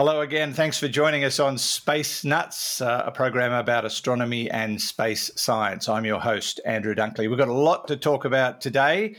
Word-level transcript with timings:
Hello 0.00 0.22
again. 0.22 0.54
Thanks 0.54 0.78
for 0.78 0.88
joining 0.88 1.24
us 1.24 1.38
on 1.38 1.58
Space 1.58 2.24
Nuts, 2.24 2.80
uh, 2.80 3.02
a 3.04 3.10
program 3.10 3.52
about 3.52 3.84
astronomy 3.84 4.50
and 4.50 4.80
space 4.80 5.30
science. 5.36 5.90
I'm 5.90 6.06
your 6.06 6.18
host, 6.18 6.58
Andrew 6.64 6.94
Dunkley. 6.94 7.28
We've 7.28 7.36
got 7.36 7.48
a 7.48 7.52
lot 7.52 7.86
to 7.88 7.98
talk 7.98 8.24
about 8.24 8.62
today, 8.62 9.16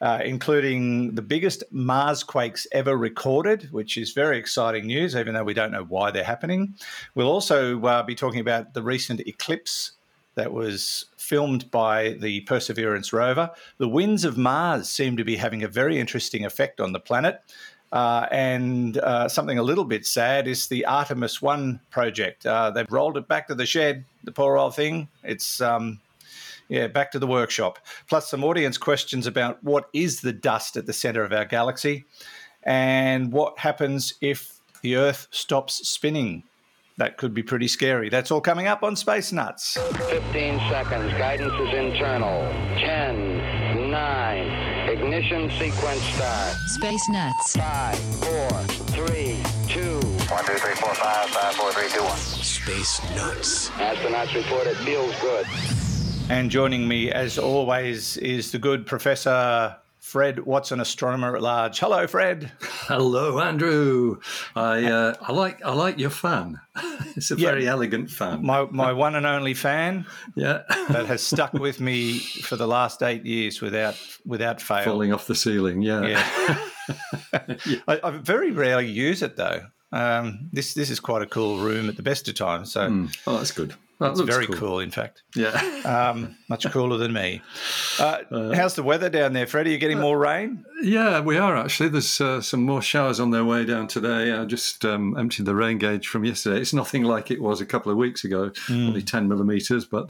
uh, 0.00 0.22
including 0.24 1.14
the 1.14 1.22
biggest 1.22 1.62
Mars 1.70 2.24
quakes 2.24 2.66
ever 2.72 2.96
recorded, 2.96 3.68
which 3.70 3.96
is 3.96 4.10
very 4.10 4.36
exciting 4.36 4.86
news, 4.86 5.14
even 5.14 5.34
though 5.34 5.44
we 5.44 5.54
don't 5.54 5.70
know 5.70 5.84
why 5.84 6.10
they're 6.10 6.24
happening. 6.24 6.74
We'll 7.14 7.30
also 7.30 7.80
uh, 7.82 8.02
be 8.02 8.16
talking 8.16 8.40
about 8.40 8.74
the 8.74 8.82
recent 8.82 9.20
eclipse 9.20 9.92
that 10.34 10.52
was 10.52 11.04
filmed 11.16 11.70
by 11.70 12.16
the 12.20 12.40
Perseverance 12.40 13.12
rover. 13.12 13.50
The 13.78 13.88
winds 13.88 14.24
of 14.24 14.36
Mars 14.36 14.88
seem 14.88 15.16
to 15.16 15.24
be 15.24 15.36
having 15.36 15.62
a 15.62 15.68
very 15.68 16.00
interesting 16.00 16.44
effect 16.44 16.80
on 16.80 16.92
the 16.92 16.98
planet. 16.98 17.40
Uh, 17.94 18.26
and 18.32 18.98
uh, 18.98 19.28
something 19.28 19.56
a 19.56 19.62
little 19.62 19.84
bit 19.84 20.04
sad 20.04 20.48
is 20.48 20.66
the 20.66 20.84
Artemis 20.84 21.40
1 21.40 21.78
project. 21.90 22.44
Uh, 22.44 22.68
they've 22.72 22.90
rolled 22.90 23.16
it 23.16 23.28
back 23.28 23.46
to 23.46 23.54
the 23.54 23.64
shed, 23.64 24.04
the 24.24 24.32
poor 24.32 24.56
old 24.56 24.74
thing. 24.74 25.06
It's, 25.22 25.60
um, 25.60 26.00
yeah, 26.68 26.88
back 26.88 27.12
to 27.12 27.20
the 27.20 27.28
workshop. 27.28 27.78
Plus, 28.08 28.28
some 28.28 28.42
audience 28.42 28.78
questions 28.78 29.28
about 29.28 29.62
what 29.62 29.90
is 29.92 30.20
the 30.20 30.32
dust 30.32 30.76
at 30.76 30.86
the 30.86 30.92
center 30.92 31.22
of 31.22 31.32
our 31.32 31.44
galaxy 31.44 32.04
and 32.64 33.30
what 33.30 33.60
happens 33.60 34.14
if 34.20 34.58
the 34.82 34.96
Earth 34.96 35.28
stops 35.30 35.88
spinning. 35.88 36.42
That 36.96 37.16
could 37.16 37.32
be 37.32 37.44
pretty 37.44 37.68
scary. 37.68 38.08
That's 38.08 38.32
all 38.32 38.40
coming 38.40 38.66
up 38.66 38.82
on 38.82 38.96
Space 38.96 39.30
Nuts. 39.30 39.76
15 39.76 40.58
seconds. 40.68 41.12
Guidance 41.12 41.54
is 41.54 41.74
internal. 41.74 42.42
10, 42.78 43.38
9, 43.38 43.43
Ignition 45.14 45.48
sequence 45.48 46.00
start. 46.00 46.56
Space 46.66 47.08
Nuts. 47.08 47.56
Five, 47.56 47.96
four, 47.96 48.50
three, 48.96 49.40
two. 49.68 50.00
One, 50.28 50.44
two, 50.44 50.54
three, 50.54 50.74
four, 50.74 50.92
five, 50.92 51.28
five, 51.28 51.54
four, 51.54 51.70
three, 51.70 51.88
two, 51.88 52.02
one. 52.02 52.16
Space 52.18 53.00
Nuts. 53.14 53.68
Astronauts 53.70 54.34
report 54.34 54.66
it 54.66 54.76
feels 54.78 55.14
good. 55.20 55.46
And 56.30 56.50
joining 56.50 56.88
me, 56.88 57.12
as 57.12 57.38
always, 57.38 58.16
is 58.16 58.50
the 58.50 58.58
good 58.58 58.86
Professor 58.86 59.76
Fred 60.04 60.40
Watson, 60.44 60.80
astronomer 60.80 61.34
at 61.34 61.40
large. 61.42 61.78
Hello, 61.78 62.06
Fred. 62.06 62.52
Hello, 62.60 63.40
Andrew. 63.40 64.20
I 64.54 64.84
uh, 64.84 65.14
I 65.22 65.32
like 65.32 65.64
I 65.64 65.72
like 65.72 65.98
your 65.98 66.10
fan. 66.10 66.60
it's 67.16 67.30
a 67.30 67.36
Yeah. 67.36 67.48
very 67.48 67.66
elegant 67.66 68.10
fan. 68.10 68.44
My, 68.44 68.66
my 68.70 68.92
one 68.92 69.14
and 69.16 69.24
only 69.24 69.54
fan 69.54 70.04
yeah, 70.36 70.62
that 70.90 71.06
has 71.06 71.22
stuck 71.22 71.52
with 71.66 71.80
me 71.80 72.18
for 72.18 72.56
the 72.56 72.66
last 72.66 73.02
eight 73.02 73.24
years 73.24 73.62
without 73.62 73.96
without 74.26 74.60
fail. 74.60 74.84
falling 74.84 75.12
off 75.12 75.26
the 75.26 75.34
ceiling. 75.34 75.80
Yeah, 75.80 76.02
Yeah. 76.86 77.78
I, 77.88 78.00
I 78.04 78.10
very 78.18 78.50
rarely 78.50 78.86
use 78.88 79.22
it 79.22 79.36
though. 79.36 79.62
Um, 79.90 80.50
this 80.52 80.74
this 80.74 80.90
is 80.90 81.00
quite 81.00 81.22
a 81.22 81.26
cool 81.26 81.56
room 81.58 81.88
at 81.88 81.96
the 81.96 82.02
best 82.02 82.28
of 82.28 82.34
times. 82.34 82.70
So 82.72 83.08
Oh, 83.26 83.38
that's 83.38 83.52
good. 83.52 83.74
That 84.04 84.10
it's 84.12 84.20
looks 84.20 84.34
very 84.34 84.46
cool. 84.46 84.78
in 84.80 84.90
fact. 84.90 85.22
Yeah. 85.34 85.60
Um, 85.84 86.36
much 86.48 86.64
cooler 86.70 86.96
than 86.96 87.12
me. 87.12 87.42
Uh, 87.98 88.54
how's 88.54 88.74
the 88.74 88.82
weather 88.82 89.10
down 89.10 89.34
there, 89.34 89.46
Fred? 89.46 89.66
Are 89.66 89.70
you 89.70 89.76
getting 89.76 90.00
more 90.00 90.18
rain? 90.18 90.64
Yeah, 90.82 91.20
we 91.20 91.36
are 91.36 91.54
actually. 91.58 91.90
There's 91.90 92.20
uh, 92.22 92.40
some 92.40 92.62
more 92.64 92.80
showers 92.80 93.20
on 93.20 93.30
their 93.32 93.44
way 93.44 93.66
down 93.66 93.86
today. 93.86 94.32
I 94.32 94.46
just 94.46 94.82
um, 94.86 95.14
emptied 95.18 95.44
the 95.44 95.54
rain 95.54 95.76
gauge 95.76 96.08
from 96.08 96.24
yesterday. 96.24 96.58
It's 96.60 96.72
nothing 96.72 97.02
like 97.02 97.30
it 97.30 97.42
was 97.42 97.60
a 97.60 97.66
couple 97.66 97.92
of 97.92 97.98
weeks 97.98 98.24
ago, 98.24 98.50
Hmm. 98.66 98.86
only 98.88 99.02
10 99.02 99.28
millimetres, 99.28 99.84
but 99.84 100.08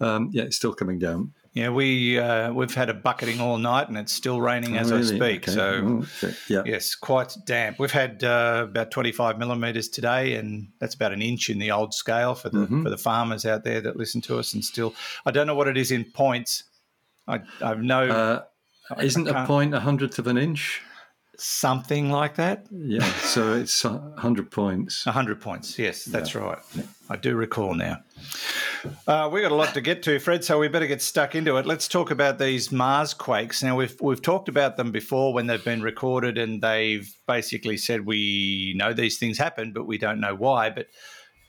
um, 0.00 0.30
yeah, 0.32 0.42
it's 0.42 0.56
still 0.56 0.74
coming 0.74 0.98
down. 0.98 1.32
Yeah, 1.54 1.68
we 1.68 2.18
uh, 2.18 2.50
we've 2.52 2.74
had 2.74 2.88
a 2.88 2.94
bucketing 2.94 3.38
all 3.40 3.58
night, 3.58 3.88
and 3.88 3.98
it's 3.98 4.12
still 4.12 4.40
raining 4.40 4.78
as 4.78 4.90
I 4.90 5.02
speak. 5.02 5.42
Okay. 5.46 5.52
So. 5.52 5.80
Oh, 5.84 6.06
okay. 6.24 6.34
yeah. 6.48 6.62
Yes, 6.64 6.94
quite 6.94 7.36
damp. 7.44 7.78
We've 7.78 7.90
had 7.92 8.24
uh, 8.24 8.66
about 8.70 8.90
25 8.90 9.38
millimetres 9.38 9.88
today, 9.90 10.34
and 10.36 10.68
that's 10.78 10.94
about 10.94 11.12
an 11.12 11.20
inch 11.20 11.50
in 11.50 11.58
the 11.58 11.70
old 11.70 11.92
scale 11.92 12.34
for 12.34 12.48
the 12.48 12.58
Mm-hmm. 12.62 12.82
for 12.84 12.90
the 12.90 12.96
farmers 12.96 13.44
out 13.44 13.64
there 13.64 13.80
that 13.82 13.96
listen 13.96 14.20
to 14.22 14.38
us. 14.38 14.54
And 14.54 14.64
still, 14.64 14.94
I 15.26 15.30
don't 15.30 15.46
know 15.46 15.54
what 15.54 15.68
it 15.68 15.76
is 15.76 15.90
in 15.90 16.04
points. 16.04 16.64
I 17.28 17.40
I've 17.60 17.82
no 17.82 18.08
Uh, 18.08 18.42
isn't 19.02 19.28
a 19.28 19.44
point 19.46 19.74
a 19.74 19.80
hundredth 19.80 20.18
of 20.18 20.26
an 20.28 20.38
inch? 20.38 20.80
something 21.38 22.10
like 22.10 22.36
that. 22.36 22.66
Yeah, 22.70 23.04
so 23.22 23.54
it's 23.54 23.84
a 23.84 23.90
100 23.90 24.50
points. 24.50 25.04
100 25.06 25.40
points. 25.40 25.76
Yes, 25.78 26.04
that's 26.04 26.34
right. 26.36 26.58
I 27.10 27.16
do 27.16 27.34
recall 27.34 27.74
now. 27.74 27.96
Uh, 29.06 29.28
we've 29.32 29.42
got 29.42 29.52
a 29.52 29.54
lot 29.54 29.74
to 29.74 29.80
get 29.80 30.02
to, 30.04 30.18
Fred, 30.18 30.44
so 30.44 30.58
we 30.58 30.68
better 30.68 30.86
get 30.86 31.02
stuck 31.02 31.34
into 31.34 31.56
it. 31.56 31.66
Let's 31.66 31.88
talk 31.88 32.10
about 32.10 32.38
these 32.38 32.70
Mars 32.72 33.14
quakes. 33.14 33.62
Now, 33.62 33.76
we've, 33.76 33.94
we've 34.00 34.22
talked 34.22 34.48
about 34.48 34.76
them 34.76 34.90
before 34.92 35.32
when 35.32 35.46
they've 35.46 35.64
been 35.64 35.82
recorded, 35.82 36.38
and 36.38 36.62
they've 36.62 37.12
basically 37.26 37.76
said 37.76 38.06
we 38.06 38.74
know 38.76 38.92
these 38.92 39.18
things 39.18 39.38
happen, 39.38 39.72
but 39.72 39.86
we 39.86 39.98
don't 39.98 40.20
know 40.20 40.34
why. 40.34 40.70
But 40.70 40.88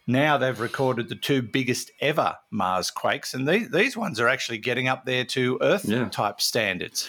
now 0.05 0.37
they've 0.37 0.59
recorded 0.59 1.09
the 1.09 1.15
two 1.15 1.41
biggest 1.41 1.91
ever 2.01 2.35
Mars 2.51 2.91
quakes, 2.91 3.33
and 3.33 3.47
these, 3.47 3.69
these 3.71 3.95
ones 3.95 4.19
are 4.19 4.27
actually 4.27 4.57
getting 4.57 4.87
up 4.87 5.05
there 5.05 5.23
to 5.25 5.57
Earth 5.61 5.85
Yeah. 5.85 6.09
type 6.09 6.41
standards. 6.41 7.07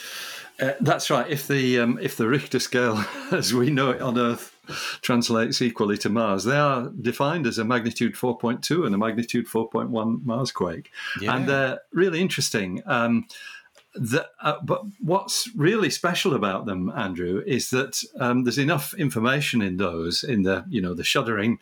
Uh, 0.61 0.73
that's 0.81 1.11
right. 1.11 1.29
If 1.29 1.49
the 1.49 1.81
um, 1.81 1.99
if 2.01 2.17
the 2.17 2.29
Richter 2.29 2.61
scale, 2.61 3.05
as 3.33 3.53
we 3.53 3.71
know 3.71 3.91
it 3.91 4.01
on 4.01 4.17
Earth, 4.17 4.54
translates 5.03 5.61
equally 5.63 5.99
to 5.99 6.09
Mars, 6.09 6.45
they 6.45 6.57
are 6.57 6.91
defined 7.01 7.47
as 7.47 7.59
a 7.59 7.65
magnitude 7.65 8.15
4.2 8.15 8.87
and 8.87 8.95
a 8.95 8.99
magnitude 8.99 9.47
4.1 9.47 10.25
Mars 10.25 10.53
quake, 10.53 10.91
Yeah. 11.21 11.35
and 11.37 11.49
they're 11.49 11.81
really 11.93 12.21
interesting. 12.21 12.83
Um, 12.87 13.27
the, 13.97 14.27
uh, 14.43 14.57
but 14.65 14.83
what's 15.01 15.49
really 15.55 15.89
special 15.89 16.35
about 16.35 16.67
them, 16.67 16.91
Andrew, 16.97 17.43
is 17.47 17.71
that 17.71 18.03
um, 18.19 18.43
there's 18.43 18.59
enough 18.59 18.93
information 18.95 19.63
in 19.63 19.77
those, 19.77 20.25
in 20.25 20.43
the 20.43 20.65
you 20.69 20.83
know 20.83 20.95
the 20.95 21.05
shuddering, 21.05 21.61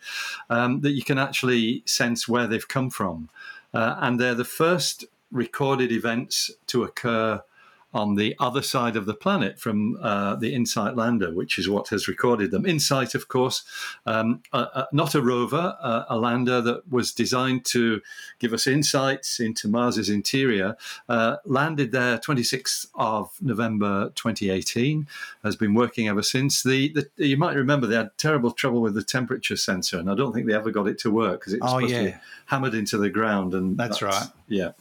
um, 0.49 0.81
that 0.81 0.91
you 0.93 1.03
can 1.03 1.19
actually 1.19 1.83
sense 1.85 2.27
where 2.27 2.47
they've 2.47 2.67
come 2.67 2.89
from, 2.89 3.29
uh, 3.73 3.97
and 3.99 4.19
they're 4.19 4.33
the 4.33 4.43
first 4.45 5.05
recorded 5.31 5.91
events 5.91 6.49
to 6.67 6.83
occur 6.83 7.43
on 7.93 8.15
the 8.15 8.35
other 8.39 8.61
side 8.61 8.95
of 8.95 9.05
the 9.05 9.13
planet 9.13 9.59
from 9.59 9.97
uh, 10.01 10.35
the 10.35 10.53
InSight 10.53 10.95
lander, 10.95 11.33
which 11.33 11.59
is 11.59 11.69
what 11.69 11.89
has 11.89 12.07
recorded 12.07 12.51
them. 12.51 12.65
InSight, 12.65 13.13
of 13.13 13.27
course, 13.27 13.63
um, 14.05 14.41
uh, 14.51 14.65
uh, 14.73 14.85
not 14.91 15.13
a 15.15 15.21
rover, 15.21 15.75
a 16.09 16.17
lander 16.17 16.61
that 16.61 16.91
was 16.91 17.11
designed 17.13 17.65
to 17.65 18.01
give 18.39 18.53
us 18.53 18.65
insights 18.67 19.39
into 19.39 19.67
Mars's 19.67 20.09
interior, 20.09 20.75
uh, 21.07 21.37
landed 21.45 21.91
there 21.91 22.17
26th 22.17 22.87
of 22.95 23.31
November 23.41 24.09
2018, 24.15 25.07
has 25.43 25.55
been 25.55 25.73
working 25.73 26.07
ever 26.07 26.23
since. 26.23 26.63
The, 26.63 26.89
the 26.93 27.27
You 27.27 27.37
might 27.37 27.55
remember 27.55 27.85
they 27.85 27.95
had 27.95 28.17
terrible 28.17 28.51
trouble 28.51 28.81
with 28.81 28.95
the 28.95 29.03
temperature 29.03 29.55
sensor, 29.55 29.99
and 29.99 30.09
I 30.09 30.15
don't 30.15 30.33
think 30.33 30.47
they 30.47 30.55
ever 30.55 30.71
got 30.71 30.87
it 30.87 30.97
to 30.99 31.11
work 31.11 31.41
because 31.41 31.53
it 31.53 31.61
was 31.61 31.73
Oh, 31.73 31.79
supposed 31.79 31.93
to 31.95 32.03
be 32.05 32.15
hammered 32.47 32.73
into 32.73 32.97
the 32.97 33.09
ground. 33.09 33.53
And 33.53 33.77
That's 33.77 34.01
right. 34.01 34.27
Yeah. 34.47 34.71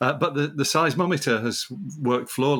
Uh, 0.00 0.12
but 0.14 0.34
the, 0.34 0.48
the 0.48 0.64
seismometer 0.64 1.42
has 1.42 1.66
worked 2.00 2.30
flawlessly. 2.30 2.57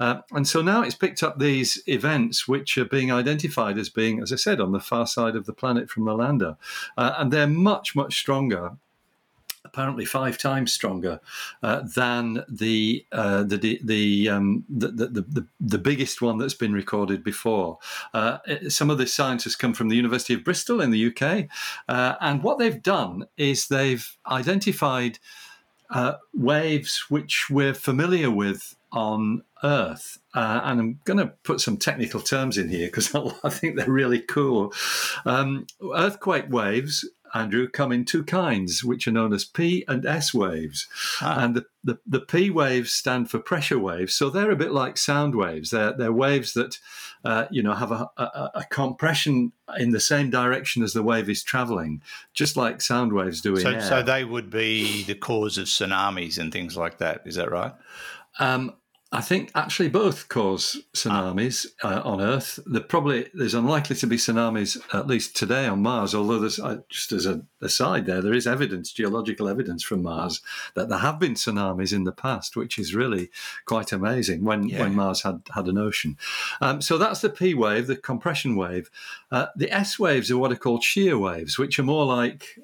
Uh, 0.00 0.20
and 0.32 0.46
so 0.46 0.62
now 0.62 0.82
it's 0.82 0.94
picked 0.94 1.22
up 1.22 1.38
these 1.38 1.82
events 1.86 2.46
which 2.46 2.76
are 2.78 2.84
being 2.84 3.12
identified 3.12 3.78
as 3.78 3.88
being, 3.88 4.20
as 4.20 4.32
I 4.32 4.36
said, 4.36 4.60
on 4.60 4.72
the 4.72 4.80
far 4.80 5.06
side 5.06 5.36
of 5.36 5.46
the 5.46 5.52
planet 5.52 5.90
from 5.90 6.04
the 6.04 6.14
lander. 6.14 6.56
Uh, 6.96 7.14
and 7.18 7.32
they're 7.32 7.46
much, 7.46 7.94
much 7.94 8.18
stronger. 8.18 8.72
Apparently, 9.64 10.04
five 10.04 10.38
times 10.38 10.72
stronger 10.72 11.20
uh, 11.62 11.82
than 11.94 12.44
the 12.48 13.04
uh, 13.10 13.42
the 13.42 13.80
the, 13.82 14.28
um, 14.28 14.64
the, 14.70 14.88
the 14.88 15.06
the 15.08 15.46
the 15.58 15.78
biggest 15.78 16.22
one 16.22 16.38
that's 16.38 16.54
been 16.54 16.72
recorded 16.72 17.24
before. 17.24 17.78
Uh, 18.14 18.38
some 18.68 18.90
of 18.90 18.98
the 18.98 19.08
scientists 19.08 19.56
come 19.56 19.74
from 19.74 19.88
the 19.88 19.96
University 19.96 20.34
of 20.34 20.44
Bristol 20.44 20.80
in 20.80 20.92
the 20.92 21.06
UK, 21.08 21.48
uh, 21.88 22.14
and 22.20 22.44
what 22.44 22.58
they've 22.58 22.80
done 22.80 23.26
is 23.36 23.66
they've 23.66 24.16
identified 24.28 25.18
uh, 25.90 26.14
waves 26.34 27.04
which 27.08 27.50
we're 27.50 27.74
familiar 27.74 28.30
with 28.30 28.76
on 28.96 29.42
Earth. 29.62 30.18
Uh, 30.34 30.60
and 30.64 30.80
I'm 30.80 31.00
going 31.04 31.18
to 31.18 31.26
put 31.44 31.60
some 31.60 31.76
technical 31.76 32.20
terms 32.20 32.56
in 32.56 32.70
here 32.70 32.86
because 32.86 33.14
I 33.44 33.50
think 33.50 33.76
they're 33.76 33.90
really 33.90 34.20
cool. 34.20 34.72
Um, 35.26 35.66
earthquake 35.94 36.46
waves, 36.48 37.06
Andrew, 37.34 37.68
come 37.68 37.92
in 37.92 38.06
two 38.06 38.24
kinds, 38.24 38.82
which 38.82 39.06
are 39.06 39.12
known 39.12 39.34
as 39.34 39.44
P 39.44 39.84
and 39.86 40.06
S 40.06 40.32
waves. 40.32 40.86
Ah. 41.20 41.44
And 41.44 41.54
the, 41.54 41.66
the, 41.84 41.98
the 42.06 42.20
P 42.20 42.48
waves 42.48 42.92
stand 42.92 43.30
for 43.30 43.38
pressure 43.38 43.78
waves. 43.78 44.14
So 44.14 44.30
they're 44.30 44.50
a 44.50 44.56
bit 44.56 44.72
like 44.72 44.96
sound 44.96 45.34
waves. 45.34 45.70
They're, 45.70 45.92
they're 45.92 46.12
waves 46.12 46.54
that, 46.54 46.78
uh, 47.22 47.46
you 47.50 47.62
know, 47.62 47.74
have 47.74 47.92
a, 47.92 48.08
a, 48.16 48.50
a 48.54 48.64
compression 48.70 49.52
in 49.78 49.90
the 49.90 50.00
same 50.00 50.30
direction 50.30 50.82
as 50.82 50.94
the 50.94 51.02
wave 51.02 51.28
is 51.28 51.42
traveling, 51.42 52.00
just 52.32 52.56
like 52.56 52.80
sound 52.80 53.12
waves 53.12 53.42
do 53.42 53.56
in 53.56 53.60
So, 53.60 53.70
air. 53.72 53.80
so 53.82 54.02
they 54.02 54.24
would 54.24 54.48
be 54.48 55.02
the 55.02 55.14
cause 55.16 55.58
of 55.58 55.66
tsunamis 55.66 56.38
and 56.38 56.50
things 56.50 56.78
like 56.78 56.96
that. 56.98 57.22
Is 57.26 57.34
that 57.34 57.50
right? 57.50 57.74
Um, 58.38 58.74
I 59.12 59.20
think 59.20 59.52
actually 59.54 59.88
both 59.88 60.28
cause 60.28 60.82
tsunamis 60.92 61.64
uh, 61.84 62.02
on 62.04 62.20
Earth. 62.20 62.58
There 62.66 62.80
probably 62.82 63.28
there's 63.32 63.54
unlikely 63.54 63.94
to 63.96 64.06
be 64.06 64.16
tsunamis 64.16 64.82
at 64.92 65.06
least 65.06 65.36
today 65.36 65.66
on 65.66 65.80
Mars. 65.80 66.12
Although 66.12 66.40
there's 66.40 66.58
uh, 66.58 66.78
just 66.88 67.12
as 67.12 67.24
a 67.24 67.42
aside 67.62 68.06
there, 68.06 68.20
there 68.20 68.34
is 68.34 68.48
evidence, 68.48 68.92
geological 68.92 69.48
evidence 69.48 69.84
from 69.84 70.02
Mars 70.02 70.42
that 70.74 70.88
there 70.88 70.98
have 70.98 71.20
been 71.20 71.34
tsunamis 71.34 71.92
in 71.92 72.02
the 72.02 72.12
past, 72.12 72.56
which 72.56 72.78
is 72.78 72.94
really 72.96 73.30
quite 73.64 73.92
amazing 73.92 74.42
when 74.44 74.68
Yeah. 74.68 74.80
when 74.80 74.96
Mars 74.96 75.22
had 75.22 75.42
had 75.54 75.66
an 75.68 75.78
ocean. 75.78 76.18
Um, 76.60 76.82
so 76.82 76.98
that's 76.98 77.20
the 77.20 77.30
P 77.30 77.54
wave, 77.54 77.86
the 77.86 77.96
compression 77.96 78.56
wave. 78.56 78.90
Uh, 79.30 79.46
the 79.54 79.72
S 79.72 80.00
waves 80.00 80.32
are 80.32 80.38
what 80.38 80.52
are 80.52 80.56
called 80.56 80.82
shear 80.82 81.16
waves, 81.16 81.58
which 81.58 81.78
are 81.78 81.84
more 81.84 82.04
like 82.04 82.58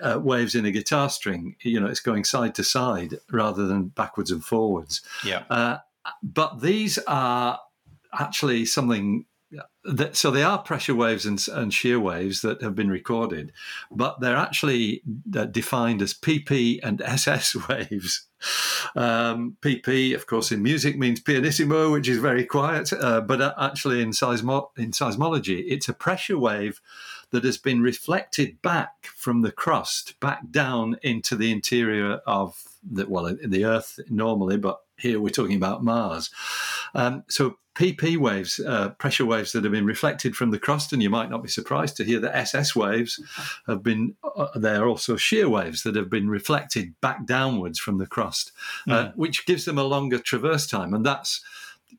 uh, 0.00 0.18
waves 0.20 0.54
in 0.54 0.64
a 0.64 0.70
guitar 0.70 1.08
string. 1.08 1.56
You 1.62 1.80
know, 1.80 1.86
it's 1.86 2.00
going 2.00 2.24
side 2.24 2.54
to 2.56 2.64
side 2.64 3.18
rather 3.30 3.66
than 3.66 3.88
backwards 3.88 4.30
and 4.30 4.44
forwards. 4.44 5.02
Yeah. 5.24 5.44
Uh, 5.50 5.78
but 6.22 6.60
these 6.60 6.98
are 7.06 7.58
actually 8.12 8.66
something 8.66 9.26
that 9.84 10.16
so 10.16 10.30
they 10.30 10.42
are 10.42 10.58
pressure 10.58 10.94
waves 10.94 11.26
and, 11.26 11.44
and 11.52 11.74
shear 11.74 11.98
waves 11.98 12.40
that 12.42 12.62
have 12.62 12.74
been 12.74 12.88
recorded, 12.88 13.52
but 13.90 14.20
they're 14.20 14.36
actually 14.36 15.02
defined 15.50 16.00
as 16.00 16.14
PP 16.14 16.80
and 16.82 17.02
SS 17.02 17.56
waves. 17.68 18.26
Um, 18.96 19.56
PP, 19.60 20.14
of 20.14 20.26
course, 20.26 20.52
in 20.52 20.62
music 20.62 20.96
means 20.96 21.20
pianissimo, 21.20 21.92
which 21.92 22.08
is 22.08 22.18
very 22.18 22.44
quiet, 22.44 22.92
uh, 22.92 23.20
but 23.20 23.40
uh, 23.40 23.54
actually 23.58 24.00
in, 24.02 24.10
seismo- 24.10 24.70
in 24.76 24.92
seismology, 24.92 25.64
it's 25.66 25.88
a 25.88 25.94
pressure 25.94 26.38
wave 26.38 26.80
that 27.32 27.44
has 27.44 27.58
been 27.58 27.82
reflected 27.82 28.62
back 28.62 29.06
from 29.06 29.42
the 29.42 29.52
crust 29.52 30.18
back 30.20 30.50
down 30.50 30.96
into 31.02 31.34
the 31.34 31.50
interior 31.50 32.20
of 32.26 32.62
the 32.88 33.06
well 33.08 33.34
the 33.44 33.64
Earth 33.64 33.98
normally, 34.08 34.56
but 34.56 34.80
here 34.96 35.20
we're 35.20 35.30
talking 35.30 35.56
about 35.56 35.82
Mars. 35.82 36.30
Um, 36.94 37.24
so 37.28 37.56
PP 37.74 38.18
waves, 38.18 38.60
uh, 38.60 38.90
pressure 38.90 39.24
waves 39.24 39.52
that 39.52 39.64
have 39.64 39.72
been 39.72 39.86
reflected 39.86 40.36
from 40.36 40.50
the 40.50 40.58
crust, 40.58 40.92
and 40.92 41.02
you 41.02 41.08
might 41.08 41.30
not 41.30 41.42
be 41.42 41.48
surprised 41.48 41.96
to 41.96 42.04
hear 42.04 42.20
that 42.20 42.36
SS 42.36 42.76
waves 42.76 43.20
have 43.66 43.82
been. 43.82 44.14
Uh, 44.22 44.48
they're 44.54 44.86
also 44.86 45.16
shear 45.16 45.48
waves 45.48 45.82
that 45.82 45.96
have 45.96 46.10
been 46.10 46.28
reflected 46.28 46.94
back 47.00 47.24
downwards 47.24 47.78
from 47.78 47.98
the 47.98 48.06
crust, 48.06 48.52
uh, 48.88 49.10
which 49.14 49.46
gives 49.46 49.64
them 49.64 49.78
a 49.78 49.84
longer 49.84 50.18
traverse 50.18 50.66
time, 50.66 50.92
and 50.92 51.06
that's 51.06 51.42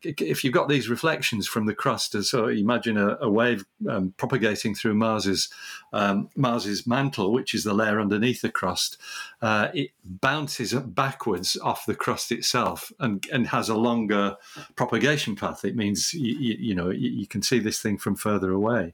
if 0.02 0.44
you've 0.44 0.54
got 0.54 0.70
these 0.70 0.90
reflections 0.90 1.48
from 1.48 1.66
the 1.66 1.76
crust, 1.76 2.22
so 2.24 2.48
imagine 2.48 2.98
a, 2.98 3.18
a 3.22 3.30
wave 3.30 3.66
um, 3.90 4.14
propagating 4.18 4.76
through 4.76 4.96
Mars's 4.96 5.50
um, 5.92 6.30
Mars's 6.36 6.88
mantle, 6.88 7.32
which 7.32 7.54
is 7.54 7.64
the 7.64 7.74
layer 7.74 8.00
underneath 8.00 8.42
the 8.42 8.52
crust, 8.52 8.98
uh, 9.42 9.70
it 9.74 9.92
bounces 10.04 10.74
backwards 10.74 11.58
off 11.58 11.86
the 11.86 11.96
crust 11.96 12.32
itself 12.32 12.92
and, 13.00 13.26
and 13.32 13.48
has 13.48 13.70
a 13.70 13.76
longer 13.76 14.36
propagation 14.76 15.36
path. 15.36 15.64
It 15.64 15.76
means 15.76 16.14
you, 16.14 16.56
you, 16.60 16.76
know 16.76 16.90
you, 16.90 17.10
you, 17.10 17.28
can 17.28 17.42
see 17.42 17.60
this 17.60 17.82
thing 17.82 17.98
from 17.98 18.16
further 18.16 18.52
away, 18.52 18.94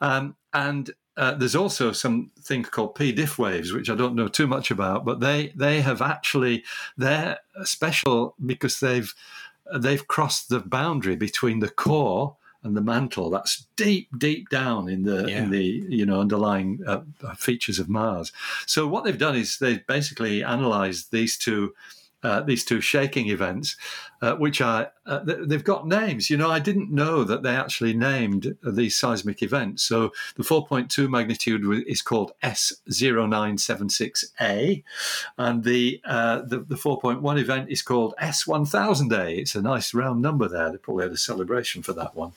um, 0.00 0.36
and 0.52 0.90
uh, 1.16 1.34
there's 1.34 1.56
also 1.56 1.92
something 1.92 2.62
called 2.62 2.94
P 2.94 3.12
diff 3.12 3.38
waves, 3.38 3.72
which 3.72 3.90
I 3.90 3.94
don't 3.94 4.14
know 4.14 4.28
too 4.28 4.46
much 4.46 4.70
about, 4.70 5.04
but 5.04 5.20
they 5.20 5.52
they 5.54 5.82
have 5.82 6.00
actually 6.00 6.64
they're 6.96 7.38
special 7.64 8.34
because 8.44 8.80
they've 8.80 9.14
they've 9.78 10.06
crossed 10.06 10.48
the 10.48 10.60
boundary 10.60 11.16
between 11.16 11.60
the 11.60 11.68
core 11.68 12.36
and 12.62 12.76
the 12.76 12.80
mantle. 12.80 13.30
That's 13.30 13.66
deep, 13.76 14.08
deep 14.16 14.48
down 14.48 14.88
in 14.88 15.02
the 15.02 15.28
yeah. 15.28 15.42
in 15.42 15.50
the 15.50 15.84
you 15.88 16.06
know 16.06 16.20
underlying 16.20 16.80
uh, 16.86 17.00
features 17.36 17.78
of 17.78 17.88
Mars. 17.88 18.32
So 18.66 18.86
what 18.86 19.04
they've 19.04 19.18
done 19.18 19.36
is 19.36 19.58
they've 19.58 19.86
basically 19.86 20.42
analysed 20.42 21.10
these 21.10 21.36
two. 21.36 21.74
Uh, 22.24 22.40
these 22.40 22.64
two 22.64 22.80
shaking 22.80 23.30
events, 23.30 23.76
uh, 24.22 24.36
which 24.36 24.60
are 24.60 24.92
uh, 25.04 25.18
they've 25.24 25.64
got 25.64 25.84
names. 25.84 26.30
You 26.30 26.36
know, 26.36 26.48
I 26.48 26.60
didn't 26.60 26.92
know 26.92 27.24
that 27.24 27.42
they 27.42 27.56
actually 27.56 27.92
named 27.92 28.56
these 28.62 28.96
seismic 28.96 29.42
events. 29.42 29.82
So 29.82 30.12
the 30.36 30.44
4.2 30.44 31.10
magnitude 31.10 31.84
is 31.88 32.02
called 32.02 32.30
S0976A, 32.44 34.84
and 35.38 35.64
the 35.64 36.00
uh, 36.04 36.42
the, 36.42 36.60
the 36.60 36.76
4.1 36.76 37.40
event 37.40 37.68
is 37.68 37.82
called 37.82 38.14
S1000A. 38.22 39.38
It's 39.38 39.56
a 39.56 39.62
nice 39.62 39.92
round 39.92 40.22
number 40.22 40.46
there. 40.46 40.70
They 40.70 40.78
probably 40.78 41.02
had 41.02 41.12
a 41.12 41.16
celebration 41.16 41.82
for 41.82 41.92
that 41.94 42.14
one, 42.14 42.30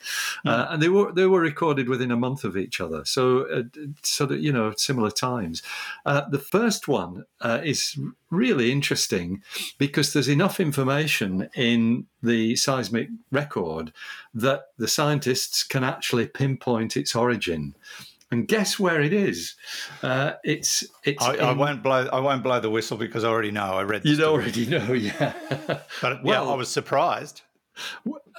mm. 0.44 0.72
and 0.72 0.82
they 0.82 0.88
were 0.88 1.12
they 1.12 1.26
were 1.26 1.40
recorded 1.40 1.88
within 1.88 2.10
a 2.10 2.16
month 2.16 2.42
of 2.42 2.56
each 2.56 2.80
other. 2.80 3.04
So 3.04 3.42
uh, 3.42 3.62
sort 4.02 4.32
of 4.32 4.40
you 4.40 4.52
know 4.52 4.74
similar 4.76 5.12
times. 5.12 5.62
Uh, 6.04 6.28
the 6.28 6.40
first 6.40 6.88
one 6.88 7.26
is 7.44 7.96
really 8.30 8.72
interesting 8.72 9.40
because 9.78 10.12
there's 10.12 10.28
enough 10.28 10.58
information 10.58 11.48
in 11.54 11.75
the 12.22 12.56
seismic 12.56 13.08
record 13.30 13.92
that 14.34 14.68
the 14.78 14.88
scientists 14.88 15.62
can 15.62 15.84
actually 15.84 16.26
pinpoint 16.26 16.96
its 16.96 17.14
origin. 17.14 17.74
And 18.30 18.48
guess 18.48 18.78
where 18.78 19.00
it 19.00 19.12
is? 19.12 19.54
Uh, 20.02 20.32
it's 20.42 20.84
it's. 21.04 21.22
I, 21.22 21.36
I, 21.36 21.52
won't 21.52 21.82
blow. 21.82 22.08
I 22.12 22.18
won't 22.18 22.42
blow 22.42 22.58
the 22.58 22.70
whistle 22.70 22.96
because 22.96 23.22
I 23.22 23.28
already 23.28 23.52
know. 23.52 23.74
I 23.74 23.82
read. 23.82 24.04
You 24.04 24.20
already 24.24 24.66
know, 24.66 24.92
yeah. 24.92 25.32
but 26.02 26.24
well, 26.24 26.44
yeah, 26.44 26.52
I 26.52 26.54
was 26.56 26.68
surprised. 26.68 27.42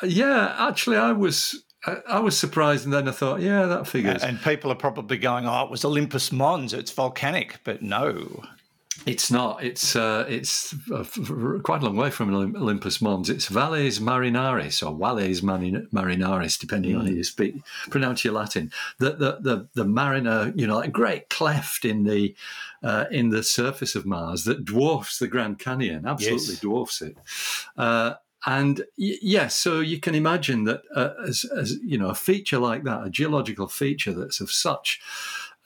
Yeah, 0.03 0.55
actually, 0.59 0.97
I 0.97 1.13
was. 1.13 1.63
I 2.09 2.19
was 2.19 2.37
surprised, 2.37 2.83
and 2.83 2.93
then 2.93 3.07
I 3.07 3.11
thought, 3.11 3.39
yeah, 3.39 3.65
that 3.67 3.87
figures. 3.87 4.21
And 4.21 4.41
people 4.41 4.71
are 4.73 4.75
probably 4.75 5.17
going, 5.17 5.45
"Oh, 5.45 5.63
it 5.63 5.71
was 5.71 5.85
Olympus 5.85 6.33
Mons. 6.33 6.73
It's 6.73 6.91
volcanic," 6.91 7.61
but 7.63 7.81
no. 7.81 8.43
It's 9.05 9.31
not. 9.31 9.63
It's 9.63 9.95
uh, 9.95 10.25
it's 10.27 10.75
uh, 10.91 11.05
quite 11.63 11.81
a 11.81 11.85
long 11.85 11.95
way 11.95 12.09
from 12.09 12.33
Olympus 12.33 13.01
Mons. 13.01 13.29
It's 13.29 13.47
Valles 13.47 13.99
Marineris 13.99 14.85
or 14.85 14.97
Valles 14.97 15.41
Marineris, 15.41 16.59
depending 16.59 16.95
mm. 16.95 16.99
on 16.99 17.05
how 17.05 17.11
you 17.11 17.23
speak, 17.23 17.55
pronounce 17.89 18.25
your 18.25 18.33
Latin. 18.33 18.71
The 18.99 19.11
the 19.11 19.37
the, 19.39 19.67
the 19.75 19.85
mariner, 19.85 20.51
you 20.55 20.67
know, 20.67 20.79
a 20.79 20.87
great 20.87 21.29
cleft 21.29 21.85
in 21.85 22.03
the 22.03 22.35
uh, 22.83 23.05
in 23.11 23.29
the 23.29 23.43
surface 23.43 23.95
of 23.95 24.05
Mars 24.05 24.43
that 24.43 24.65
dwarfs 24.65 25.19
the 25.19 25.27
Grand 25.27 25.59
Canyon. 25.59 26.05
Absolutely 26.05 26.53
yes. 26.53 26.59
dwarfs 26.59 27.01
it. 27.01 27.17
Uh, 27.77 28.15
and 28.45 28.83
yes, 28.95 29.19
yeah, 29.21 29.47
so 29.47 29.79
you 29.79 29.99
can 29.99 30.15
imagine 30.15 30.63
that 30.65 30.81
uh, 30.95 31.09
as, 31.27 31.43
as 31.45 31.77
you 31.83 31.97
know, 31.97 32.09
a 32.09 32.15
feature 32.15 32.59
like 32.59 32.83
that, 32.83 33.05
a 33.05 33.09
geological 33.09 33.67
feature 33.67 34.13
that's 34.13 34.39
of 34.39 34.51
such 34.51 35.01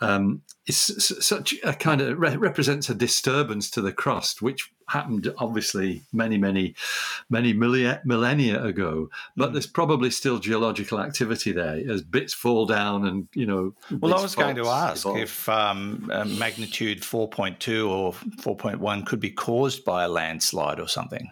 um, 0.02 0.42
it's 0.66 1.26
such 1.26 1.56
a 1.64 1.74
kind 1.74 2.02
of 2.02 2.20
re- 2.20 2.36
represents 2.36 2.90
a 2.90 2.96
disturbance 2.96 3.70
to 3.72 3.82
the 3.82 3.92
crust, 3.92 4.42
which 4.42 4.72
happened 4.90 5.32
obviously 5.38 6.02
many, 6.12 6.38
many, 6.38 6.76
many 7.30 7.54
millennia, 7.54 8.02
millennia 8.04 8.64
ago. 8.64 9.10
But 9.36 9.50
mm. 9.50 9.54
there's 9.54 9.68
probably 9.68 10.10
still 10.10 10.40
geological 10.40 11.00
activity 11.00 11.52
there 11.52 11.82
as 11.90 12.02
bits 12.02 12.34
fall 12.34 12.66
down, 12.66 13.08
and 13.08 13.28
you 13.34 13.46
know. 13.46 13.74
Well, 14.00 14.14
I 14.14 14.22
was 14.22 14.36
going 14.36 14.56
to 14.58 14.68
ask 14.68 15.06
evolve. 15.06 15.18
if 15.18 15.50
um, 15.50 16.06
magnitude 16.38 17.02
4.2 17.02 17.90
or 17.90 18.14
4.1 18.14 19.06
could 19.06 19.20
be 19.20 19.32
caused 19.32 19.86
by 19.86 20.04
a 20.04 20.10
landslide 20.10 20.80
or 20.80 20.88
something. 20.88 21.32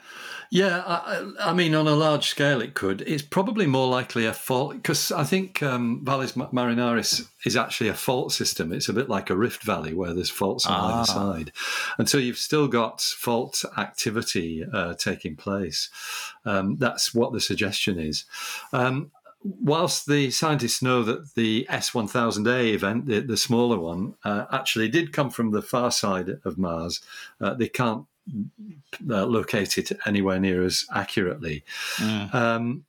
Yeah, 0.51 0.81
I, 0.83 1.31
I, 1.39 1.53
mean, 1.53 1.75
on 1.75 1.87
a 1.87 1.93
large 1.93 2.27
scale, 2.27 2.59
it 2.59 2.73
could. 2.73 3.01
It's 3.01 3.21
probably 3.21 3.67
more 3.67 3.87
likely 3.87 4.25
a 4.25 4.33
fault 4.33 4.73
because 4.73 5.11
I 5.11 5.23
think 5.23 5.61
um, 5.61 6.01
Valles 6.03 6.33
Marineris 6.33 7.29
is 7.45 7.55
actually 7.55 7.89
a 7.89 7.93
fault 7.93 8.31
system. 8.31 8.73
It's 8.73 8.89
a 8.89 8.93
bit 8.93 9.09
like 9.09 9.29
a 9.29 9.35
rift 9.35 9.61
valley 9.61 9.93
where 9.93 10.11
there's 10.11 10.31
faults 10.31 10.65
on 10.65 10.73
ah. 10.73 10.97
either 10.97 11.05
side, 11.05 11.51
and 11.99 12.09
so 12.09 12.17
you've 12.17 12.39
still 12.39 12.67
got 12.67 12.99
fault 12.99 13.63
activity 13.77 14.65
uh, 14.73 14.95
taking 14.95 15.35
place. 15.35 15.89
Um, 16.45 16.77
that's 16.77 17.13
what 17.13 17.31
the 17.31 17.41
suggestion 17.41 17.99
is. 17.99 18.25
Um, 18.73 19.11
whilst 19.43 20.07
the 20.07 20.31
scientists 20.31 20.81
know 20.81 21.03
that 21.03 21.35
the 21.35 21.67
S1000A 21.69 22.73
event, 22.73 23.05
the, 23.05 23.19
the 23.19 23.37
smaller 23.37 23.77
one, 23.77 24.15
uh, 24.23 24.45
actually 24.51 24.89
did 24.89 25.13
come 25.13 25.29
from 25.29 25.51
the 25.51 25.61
far 25.61 25.91
side 25.91 26.39
of 26.43 26.57
Mars, 26.57 27.01
uh, 27.39 27.53
they 27.53 27.69
can't 27.69 28.05
uh, 29.09 29.25
locate 29.25 29.77
it 29.77 29.91
anywhere 30.05 30.39
near 30.39 30.63
as 30.63 30.85
accurately. 30.93 31.63
Mm. 31.97 32.33
Um, 32.33 32.85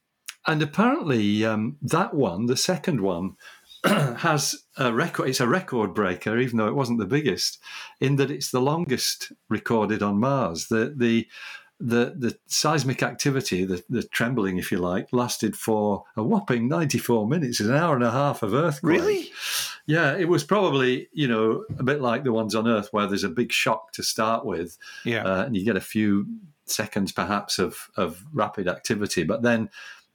and 0.47 0.63
apparently, 0.63 1.45
um, 1.45 1.77
that 1.83 2.15
one, 2.15 2.47
the 2.47 2.57
second 2.57 3.01
one, 3.01 3.37
has 3.85 4.55
a 4.77 4.93
record. 4.93 5.29
It's 5.29 5.41
a 5.41 5.49
record 5.49 5.95
breaker, 5.95 6.39
even 6.39 6.59
though 6.59 6.69
it 6.69 6.75
wasn't 6.75 6.99
the 6.99 7.07
biggest, 7.07 7.59
in 8.01 8.17
that 8.17 8.31
it's 8.31 8.51
the 8.51 8.61
longest 8.61 9.33
recorded 9.49 10.03
on 10.03 10.19
Mars. 10.19 10.69
The 10.69 10.93
the 10.95 11.27
the, 11.81 12.15
the 12.17 12.39
seismic 12.47 13.03
activity, 13.03 13.65
the, 13.65 13.83
the 13.89 14.03
trembling, 14.03 14.59
if 14.59 14.71
you 14.71 14.77
like, 14.77 15.09
lasted 15.13 15.57
for 15.57 16.05
a 16.15 16.23
whopping 16.23 16.69
94 16.69 17.27
minutes, 17.27 17.59
an 17.59 17.75
hour 17.75 17.95
and 17.95 18.05
a 18.05 18.11
half 18.11 18.43
of 18.43 18.53
earthquake. 18.53 19.01
Really? 19.01 19.33
Yeah, 19.91 20.17
it 20.17 20.29
was 20.29 20.45
probably, 20.45 21.09
you 21.13 21.27
know, 21.27 21.65
a 21.77 21.83
bit 21.83 22.01
like 22.01 22.23
the 22.23 22.33
ones 22.33 22.55
on 22.55 22.69
Earth 22.69 22.91
where 22.93 23.09
there's 23.09 23.25
a 23.25 23.29
big 23.29 23.51
shock 23.51 23.91
to 23.95 24.05
start 24.05 24.47
with. 24.47 24.79
Yeah. 25.05 25.25
Uh, 25.25 25.45
and 25.45 25.57
you 25.57 25.65
get 25.65 25.75
a 25.75 25.81
few 25.81 26.27
seconds 26.67 27.11
perhaps 27.11 27.59
of, 27.59 27.91
of 27.97 28.25
rapid 28.33 28.69
activity. 28.69 29.25
But 29.25 29.43
then 29.43 29.69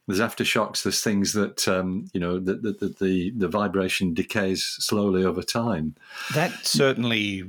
there's 0.08 0.22
aftershocks, 0.22 0.84
there's 0.84 1.02
things 1.02 1.34
that, 1.34 1.68
um, 1.68 2.08
you 2.14 2.22
know, 2.22 2.40
the, 2.40 2.54
the, 2.54 2.96
the, 3.02 3.32
the 3.36 3.50
vibration 3.50 4.14
decays 4.14 4.64
slowly 4.64 5.26
over 5.26 5.44
time. 5.44 5.96
That 6.34 6.54
certainly 6.66 7.44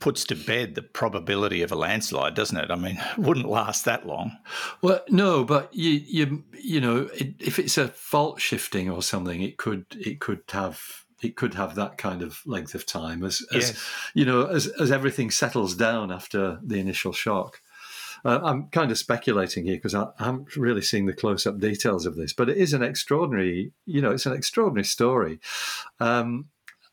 puts 0.00 0.24
to 0.24 0.34
bed 0.34 0.74
the 0.74 0.82
probability 0.82 1.62
of 1.62 1.72
a 1.72 1.76
landslide, 1.76 2.34
doesn't 2.34 2.56
it? 2.56 2.70
I 2.70 2.76
mean, 2.76 2.96
it 2.98 3.18
wouldn't 3.18 3.48
last 3.48 3.84
that 3.84 4.06
long. 4.06 4.36
Well, 4.82 5.02
no, 5.08 5.44
but 5.44 5.74
you 5.74 5.90
you 5.90 6.44
you 6.60 6.80
know, 6.80 7.08
it, 7.14 7.34
if 7.38 7.58
it's 7.58 7.78
a 7.78 7.88
fault 7.88 8.40
shifting 8.40 8.90
or 8.90 9.02
something, 9.02 9.42
it 9.42 9.56
could 9.56 9.86
it 9.90 10.20
could 10.20 10.42
have 10.50 11.04
it 11.22 11.36
could 11.36 11.54
have 11.54 11.74
that 11.74 11.96
kind 11.96 12.22
of 12.22 12.40
length 12.44 12.74
of 12.74 12.84
time 12.86 13.24
as, 13.24 13.40
as 13.54 13.70
Yes. 13.70 13.88
you 14.14 14.24
know 14.24 14.46
as 14.46 14.66
as 14.80 14.90
everything 14.92 15.30
settles 15.30 15.74
down 15.74 16.10
after 16.12 16.58
the 16.62 16.78
initial 16.78 17.12
shock. 17.12 17.60
Uh, 18.26 18.40
I'm 18.42 18.68
kind 18.68 18.90
of 18.90 18.96
speculating 18.96 19.66
here 19.66 19.76
because 19.76 19.94
I, 19.94 20.04
I 20.18 20.24
haven't 20.24 20.56
really 20.56 20.80
seen 20.80 21.04
the 21.04 21.12
close-up 21.12 21.58
details 21.58 22.06
of 22.06 22.16
this, 22.16 22.32
but 22.32 22.48
it 22.48 22.56
is 22.56 22.72
an 22.72 22.82
extraordinary, 22.82 23.72
you 23.84 24.00
know, 24.00 24.12
it's 24.12 24.24
an 24.24 24.32
extraordinary 24.32 24.84
story. 24.86 25.40
Um, 26.00 26.46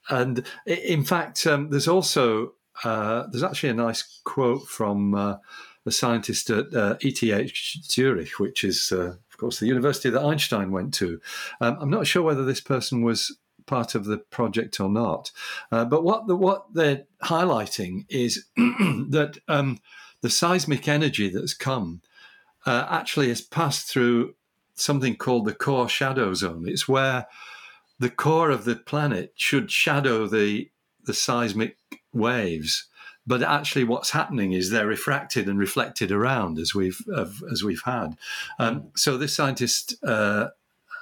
and 0.09 0.45
in 0.65 1.05
fact, 1.05 1.47
um, 1.47 1.69
there's 1.69 1.87
also 1.87 2.55
uh, 2.83 3.27
there's 3.27 3.43
actually 3.43 3.69
a 3.69 3.73
nice 3.73 4.21
quote 4.23 4.67
from 4.67 5.13
uh, 5.13 5.37
a 5.85 5.91
scientist 5.91 6.49
at 6.49 6.73
uh, 6.73 6.97
ETH 7.01 7.55
Zurich, 7.85 8.39
which 8.39 8.63
is, 8.63 8.91
uh, 8.91 9.15
of 9.29 9.37
course, 9.37 9.59
the 9.59 9.67
university 9.67 10.09
that 10.09 10.21
Einstein 10.21 10.71
went 10.71 10.93
to. 10.95 11.19
Um, 11.59 11.77
I'm 11.79 11.89
not 11.89 12.07
sure 12.07 12.23
whether 12.23 12.45
this 12.45 12.61
person 12.61 13.01
was 13.01 13.37
part 13.65 13.95
of 13.95 14.05
the 14.05 14.17
project 14.17 14.79
or 14.79 14.89
not, 14.89 15.31
uh, 15.71 15.85
but 15.85 16.03
what 16.03 16.27
the, 16.27 16.35
what 16.35 16.73
they're 16.73 17.05
highlighting 17.23 18.05
is 18.09 18.45
that 18.57 19.37
um, 19.47 19.79
the 20.21 20.29
seismic 20.29 20.87
energy 20.87 21.29
that's 21.29 21.53
come 21.53 22.01
actually 22.65 23.29
has 23.29 23.41
passed 23.41 23.87
through 23.87 24.35
something 24.75 25.15
called 25.15 25.45
the 25.45 25.53
core 25.53 25.89
shadow 25.89 26.33
zone. 26.33 26.67
It's 26.67 26.87
where 26.87 27.27
the 27.99 28.09
core 28.09 28.49
of 28.49 28.65
the 28.65 28.75
planet 28.75 29.33
should 29.35 29.71
shadow 29.71 30.27
the 30.27 30.69
the 31.03 31.13
seismic 31.13 31.77
waves, 32.13 32.87
but 33.25 33.43
actually, 33.43 33.83
what's 33.83 34.11
happening 34.11 34.53
is 34.53 34.69
they're 34.69 34.87
refracted 34.87 35.47
and 35.47 35.59
reflected 35.59 36.11
around 36.11 36.57
as 36.57 36.73
we've 36.73 36.99
as 37.51 37.63
we've 37.63 37.83
had. 37.83 38.17
Um, 38.59 38.89
so 38.95 39.17
this 39.17 39.35
scientist. 39.35 39.95
Uh, 40.03 40.49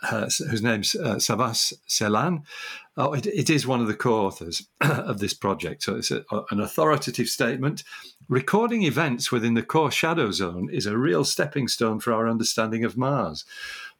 uh, 0.04 0.30
whose 0.50 0.64
name's 0.64 0.96
uh, 0.96 1.16
Savas 1.16 1.74
Ceylan. 1.90 2.44
Oh, 2.96 3.12
it, 3.12 3.26
it 3.28 3.50
is 3.50 3.68
one 3.68 3.82
of 3.82 3.88
the 3.88 3.96
co-authors 3.96 4.66
of 4.82 5.20
this 5.20 5.34
project. 5.34 5.84
So 5.84 5.96
it's 5.98 6.10
a, 6.10 6.24
an 6.52 6.62
authoritative 6.62 7.28
statement. 7.28 7.84
Recording 8.30 8.84
events 8.84 9.30
within 9.32 9.56
the 9.56 9.62
core 9.62 9.92
shadow 9.92 10.32
zone 10.32 10.70
is 10.72 10.86
a 10.86 10.98
real 10.98 11.26
stepping 11.26 11.68
stone 11.68 12.00
for 12.00 12.14
our 12.14 12.30
understanding 12.30 12.86
of 12.86 12.96
Mars. 12.96 13.44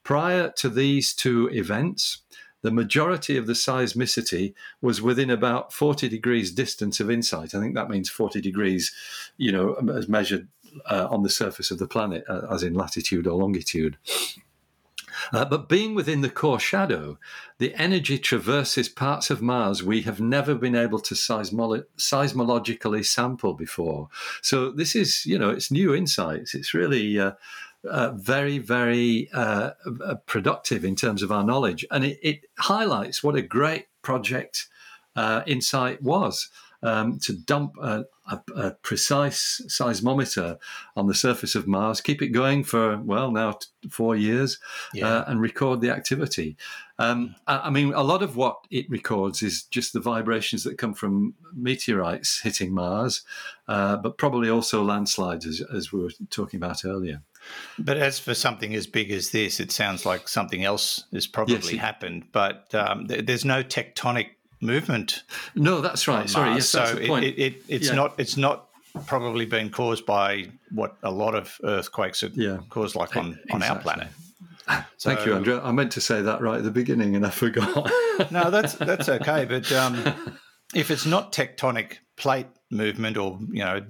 Prior 0.04 0.50
to 0.58 0.70
these 0.70 1.14
two 1.14 1.50
events, 1.52 2.20
the 2.62 2.72
majority 2.72 3.38
of 3.38 3.48
the 3.48 3.54
seismicity 3.54 4.54
was 4.82 5.02
within 5.02 5.30
about 5.30 5.72
40 5.74 6.10
degrees 6.10 6.52
distance 6.52 7.00
of 7.00 7.10
InSight. 7.10 7.56
I 7.56 7.60
think 7.60 7.76
that 7.76 7.90
means 7.90 8.10
40 8.10 8.42
degrees, 8.42 8.94
you 9.38 9.52
know, 9.52 9.76
as 9.96 10.08
measured 10.08 10.48
uh, 10.90 11.08
on 11.10 11.24
the 11.24 11.30
surface 11.30 11.72
of 11.72 11.80
the 11.80 11.88
planet, 11.88 12.24
uh, 12.28 12.48
as 12.52 12.64
in 12.64 12.74
latitude 12.74 13.28
or 13.28 13.38
longitude. 13.38 13.98
Uh, 15.34 15.46
but 15.46 15.70
being 15.70 15.96
within 15.96 16.22
the 16.22 16.30
core 16.30 16.60
shadow, 16.60 17.18
the 17.58 17.74
energy 17.76 18.18
traverses 18.18 18.90
parts 18.90 19.30
of 19.30 19.42
Mars 19.42 19.84
we 19.84 20.02
have 20.02 20.20
never 20.20 20.56
been 20.56 20.76
able 20.76 21.00
to 21.00 21.14
seismolo- 21.14 21.84
seismologically 21.98 23.06
sample 23.06 23.54
before. 23.54 24.10
So 24.42 24.72
this 24.72 24.96
is, 24.96 25.26
you 25.26 25.38
know, 25.38 25.50
it's 25.50 25.72
new 25.72 25.94
insights. 25.94 26.56
It's 26.56 26.74
really 26.74 27.20
uh, 27.88 28.12
very, 28.12 28.58
very 28.58 29.30
uh, 29.34 29.72
uh, 30.04 30.16
productive 30.26 30.84
in 30.84 30.96
terms 30.96 31.24
of 31.24 31.32
our 31.32 31.44
knowledge, 31.44 31.86
and 31.92 32.04
it, 32.04 32.20
it 32.22 32.42
highlights 32.58 33.24
what 33.24 33.36
a 33.36 33.42
great 33.42 33.88
project 34.02 34.68
uh, 35.16 35.42
InSight 35.46 36.02
was. 36.02 36.50
Um, 36.82 37.20
to 37.24 37.34
dump 37.34 37.76
a, 37.82 38.06
a, 38.32 38.40
a 38.56 38.72
precise 38.72 39.62
seismometer 39.68 40.58
on 40.96 41.08
the 41.08 41.14
surface 41.14 41.54
of 41.54 41.68
Mars, 41.68 42.00
keep 42.00 42.22
it 42.22 42.30
going 42.30 42.64
for 42.64 42.98
well 43.00 43.32
now 43.32 43.52
t- 43.52 43.90
four 43.90 44.16
years, 44.16 44.60
uh, 45.06 45.26
and 45.28 45.42
record 45.42 45.82
the 45.82 45.92
activity. 45.92 46.56
Um, 46.98 47.36
I, 47.48 47.58
I 47.58 47.70
mean, 47.70 47.94
a 47.94 48.02
lot 48.02 48.24
of 48.24 48.38
what 48.38 48.60
it 48.72 48.90
records 48.90 49.44
is 49.44 49.64
just 49.64 49.92
the 49.92 50.00
vibrations 50.00 50.64
that 50.64 50.78
come 50.78 50.94
from 50.94 51.34
meteorites 51.54 52.40
hitting 52.40 52.74
Mars, 52.74 53.24
uh, 53.68 53.98
but 53.98 54.18
probably 54.18 54.50
also 54.50 54.82
landslides, 54.82 55.46
as, 55.46 55.62
as 55.76 55.92
we 55.92 56.02
were 56.02 56.12
talking 56.30 56.64
about 56.64 56.86
earlier. 56.86 57.22
But 57.78 57.98
as 57.98 58.20
for 58.20 58.34
something 58.34 58.76
as 58.76 58.88
big 58.88 59.12
as 59.12 59.32
this, 59.32 59.60
it 59.60 59.72
sounds 59.72 60.06
like 60.06 60.28
something 60.28 60.64
else 60.64 61.06
has 61.14 61.28
probably 61.28 61.56
Yes, 61.56 61.72
it- 61.74 61.78
happened. 61.78 62.26
But 62.32 62.74
um, 62.76 63.08
th- 63.08 63.26
there's 63.26 63.46
no 63.46 63.64
tectonic 63.64 64.28
movement. 64.62 65.24
No, 65.56 65.80
that's 65.82 66.08
right. 66.08 66.30
Sorry, 66.30 66.54
yes, 66.56 66.68
so 66.70 66.84
it, 66.84 67.10
it, 67.24 67.40
it, 67.40 67.64
it's 67.68 67.88
Yeah. 67.88 67.96
not 67.96 68.16
it's 68.20 68.36
not 68.38 68.68
probably 69.08 69.46
been 69.46 69.70
caused 69.70 70.06
by 70.06 70.48
what 70.72 70.98
a 71.04 71.12
lot 71.12 71.36
of 71.36 71.58
earthquakes 71.64 72.24
are 72.24 72.32
Yeah. 72.34 72.58
caused, 72.70 72.96
like 72.96 73.16
on, 73.16 73.40
on 73.52 73.62
our 73.64 73.78
Exactly. 73.78 73.84
planet. 73.84 74.08
Thank 75.00 75.20
you, 75.22 75.26
So- 75.32 75.36
Andrew. 75.38 75.62
I 75.64 75.72
meant 75.72 75.92
to 75.94 76.02
say 76.02 76.22
that 76.22 76.42
right 76.42 76.58
at 76.58 76.64
the 76.64 76.72
beginning, 76.72 77.16
and 77.16 77.26
I 77.26 77.30
forgot. 77.30 77.90
No, 78.32 78.52
that's 78.52 78.74
that's 78.76 79.08
okay. 79.08 79.46
But 79.46 79.72
um, 79.72 80.04
if 80.76 80.92
it's 80.92 81.06
not 81.06 81.32
tectonic 81.32 82.00
plate 82.18 82.48
movement 82.70 83.16
or 83.16 83.40
you 83.50 83.64
know 83.64 83.82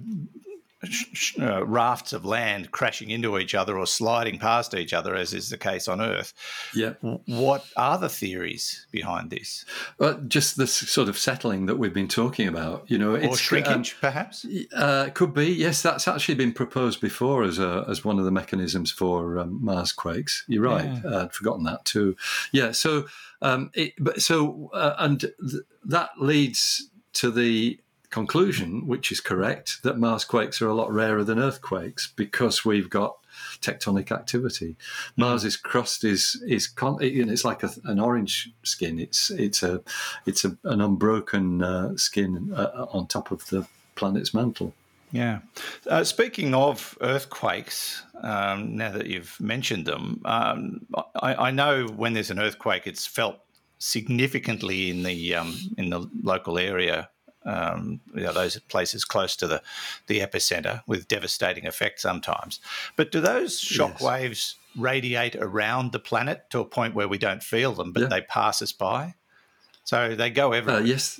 uh, 1.38 1.64
rafts 1.66 2.12
of 2.12 2.24
land 2.24 2.70
crashing 2.70 3.10
into 3.10 3.38
each 3.38 3.54
other 3.54 3.78
or 3.78 3.86
sliding 3.86 4.38
past 4.38 4.74
each 4.74 4.92
other, 4.92 5.14
as 5.14 5.34
is 5.34 5.50
the 5.50 5.58
case 5.58 5.88
on 5.88 6.00
Earth, 6.00 6.32
yeah. 6.74 6.94
what 7.26 7.64
are 7.76 7.98
the 7.98 8.08
theories 8.08 8.86
behind 8.90 9.30
this? 9.30 9.64
Well, 9.98 10.20
just 10.26 10.56
this 10.56 10.72
sort 10.72 11.08
of 11.08 11.18
settling 11.18 11.66
that 11.66 11.78
we've 11.78 11.92
been 11.92 12.08
talking 12.08 12.48
about, 12.48 12.90
you 12.90 12.98
know, 12.98 13.12
Or 13.12 13.18
it's 13.18 13.38
shrinkage, 13.38 13.96
perhaps? 14.00 14.44
um, 14.44 14.66
uh, 14.74 15.08
could 15.12 15.34
be 15.34 15.46
yes. 15.46 15.82
That's 15.82 16.08
actually 16.08 16.34
been 16.36 16.52
proposed 16.52 17.00
before 17.00 17.42
as 17.42 17.58
a, 17.58 17.84
as 17.88 18.04
one 18.04 18.18
of 18.18 18.24
the 18.24 18.30
mechanisms 18.30 18.90
for 18.90 19.38
um, 19.38 19.62
Mars 19.62 19.92
quakes. 19.92 20.44
You're 20.48 20.64
right. 20.64 21.04
Uh, 21.04 21.22
I'd 21.24 21.32
forgotten 21.32 21.64
that 21.64 21.84
too. 21.84 22.16
Yeah. 22.52 22.72
So, 22.72 23.06
um, 23.42 23.70
it, 23.74 23.92
but 23.98 24.20
so 24.22 24.70
uh, 24.72 24.94
and 24.98 25.20
th- 25.20 25.62
that 25.84 26.10
leads 26.18 26.90
to 27.14 27.30
the 27.30 27.78
conclusion, 28.10 28.86
which 28.86 29.10
is 29.12 29.20
correct, 29.20 29.82
that 29.82 29.98
Mars 29.98 30.24
quakes 30.24 30.60
are 30.60 30.68
a 30.68 30.74
lot 30.74 30.92
rarer 30.92 31.24
than 31.24 31.38
earthquakes 31.38 32.12
because 32.14 32.64
we've 32.64 32.90
got 32.90 33.16
tectonic 33.60 34.10
activity. 34.10 34.76
Mars's 35.16 35.56
crust 35.56 36.04
is 36.04 36.42
is 36.46 36.66
con- 36.66 36.98
it's 37.00 37.44
like 37.44 37.62
a, 37.62 37.70
an 37.84 37.98
orange 38.00 38.50
skin. 38.62 38.98
It's 38.98 39.30
it's 39.30 39.62
a 39.62 39.82
it's 40.26 40.44
a, 40.44 40.56
an 40.64 40.80
unbroken 40.80 41.62
uh, 41.62 41.96
skin 41.96 42.52
uh, 42.54 42.86
on 42.92 43.06
top 43.06 43.30
of 43.30 43.46
the 43.46 43.66
planet's 43.94 44.34
mantle. 44.34 44.74
Yeah. 45.12 45.40
Uh, 45.88 46.04
speaking 46.04 46.54
of 46.54 46.96
earthquakes, 47.00 48.04
um, 48.22 48.76
now 48.76 48.92
that 48.92 49.06
you've 49.06 49.40
mentioned 49.40 49.86
them, 49.86 50.22
um, 50.24 50.86
I, 51.20 51.34
I 51.34 51.50
know 51.50 51.86
when 51.86 52.12
there's 52.12 52.30
an 52.30 52.38
earthquake, 52.38 52.86
it's 52.86 53.06
felt 53.06 53.38
significantly 53.78 54.90
in 54.90 55.02
the 55.02 55.34
um, 55.34 55.56
in 55.76 55.90
the 55.90 56.08
local 56.22 56.58
area. 56.58 57.08
Um, 57.44 58.00
you 58.14 58.22
know, 58.22 58.32
those 58.34 58.58
places 58.58 59.04
close 59.04 59.34
to 59.36 59.46
the 59.46 59.62
the 60.06 60.20
epicenter 60.20 60.82
with 60.86 61.08
devastating 61.08 61.66
effect 61.66 62.00
sometimes. 62.00 62.60
But 62.96 63.10
do 63.10 63.20
those 63.20 63.58
shock 63.58 63.92
Yes. 63.92 64.02
waves 64.02 64.54
radiate 64.76 65.36
around 65.36 65.92
the 65.92 65.98
planet 65.98 66.48
to 66.50 66.60
a 66.60 66.64
point 66.64 66.94
where 66.94 67.08
we 67.08 67.18
don't 67.18 67.42
feel 67.42 67.72
them, 67.72 67.92
but 67.92 68.02
Yeah. 68.02 68.08
they 68.08 68.20
pass 68.20 68.60
us 68.62 68.72
by? 68.72 69.14
So 69.84 70.14
they 70.14 70.30
go 70.30 70.52
everywhere. 70.52 70.82
Uh, 70.82 70.84
yes, 70.84 71.18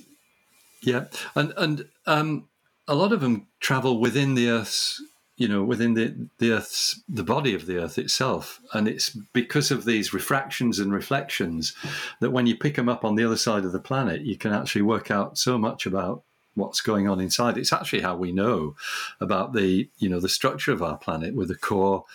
yeah, 0.81 1.05
and 1.35 1.53
and 1.57 1.89
um, 2.05 2.47
a 2.87 2.95
lot 2.95 3.11
of 3.11 3.21
them 3.21 3.47
travel 3.59 3.99
within 3.99 4.35
the 4.35 4.47
Earth's, 4.49 5.01
you 5.41 5.47
know, 5.47 5.63
within 5.63 5.95
the 5.95 6.13
the 6.37 6.51
Earth's 6.51 7.01
the 7.09 7.23
body 7.23 7.55
of 7.55 7.65
the 7.65 7.77
Earth 7.77 7.97
itself, 7.97 8.61
and 8.73 8.87
it's 8.87 9.09
because 9.09 9.71
of 9.71 9.85
these 9.85 10.13
refractions 10.13 10.77
and 10.77 10.93
reflections 10.93 11.73
that 12.19 12.29
when 12.29 12.45
you 12.45 12.55
pick 12.55 12.75
them 12.75 12.87
up 12.87 13.03
on 13.03 13.15
the 13.15 13.25
other 13.25 13.37
side 13.37 13.65
of 13.65 13.71
the 13.71 13.79
planet, 13.79 14.21
you 14.21 14.37
can 14.37 14.53
actually 14.53 14.83
work 14.83 15.09
out 15.09 15.39
so 15.39 15.57
much 15.57 15.87
about 15.87 16.21
what's 16.53 16.79
going 16.81 17.07
on 17.07 17.19
inside. 17.19 17.57
It's 17.57 17.73
actually 17.73 18.01
how 18.01 18.15
we 18.15 18.31
know 18.31 18.75
about 19.19 19.53
the 19.53 19.89
you 19.97 20.09
know 20.09 20.19
the 20.19 20.29
structure 20.29 20.73
of 20.73 20.83
our 20.83 20.97
planet 20.97 21.33
with 21.33 21.47
the 21.47 21.55
core. 21.55 22.05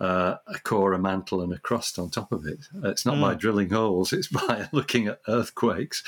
Uh, 0.00 0.36
a 0.48 0.58
core, 0.58 0.92
a 0.92 0.98
mantle, 0.98 1.40
and 1.40 1.52
a 1.52 1.58
crust 1.58 1.98
on 1.98 2.10
top 2.10 2.32
of 2.32 2.46
it. 2.46 2.58
It's 2.82 3.06
not 3.06 3.20
by 3.20 3.34
drilling 3.34 3.70
holes; 3.70 4.12
it's 4.12 4.28
by 4.48 4.68
looking 4.72 5.06
at 5.06 5.20
earthquakes. 5.28 6.02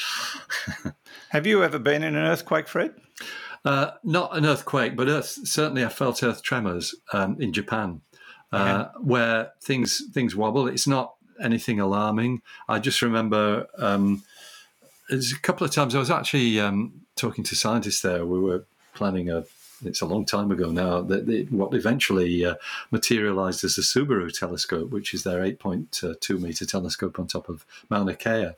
Have 1.28 1.46
you 1.46 1.62
ever 1.62 1.78
been 1.78 2.02
in 2.02 2.16
an 2.16 2.24
earthquake, 2.24 2.66
Fred? 2.66 2.94
Uh, 3.64 3.92
not 4.04 4.36
an 4.36 4.44
earthquake, 4.44 4.96
but 4.96 5.08
earth, 5.08 5.38
certainly 5.44 5.84
I 5.84 5.88
felt 5.88 6.22
earth 6.22 6.42
tremors 6.42 6.94
um, 7.12 7.36
in 7.40 7.52
Japan, 7.52 8.00
uh, 8.52 8.86
where 9.00 9.52
things 9.62 10.02
things 10.12 10.36
wobble. 10.36 10.68
It's 10.68 10.86
not 10.86 11.14
anything 11.40 11.80
alarming. 11.80 12.42
I 12.68 12.78
just 12.78 13.02
remember 13.02 13.66
um, 13.78 14.22
there's 15.08 15.32
a 15.32 15.38
couple 15.38 15.64
of 15.64 15.72
times 15.72 15.94
I 15.94 15.98
was 15.98 16.10
actually 16.10 16.60
um, 16.60 17.02
talking 17.16 17.44
to 17.44 17.56
scientists 17.56 18.00
there. 18.00 18.24
We 18.24 18.40
were 18.40 18.64
planning 18.94 19.30
a. 19.30 19.44
It's 19.84 20.00
a 20.00 20.06
long 20.06 20.24
time 20.24 20.50
ago 20.50 20.70
now. 20.70 21.02
That 21.02 21.48
what 21.50 21.74
eventually 21.74 22.44
uh, 22.44 22.54
materialized 22.90 23.64
as 23.64 23.76
the 23.76 23.82
Subaru 23.82 24.32
telescope, 24.32 24.90
which 24.90 25.12
is 25.12 25.22
their 25.22 25.40
8.2 25.40 26.40
meter 26.40 26.64
telescope 26.64 27.18
on 27.18 27.26
top 27.26 27.48
of 27.48 27.66
Mauna 27.90 28.14
Kea, 28.14 28.52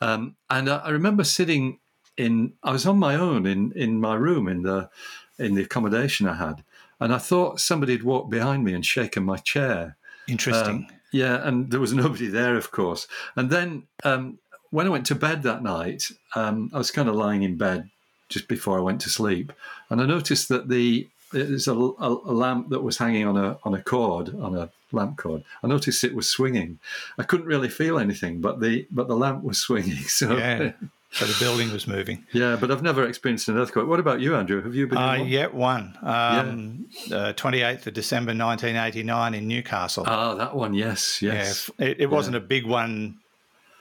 um, 0.00 0.36
and 0.50 0.68
I, 0.68 0.76
I 0.78 0.90
remember 0.90 1.24
sitting 1.24 1.78
in 2.16 2.52
I 2.62 2.72
was 2.72 2.86
on 2.86 2.98
my 2.98 3.14
own 3.14 3.46
in 3.46 3.72
in 3.72 4.00
my 4.00 4.14
room 4.14 4.48
in 4.48 4.62
the 4.62 4.90
in 5.38 5.54
the 5.54 5.62
accommodation 5.62 6.26
I 6.26 6.34
had, 6.34 6.64
and 7.00 7.14
I 7.14 7.18
thought 7.18 7.60
somebody 7.60 7.92
had 7.92 8.02
walked 8.02 8.30
behind 8.30 8.64
me 8.64 8.74
and 8.74 8.84
shaken 8.84 9.24
my 9.24 9.36
chair. 9.36 9.96
Interesting. 10.26 10.76
Um, 10.76 10.86
yeah, 11.12 11.46
and 11.46 11.70
there 11.70 11.80
was 11.80 11.94
nobody 11.94 12.26
there, 12.26 12.56
of 12.56 12.70
course. 12.70 13.06
And 13.36 13.48
then 13.48 13.84
um, 14.04 14.38
when 14.70 14.86
I 14.86 14.90
went 14.90 15.06
to 15.06 15.14
bed 15.14 15.42
that 15.44 15.62
night, 15.62 16.10
um, 16.34 16.70
I 16.74 16.78
was 16.78 16.90
kind 16.90 17.08
of 17.08 17.14
lying 17.14 17.42
in 17.42 17.56
bed 17.56 17.88
just 18.28 18.48
before 18.48 18.78
I 18.78 18.82
went 18.82 19.00
to 19.02 19.10
sleep, 19.10 19.52
and 19.90 20.00
I 20.00 20.06
noticed 20.06 20.48
that 20.48 20.68
the 20.68 21.08
there's 21.32 21.68
a, 21.68 21.74
a, 21.74 22.08
a, 22.08 22.32
lamp 22.32 22.70
that 22.70 22.82
was 22.82 22.96
hanging 22.96 23.26
on 23.26 23.36
a 23.36 23.58
on 23.64 23.74
a 23.74 23.82
cord 23.82 24.34
on 24.40 24.56
a 24.56 24.70
lamp 24.92 25.18
cord. 25.18 25.44
I 25.62 25.66
noticed 25.66 26.04
it 26.04 26.14
was 26.14 26.30
swinging. 26.30 26.78
I 27.18 27.22
couldn't 27.22 27.46
really 27.46 27.68
feel 27.68 27.98
anything, 27.98 28.40
but 28.40 28.60
the 28.60 28.86
but 28.90 29.08
the 29.08 29.16
lamp 29.16 29.44
was 29.44 29.58
swinging. 29.66 30.04
So 30.04 30.36
yeah. 30.36 30.72
So 31.10 31.24
the 31.24 31.36
building 31.40 31.72
was 31.72 31.86
moving. 31.86 32.26
Yeah, 32.32 32.56
but 32.60 32.70
I've 32.70 32.82
never 32.82 33.02
experienced 33.06 33.48
an 33.48 33.56
earthquake. 33.56 33.86
What 33.86 33.98
about 33.98 34.20
you, 34.20 34.36
Andrew? 34.36 34.62
Have 34.62 34.74
you 34.74 34.86
been? 34.86 34.98
Uh, 34.98 35.16
one? 35.16 35.26
Yeah, 35.26 35.46
one. 35.46 35.98
Um, 36.02 36.86
yeah. 37.06 37.32
28th 37.32 37.86
of 37.86 37.94
December 37.94 38.32
1989 38.32 39.32
in 39.32 39.48
Newcastle. 39.48 40.04
Ah, 40.06 40.34
that 40.34 40.54
one. 40.54 40.74
Yes, 40.74 41.22
yes. 41.22 41.70
Yeah, 41.78 41.86
it, 41.86 42.00
it 42.00 42.10
wasn't 42.10 42.36
a 42.36 42.40
big 42.40 42.66
one 42.66 43.20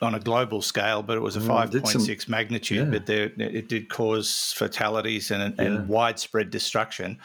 on 0.02 0.14
a 0.14 0.20
global 0.20 0.62
scale, 0.62 1.02
but 1.02 1.18
it 1.18 1.22
was 1.22 1.36
a 1.36 1.40
mm, 1.40 1.48
5.6 1.48 2.22
some, 2.24 2.32
magnitude. 2.32 2.78
Yeah. 2.78 2.84
But 2.86 3.06
there, 3.08 3.32
it 3.38 3.68
did 3.68 3.90
cause 3.90 4.54
fatalities 4.56 5.32
and, 5.32 5.60
and 5.60 5.88
widespread 5.88 6.52
destruction. 6.52 7.20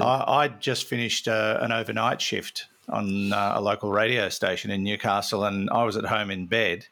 I, 0.00 0.24
I 0.26 0.48
just 0.48 0.86
finished 0.86 1.28
uh, 1.28 1.58
an 1.60 1.72
overnight 1.72 2.20
shift 2.20 2.66
on 2.88 3.32
uh, 3.32 3.52
a 3.56 3.60
local 3.60 3.90
radio 3.90 4.28
station 4.28 4.70
in 4.70 4.82
Newcastle, 4.82 5.44
and 5.44 5.70
I 5.70 5.84
was 5.84 5.96
at 5.96 6.04
home 6.04 6.30
in 6.30 6.46
bed, 6.46 6.86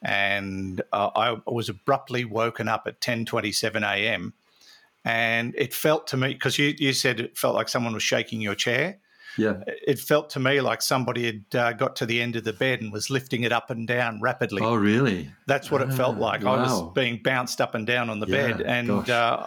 and 0.00 0.80
uh, 0.92 1.10
I 1.14 1.36
was 1.46 1.68
abruptly 1.68 2.24
woken 2.24 2.68
up 2.68 2.86
at 2.86 3.00
10:27 3.00 3.82
a.m. 3.82 4.32
And 5.04 5.54
it 5.56 5.74
felt 5.74 6.06
to 6.08 6.16
me 6.16 6.32
because 6.32 6.58
you, 6.58 6.74
you 6.78 6.92
said 6.92 7.18
it 7.18 7.36
felt 7.36 7.56
like 7.56 7.68
someone 7.68 7.92
was 7.92 8.04
shaking 8.04 8.40
your 8.40 8.54
chair. 8.54 8.98
Yeah. 9.38 9.62
It 9.66 9.98
felt 9.98 10.30
to 10.30 10.40
me 10.40 10.60
like 10.60 10.82
somebody 10.82 11.26
had 11.26 11.58
uh, 11.58 11.72
got 11.72 11.96
to 11.96 12.06
the 12.06 12.20
end 12.20 12.36
of 12.36 12.44
the 12.44 12.52
bed 12.52 12.80
and 12.80 12.92
was 12.92 13.10
lifting 13.10 13.42
it 13.42 13.52
up 13.52 13.70
and 13.70 13.86
down 13.86 14.20
rapidly. 14.20 14.62
Oh, 14.62 14.74
really? 14.74 15.30
That's 15.46 15.70
what 15.70 15.82
it 15.82 15.92
felt 15.92 16.16
ah, 16.16 16.20
like. 16.20 16.42
Wow. 16.42 16.54
I 16.54 16.62
was 16.62 16.92
being 16.94 17.20
bounced 17.22 17.60
up 17.60 17.74
and 17.74 17.86
down 17.86 18.10
on 18.10 18.20
the 18.20 18.26
yeah, 18.26 18.52
bed. 18.52 18.60
And 18.62 19.10
uh, 19.10 19.46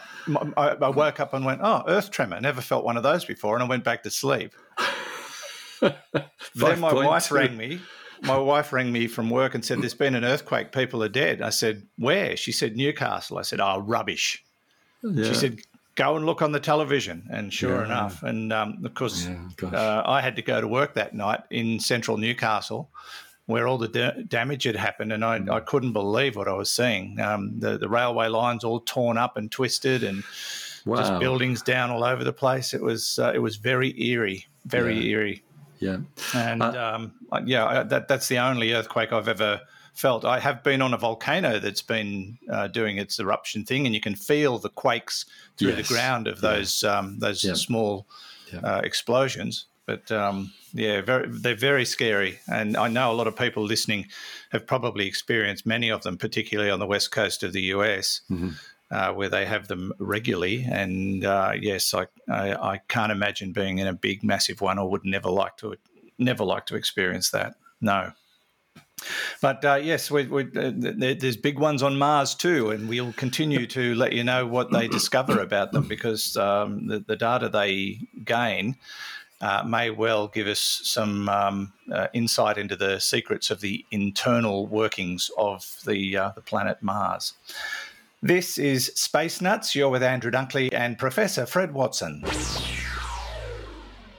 I, 0.58 0.70
I, 0.70 0.90
woke 0.90 1.20
up 1.20 1.34
and 1.34 1.46
went, 1.46 1.62
oh, 1.64 1.84
earth 1.88 2.12
tremor. 2.12 2.40
Never 2.42 2.62
felt 2.62 2.84
one 2.84 2.98
of 2.98 3.04
those 3.04 3.26
before. 3.26 3.56
And 3.56 3.64
I 3.64 3.68
went 3.68 3.84
back 3.84 4.04
to 4.04 4.12
sleep. 4.12 4.54
then 5.82 6.80
my 6.80 6.94
wife 6.94 7.32
rang 7.32 7.56
me. 7.56 7.80
My 8.22 8.38
wife 8.38 8.74
rang 8.74 8.92
me 8.92 9.08
from 9.08 9.30
work 9.30 9.56
and 9.56 9.64
said, 9.64 9.82
There's 9.82 9.94
been 9.94 10.16
an 10.16 10.24
earthquake. 10.24 10.72
People 10.72 11.04
are 11.04 11.10
dead. 11.10 11.42
I 11.42 11.50
said, 11.50 11.84
Where? 11.98 12.38
She 12.38 12.52
said, 12.52 12.76
Newcastle. 12.76 13.38
I 13.38 13.42
said, 13.42 13.60
Oh, 13.60 13.80
rubbish. 13.80 14.44
Yeah. 15.04 15.26
She 15.26 15.36
said, 15.36 15.60
go 15.96 16.16
and 16.16 16.26
look 16.26 16.42
on 16.42 16.52
the 16.52 16.60
television. 16.60 17.28
And 17.32 17.52
sure 17.54 17.80
yeah. 17.80 17.86
enough, 17.86 18.24
and 18.24 18.54
um, 18.54 18.82
of 18.84 18.94
course, 18.94 19.28
yeah, 19.28 19.70
uh, 19.70 20.04
I 20.06 20.22
had 20.22 20.36
to 20.36 20.42
go 20.42 20.62
to 20.62 20.68
work 20.68 20.94
that 20.94 21.14
night 21.14 21.42
in 21.50 21.80
central 21.80 22.18
Newcastle, 22.18 22.90
where 23.46 23.68
all 23.68 23.78
the 23.78 23.88
da- 23.88 24.22
damage 24.28 24.64
had 24.64 24.76
happened, 24.76 25.12
and 25.12 25.24
I, 25.24 25.40
mm. 25.40 25.50
I, 25.50 25.60
couldn't 25.62 25.94
believe 25.94 26.36
what 26.36 26.48
I 26.48 26.54
was 26.54 26.70
seeing. 26.70 27.20
Um, 27.20 27.60
the, 27.60 27.78
the 27.78 27.90
railway 27.90 28.28
lines 28.28 28.64
all 28.64 28.82
torn 28.82 29.18
up 29.18 29.38
and 29.38 29.52
twisted, 29.52 30.04
and 30.04 30.24
wow. 30.86 30.98
just 30.98 31.20
buildings 31.20 31.62
down 31.62 31.90
all 31.90 32.04
over 32.04 32.24
the 32.24 32.34
place. 32.34 32.74
It 32.74 32.82
was 32.82 33.20
uh, 33.20 33.32
it 33.34 33.40
was 33.40 33.56
very 33.56 34.00
eerie, 34.02 34.46
very 34.66 34.96
yeah. 34.96 35.12
eerie. 35.12 35.44
Yeah, 35.80 35.98
and 36.34 36.64
uh, 36.64 36.96
um, 36.96 37.14
yeah, 37.46 37.84
that 37.84 38.08
that's 38.08 38.28
the 38.28 38.40
only 38.40 38.74
earthquake 38.74 39.12
I've 39.12 39.28
ever 39.28 39.62
felt. 39.96 40.26
I 40.26 40.40
have 40.40 40.64
been 40.64 40.82
on 40.82 40.94
a 40.94 40.98
volcano 40.98 41.60
that's 41.60 41.82
been 41.82 42.38
uh, 42.52 42.68
doing 42.68 42.98
its 42.98 43.20
eruption 43.20 43.64
thing, 43.64 43.86
and 43.86 43.96
you 43.96 44.02
can 44.02 44.16
feel 44.16 44.60
the 44.60 44.70
quakes 44.70 45.26
through 45.58 45.70
yes. 45.70 45.88
the 45.88 45.94
ground 45.94 46.28
of 46.28 46.42
those 46.42 46.84
yeah. 46.84 47.00
um, 47.00 47.20
those 47.20 47.44
yeah. 47.44 47.54
small 47.54 48.08
yeah. 48.54 48.60
Uh, 48.60 48.82
explosions. 48.84 49.66
But 49.86 50.12
um, 50.12 50.52
yeah, 50.74 51.02
very, 51.02 51.28
they're 51.30 51.56
very 51.56 51.86
scary, 51.86 52.40
and 52.48 52.76
I 52.76 52.88
know 52.88 53.12
a 53.12 53.14
lot 53.14 53.28
of 53.28 53.36
people 53.36 53.64
listening 53.64 54.08
have 54.52 54.68
probably 54.68 55.08
experienced 55.08 55.66
many 55.66 55.90
of 55.90 56.04
them, 56.04 56.18
particularly 56.18 56.72
on 56.72 56.80
the 56.80 56.88
west 56.88 57.12
coast 57.12 57.44
of 57.44 57.54
the 57.54 57.64
US. 57.64 58.22
Mm-hmm. 58.30 58.50
Uh, 58.92 59.12
where 59.12 59.30
they 59.30 59.48
have 59.48 59.68
them 59.68 59.92
regularly, 59.98 60.64
and 60.72 61.26
uh, 61.26 61.54
yes, 61.60 61.92
I, 61.96 62.06
I, 62.30 62.74
I 62.74 62.82
can't 62.88 63.12
imagine 63.12 63.52
being 63.52 63.80
in 63.80 63.88
a 63.88 63.94
big, 63.94 64.24
massive 64.24 64.62
one. 64.62 64.78
or 64.78 64.88
would 64.92 65.04
never 65.04 65.28
like 65.28 65.58
to, 65.58 65.76
never 66.20 66.44
like 66.44 66.68
to 66.68 66.76
experience 66.76 67.32
that. 67.32 67.56
No. 67.82 68.12
But 69.42 69.64
uh, 69.66 69.76
yes, 69.76 70.10
we, 70.10 70.26
we, 70.26 70.44
uh, 70.56 70.72
there's 70.76 71.38
big 71.38 71.60
ones 71.60 71.84
on 71.84 71.98
Mars 71.98 72.34
too, 72.34 72.72
and 72.72 72.88
we'll 72.88 73.14
continue 73.14 73.68
to 73.68 73.94
let 73.96 74.14
you 74.14 74.24
know 74.24 74.46
what 74.46 74.72
they 74.72 74.88
discover 74.88 75.40
about 75.40 75.72
them 75.72 75.88
because 75.88 76.38
um, 76.38 76.88
the, 76.88 77.00
the, 77.00 77.16
data 77.16 77.50
they 77.50 78.00
gain 78.24 78.78
uh, 79.42 79.64
may 79.68 79.90
well 79.90 80.28
give 80.28 80.48
us 80.48 80.60
some 80.84 81.28
um, 81.30 81.74
uh, 81.92 82.08
insight 82.14 82.58
into 82.58 82.76
the 82.76 83.00
secrets 83.00 83.52
of 83.52 83.62
the 83.62 83.86
internal 83.92 84.66
workings 84.68 85.30
of 85.38 85.80
the, 85.86 86.18
uh, 86.18 86.32
the 86.36 86.42
planet 86.42 86.78
Mars. 86.82 87.34
This 88.22 88.58
is 88.58 88.88
Space 88.96 89.42
Nuts. 89.42 89.76
You're 89.76 89.90
with 89.90 90.04
Andrew 90.04 90.32
Dunkley 90.32 90.74
and 90.74 90.98
Professor 90.98 91.46
Fred 91.46 91.74
Watson. 91.74 92.24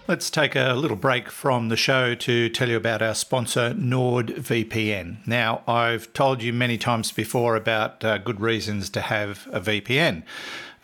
Let's 0.08 0.30
take 0.30 0.54
a 0.54 0.74
little 0.74 0.96
break 0.96 1.28
from 1.30 1.68
the 1.68 1.76
show 1.76 2.14
to 2.14 2.48
tell 2.48 2.68
you 2.68 2.76
about 2.76 3.02
our 3.02 3.16
sponsor, 3.16 3.74
NordVPN. 3.74 5.26
Now, 5.26 5.64
I've 5.66 6.12
told 6.12 6.44
you 6.44 6.52
many 6.52 6.78
times 6.78 7.10
before 7.10 7.56
about 7.56 8.04
uh, 8.04 8.18
good 8.18 8.40
reasons 8.40 8.88
to 8.90 9.00
have 9.00 9.48
a 9.50 9.60
VPN. 9.60 10.22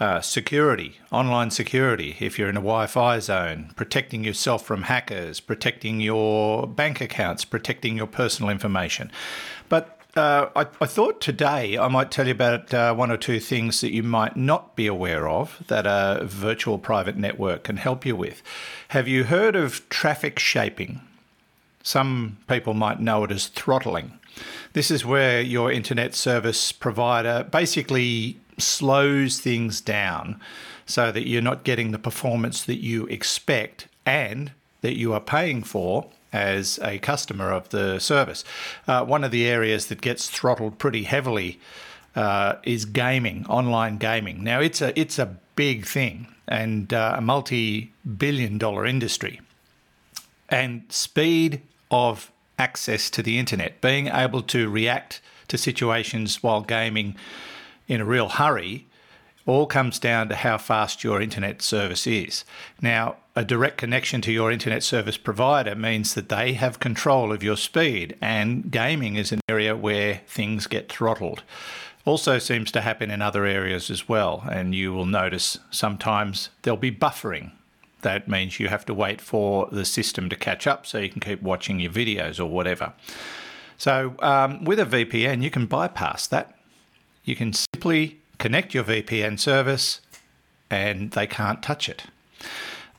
Uh, 0.00 0.20
security, 0.20 0.96
online 1.12 1.52
security, 1.52 2.16
if 2.18 2.37
you're 2.37 2.48
in 2.48 2.56
a 2.56 2.61
Wi 2.61 2.88
Fi 2.88 3.20
zone, 3.20 3.72
protecting 3.76 4.24
yourself 4.24 4.66
from 4.66 4.82
hackers, 4.82 5.38
protecting 5.38 6.00
your 6.00 6.66
bank 6.66 7.00
accounts, 7.00 7.44
protecting 7.44 7.96
your 7.96 8.08
personal 8.08 8.50
information. 8.50 9.12
But 9.68 10.02
uh, 10.16 10.48
I, 10.55 10.66
I, 10.81 10.87
thought 10.87 11.20
today 11.20 11.79
I 11.79 11.88
might 11.88 12.11
tell 12.11 12.27
you 12.27 12.33
about 12.33 12.72
uh, 12.75 12.94
one 12.94 13.11
or 13.11 13.16
two 13.16 13.40
things 13.40 13.81
that 13.81 13.92
you 13.92 14.03
might 14.03 14.37
not 14.37 14.77
be 14.77 14.87
aware 14.87 15.29
of 15.29 15.62
that 15.68 15.87
a 15.87 16.25
virtual 16.25 16.79
private 16.79 17.16
network 17.16 17.64
can 17.64 17.79
help 17.79 18.05
you 18.05 18.14
with. 18.14 18.42
Have 18.88 19.09
you 19.09 19.25
heard 19.25 19.57
of 19.57 19.88
traffic 19.88 20.38
shaping? 20.38 21.01
Some 21.83 22.38
people 22.46 22.75
might 22.75 23.01
know 23.01 23.25
it 23.25 23.31
as 23.31 23.46
throttling. 23.46 24.18
This 24.75 24.90
is 24.90 25.05
where 25.05 25.40
your 25.40 25.72
internet 25.72 26.14
service 26.14 26.72
provider 26.72 27.46
basically 27.51 28.38
slows 28.59 29.40
things 29.40 29.81
down 29.81 30.40
so 30.85 31.11
that 31.11 31.27
you're 31.27 31.40
not 31.40 31.64
getting 31.64 31.90
the 31.90 31.98
performance 31.98 32.62
that 32.64 32.83
you 32.83 33.07
expect 33.07 33.88
and 34.05 34.53
that 34.83 34.98
you 34.98 35.12
are 35.14 35.20
paying 35.20 35.62
for 35.62 36.07
as 36.33 36.79
a 36.83 36.99
customer 36.99 37.53
of 37.53 37.68
the 37.68 37.99
service. 37.99 38.45
Uh, 38.88 39.05
one 39.05 39.25
of 39.25 39.31
the 39.31 39.47
areas 39.47 39.87
that 39.87 40.01
gets 40.01 40.31
throttled 40.31 40.79
pretty 40.79 41.05
heavily 41.05 41.61
uh, 42.16 42.55
is 42.62 42.85
gaming, 42.85 43.47
online 43.47 43.99
gaming. 43.99 44.42
Now 44.42 44.61
it's 44.61 44.81
a 44.81 44.99
it's 44.99 45.18
a 45.18 45.37
big 45.57 45.87
thing 45.87 46.27
and 46.49 46.92
uh, 46.92 47.14
a 47.18 47.21
multi-billion-dollar 47.21 48.85
industry, 48.87 49.40
and 50.49 50.83
speed 50.88 51.61
of 51.90 52.31
access 52.59 53.11
to 53.11 53.23
the 53.23 53.38
internet, 53.38 53.81
being 53.81 54.09
able 54.09 54.42
to 54.42 54.68
react 54.68 55.21
to 55.49 55.59
situations 55.59 56.42
while 56.42 56.61
gaming 56.61 57.14
in 57.88 58.01
a 58.01 58.05
real 58.05 58.29
hurry 58.29 58.87
all 59.47 59.66
comes 59.66 59.99
down 59.99 60.29
to 60.29 60.35
how 60.35 60.57
fast 60.59 61.03
your 61.03 61.21
internet 61.21 61.62
service 61.62 62.07
is. 62.07 62.45
Now, 62.81 63.16
a 63.35 63.45
direct 63.45 63.79
connection 63.79 64.21
to 64.23 64.33
your 64.33 64.51
internet 64.51 64.83
service 64.83 65.16
provider 65.16 65.75
means 65.75 66.14
that 66.14 66.29
they 66.29 66.53
have 66.53 66.81
control 66.81 67.33
of 67.33 67.42
your 67.42 67.57
speed, 67.57 68.16
and 68.21 68.71
gaming 68.71 69.16
is 69.16 69.33
an 69.33 69.40
area 69.49 69.75
where 69.75 70.21
things 70.27 70.66
get 70.66 70.92
throttled. 70.92 71.42
Also, 72.05 72.38
seems 72.38 72.71
to 72.73 72.81
happen 72.81 73.11
in 73.11 73.23
other 73.23 73.47
areas 73.47 73.90
as 73.90 74.09
well, 74.09 74.45
and 74.51 74.75
you 74.75 74.92
will 74.92 75.07
notice 75.07 75.59
sometimes 75.71 76.51
there'll 76.62 76.77
be 76.77 76.90
buffering. 76.90 77.53
That 78.03 78.29
means 78.29 78.59
you 78.59 78.68
have 78.68 78.85
to 78.87 78.95
wait 78.95 79.21
for 79.21 79.68
the 79.71 79.85
system 79.85 80.29
to 80.29 80.37
catch 80.37 80.66
up 80.66 80.85
so 80.85 80.99
you 80.99 81.09
can 81.09 81.21
keep 81.21 81.40
watching 81.40 81.79
your 81.81 81.92
videos 81.92 82.40
or 82.40 82.47
whatever. 82.47 82.92
So, 83.79 84.14
um, 84.18 84.64
with 84.64 84.81
a 84.81 84.85
VPN, 84.85 85.42
you 85.42 85.51
can 85.51 85.66
bypass 85.66 86.27
that. 86.27 86.59
You 87.25 87.37
can 87.37 87.53
simply 87.53 88.18
connect 88.38 88.75
your 88.75 88.85
VPN 88.85 89.38
service 89.38 90.01
and 90.68 91.12
they 91.12 91.27
can't 91.27 91.62
touch 91.62 91.88
it. 91.88 92.05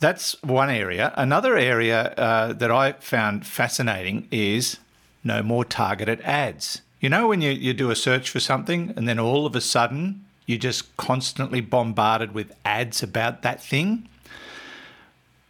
That's 0.04 0.36
one 0.44 0.70
area. 0.70 1.14
Another 1.16 1.56
area 1.56 2.14
uh, 2.18 2.52
that 2.52 2.70
I 2.70 2.92
found 2.92 3.48
fascinating 3.48 4.28
is 4.32 4.78
no 5.24 5.42
more 5.42 5.64
targeted 5.64 6.20
ads. 6.24 6.82
You 7.00 7.08
know, 7.08 7.30
when 7.30 7.40
you, 7.40 7.52
you 7.52 7.74
do 7.74 7.90
a 7.90 7.96
search 7.96 8.30
for 8.30 8.42
something 8.42 8.94
and 8.98 9.08
then 9.08 9.18
all 9.18 9.46
of 9.46 9.56
a 9.56 9.62
sudden 9.62 10.26
you're 10.46 10.58
just 10.58 10.98
constantly 10.98 11.62
bombarded 11.62 12.34
with 12.34 12.52
ads 12.66 13.02
about 13.02 13.44
that 13.44 13.64
thing? 13.64 14.10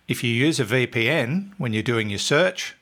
If 0.08 0.24
you 0.24 0.30
use 0.30 0.60
a 0.60 0.66
VPN 0.66 1.54
when 1.58 1.74
you're 1.74 1.82
doing 1.82 2.12
your 2.12 2.20
search, 2.20 2.76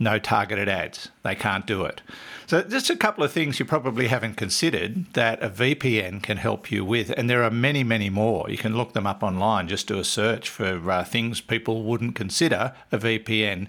no 0.00 0.18
targeted 0.18 0.68
ads. 0.68 1.10
They 1.22 1.34
can't 1.36 1.66
do 1.66 1.84
it. 1.84 2.00
So, 2.46 2.62
just 2.62 2.90
a 2.90 2.96
couple 2.96 3.22
of 3.22 3.30
things 3.30 3.60
you 3.60 3.64
probably 3.64 4.08
haven't 4.08 4.34
considered 4.34 5.12
that 5.12 5.40
a 5.40 5.48
VPN 5.48 6.20
can 6.22 6.38
help 6.38 6.72
you 6.72 6.84
with. 6.84 7.10
And 7.16 7.30
there 7.30 7.44
are 7.44 7.50
many, 7.50 7.84
many 7.84 8.10
more. 8.10 8.50
You 8.50 8.56
can 8.56 8.76
look 8.76 8.94
them 8.94 9.06
up 9.06 9.22
online, 9.22 9.68
just 9.68 9.86
do 9.86 10.00
a 10.00 10.04
search 10.04 10.48
for 10.48 10.90
uh, 10.90 11.04
things 11.04 11.40
people 11.40 11.84
wouldn't 11.84 12.16
consider 12.16 12.72
a 12.90 12.98
VPN 12.98 13.68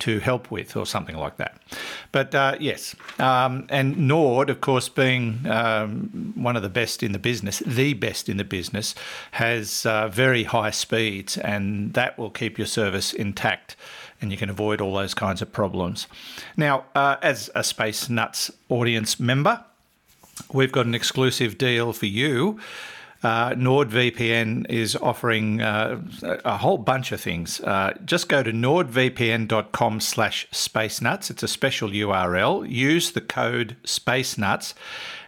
to 0.00 0.18
help 0.18 0.50
with, 0.50 0.76
or 0.76 0.86
something 0.86 1.16
like 1.16 1.36
that. 1.36 1.60
But 2.10 2.34
uh, 2.34 2.56
yes, 2.58 2.96
um, 3.18 3.66
and 3.68 4.08
Nord, 4.08 4.50
of 4.50 4.60
course, 4.60 4.88
being 4.88 5.46
um, 5.46 6.32
one 6.34 6.56
of 6.56 6.62
the 6.62 6.68
best 6.68 7.02
in 7.02 7.12
the 7.12 7.18
business, 7.18 7.60
the 7.60 7.94
best 7.94 8.28
in 8.28 8.36
the 8.36 8.44
business, 8.44 8.94
has 9.32 9.86
uh, 9.86 10.08
very 10.08 10.44
high 10.44 10.70
speeds, 10.70 11.38
and 11.38 11.94
that 11.94 12.18
will 12.18 12.30
keep 12.30 12.58
your 12.58 12.66
service 12.66 13.12
intact. 13.12 13.76
And 14.20 14.30
you 14.30 14.36
can 14.36 14.50
avoid 14.50 14.80
all 14.80 14.94
those 14.94 15.14
kinds 15.14 15.40
of 15.40 15.52
problems. 15.52 16.06
Now, 16.56 16.84
uh, 16.94 17.16
as 17.22 17.50
a 17.54 17.64
Space 17.64 18.10
Nuts 18.10 18.50
audience 18.68 19.18
member, 19.18 19.64
we've 20.52 20.72
got 20.72 20.86
an 20.86 20.94
exclusive 20.94 21.56
deal 21.56 21.92
for 21.92 22.06
you 22.06 22.60
uh, 23.22 23.50
NordVPN 23.50 24.70
is 24.70 24.96
offering 24.96 25.60
uh, 25.60 26.00
a 26.22 26.56
whole 26.56 26.78
bunch 26.78 27.12
of 27.12 27.20
things. 27.20 27.60
Uh, 27.60 27.92
just 28.04 28.28
go 28.28 28.42
to 28.42 28.50
nordvpn.com 28.50 30.00
slash 30.00 30.48
spacenuts. 30.50 31.30
It's 31.30 31.42
a 31.42 31.48
special 31.48 31.90
URL. 31.90 32.68
Use 32.68 33.12
the 33.12 33.20
code 33.20 33.76
spacenuts 33.84 34.74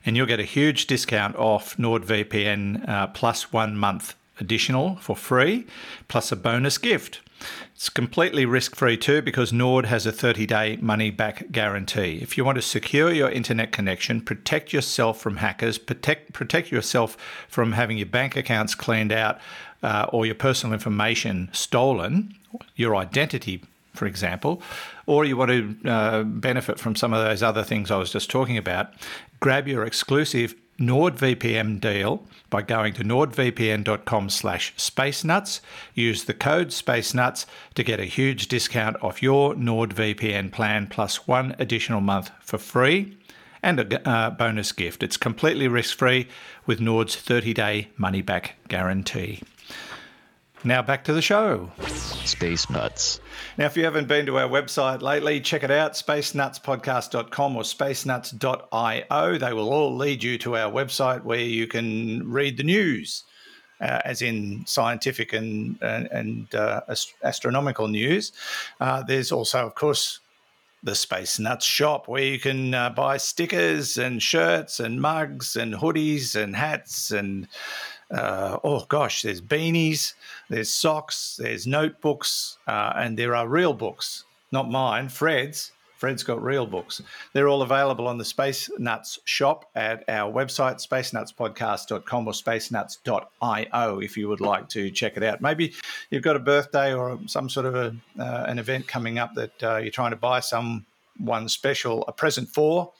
and 0.07 0.17
you'll 0.17 0.27
get 0.27 0.41
a 0.41 0.45
huge 0.45 0.87
discount 0.87 1.37
off 1.37 1.77
NordVPN 1.77 2.89
uh, 2.89 3.07
plus 3.09 3.53
one 3.53 3.77
month 3.77 4.15
additional 4.41 4.97
for 4.97 5.15
free, 5.15 5.67
plus 6.09 6.33
a 6.33 6.37
bonus 6.37 6.79
gift. 6.79 7.21
It's 7.75 7.89
completely 7.89 8.47
risk 8.47 8.77
free 8.77 8.97
too 8.97 9.23
because 9.23 9.53
Nord 9.53 9.87
has 9.87 10.07
a 10.07 10.13
30 10.13 10.47
day 10.47 10.79
money 10.81 11.11
back 11.11 11.51
guarantee. 11.51 12.21
If 12.23 12.39
you 12.39 12.45
want 12.45 12.57
to 12.57 12.63
secure 12.63 13.13
your 13.13 13.31
internet 13.31 13.73
connection, 13.73 14.21
protect 14.21 14.73
yourself 14.73 15.21
from 15.21 15.39
hackers, 15.39 15.79
protect, 15.79 16.33
protect 16.33 16.71
yourself 16.71 17.17
from 17.49 17.73
having 17.73 17.99
your 17.99 18.07
bank 18.07 18.37
accounts 18.37 18.75
cleaned 18.75 19.13
out 19.13 19.41
uh, 19.83 20.07
or 20.13 20.27
your 20.27 20.35
personal 20.35 20.73
information 20.73 21.49
stolen, 21.53 22.35
your 22.77 22.95
identity, 22.97 23.65
for 23.95 24.07
example, 24.07 24.63
or 25.07 25.25
you 25.25 25.37
want 25.37 25.51
to 25.51 25.91
uh, 25.91 26.23
benefit 26.23 26.79
from 26.79 26.95
some 26.95 27.13
of 27.13 27.25
those 27.25 27.43
other 27.43 27.63
things 27.63 27.91
I 27.91 27.97
was 27.97 28.13
just 28.13 28.31
talking 28.31 28.57
about, 28.57 28.93
grab 29.41 29.67
your 29.67 29.85
exclusive 29.85 30.55
NordVPN 30.79 31.81
deal 31.81 32.25
by 32.51 32.63
going 32.63 32.93
to 32.95 33.05
nordvpn.com 33.05 34.31
slash 34.31 34.75
spacenuts. 34.77 35.61
Use 35.95 36.25
the 36.25 36.35
code 36.35 36.69
spacenuts 36.69 37.47
to 37.75 37.83
get 37.83 38.01
a 38.01 38.05
huge 38.05 38.49
discount 38.49 39.03
off 39.03 39.23
your 39.23 39.55
NordVPN 39.55 40.53
plan 40.53 40.87
plus 40.87 41.27
one 41.27 41.55
additional 41.59 42.01
month 42.01 42.31
for 42.41 42.59
free 42.59 43.17
and 43.63 43.79
a 43.79 44.09
uh, 44.09 44.31
bonus 44.31 44.73
gift. 44.73 45.03
It's 45.03 45.17
completely 45.17 45.69
risk-free 45.69 46.27
with 46.67 46.81
Nord's 46.81 47.17
30-day 47.17 47.89
money-back 47.97 48.57
guarantee. 48.69 49.41
Now 50.65 50.81
back 50.81 51.03
to 51.05 51.13
the 51.13 51.23
show. 51.23 51.73
Space 52.25 52.71
Nuts. 52.71 53.21
Now, 53.59 53.67
if 53.67 53.77
you 53.77 53.85
haven't 53.85 54.07
been 54.07 54.27
to 54.27 54.39
our 54.39 54.49
website 54.49 55.03
lately, 55.03 55.41
check 55.41 55.65
it 55.65 55.73
out 55.73 55.95
spacenutspodcast.com 55.95 57.57
or 57.57 57.63
spacenuts.io. 57.63 59.39
They 59.39 59.53
will 59.53 59.69
all 59.69 59.97
lead 59.97 60.23
you 60.23 60.39
to 60.39 60.57
our 60.57 60.71
website 60.71 61.25
where 61.25 61.41
you 61.41 61.67
can 61.67 62.31
read 62.31 62.57
the 62.57 62.63
news, 62.63 63.25
uh, 63.81 64.03
as 64.05 64.23
in 64.23 64.65
scientific 64.67 65.33
and, 65.33 65.77
and, 65.83 66.07
and 66.13 66.55
uh, 66.55 66.83
ast- 66.89 67.15
astronomical 67.25 67.89
news. 67.89 68.31
Uh, 68.81 69.03
there's 69.03 69.33
also, 69.33 69.67
of 69.67 69.75
course, 69.75 70.21
the 70.85 70.95
Space 70.95 71.39
Nuts 71.39 71.65
shop 71.65 72.09
where 72.09 72.25
you 72.25 72.39
can 72.41 72.75
uh, 72.75 72.91
buy 72.91 73.17
stickers 73.17 73.99
and 73.99 74.23
shirts 74.23 74.81
and 74.81 75.01
mugs 75.01 75.55
and 75.55 75.75
hoodies 75.75 76.35
and 76.35 76.57
hats 76.57 77.11
and 77.11 77.47
uh, 78.13 78.59
oh 78.63 78.85
gosh, 78.89 79.23
there's 79.23 79.41
beanies, 79.41 80.15
there's 80.49 80.71
socks, 80.71 81.37
there's 81.41 81.67
notebooks, 81.67 82.59
uh, 82.67 82.93
and 82.97 83.19
there 83.19 83.35
are 83.35 83.49
real 83.49 83.73
books. 83.73 84.25
Not 84.51 84.71
mine, 84.71 85.09
Fred's. 85.09 85.73
Fred's 85.97 86.25
got 86.25 86.43
real 86.43 86.67
books. 86.67 87.01
They're 87.33 87.47
all 87.47 87.63
available 87.63 88.09
on 88.09 88.19
the 88.19 88.25
Space 88.25 88.69
Nuts 88.77 89.21
shop 89.25 89.71
at 89.77 90.03
our 90.09 90.33
website, 90.33 90.85
spacenutspodcast.com 90.85 92.27
or 92.27 92.33
spacenuts.io 92.33 94.01
if 94.01 94.17
you 94.17 94.29
would 94.29 94.41
like 94.41 94.69
to 94.71 94.91
check 94.91 95.17
it 95.17 95.23
out. 95.23 95.41
Maybe 95.41 95.73
you've 96.11 96.25
got 96.25 96.35
a 96.35 96.41
birthday 96.41 96.93
or 96.93 97.21
some 97.27 97.49
sort 97.49 97.67
of 97.67 97.77
a, 97.77 97.97
uh, 98.19 98.47
an 98.49 98.59
event 98.59 98.89
coming 98.89 99.21
up 99.21 99.33
that 99.37 99.63
uh, 99.63 99.77
you're 99.77 99.93
trying 99.93 100.11
to 100.11 100.17
buy 100.17 100.41
someone 100.41 100.85
special 101.47 102.05
a 102.09 102.13
present 102.13 102.49
for 102.49 102.93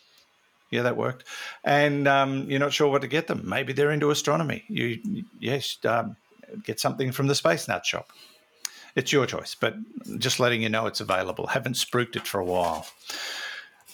yeah, 0.73 0.83
that 0.83 0.97
worked. 0.97 1.25
And 1.63 2.09
um, 2.09 2.51
you're 2.51 2.59
not 2.59 2.73
sure 2.73 2.91
what 2.91 3.03
to 3.03 3.09
get 3.09 3.29
them. 3.29 3.43
Maybe 3.45 3.73
they're 3.73 3.93
into 3.93 4.11
astronomy. 4.11 4.65
You, 4.69 5.25
yes, 5.39 5.79
um, 5.85 6.17
get 6.65 6.81
something 6.81 7.13
from 7.13 7.29
the 7.29 7.35
Space 7.35 7.69
Nut 7.69 7.87
shop. 7.87 8.11
It's 8.97 9.13
your 9.13 9.27
choice, 9.27 9.55
but 9.55 9.75
just 10.19 10.41
letting 10.41 10.63
you 10.63 10.69
know 10.69 10.87
it's 10.87 11.01
available. 11.01 11.47
Haven't 11.47 11.77
spruiked 11.77 12.17
it 12.17 12.27
for 12.27 12.41
a 12.41 12.45
while. 12.45 12.87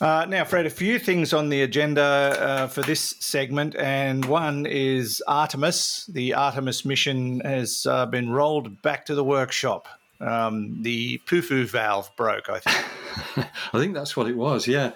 Uh, 0.00 0.24
now, 0.28 0.44
Fred, 0.44 0.66
a 0.66 0.70
few 0.70 0.98
things 0.98 1.32
on 1.32 1.48
the 1.48 1.62
agenda 1.62 2.02
uh, 2.02 2.66
for 2.68 2.82
this 2.82 3.16
segment, 3.18 3.74
and 3.74 4.24
one 4.24 4.64
is 4.66 5.20
Artemis. 5.26 6.06
The 6.06 6.34
Artemis 6.34 6.84
mission 6.84 7.40
has 7.40 7.86
uh, 7.86 8.06
been 8.06 8.30
rolled 8.30 8.80
back 8.82 9.06
to 9.06 9.16
the 9.16 9.24
workshop. 9.24 9.88
Um, 10.20 10.82
the 10.82 11.18
PUFU 11.26 11.64
valve 11.64 12.10
broke, 12.16 12.48
I 12.48 12.60
think. 12.60 13.48
I 13.72 13.78
think 13.78 13.94
that's 13.94 14.16
what 14.16 14.28
it 14.28 14.36
was. 14.36 14.68
Yeah. 14.68 14.92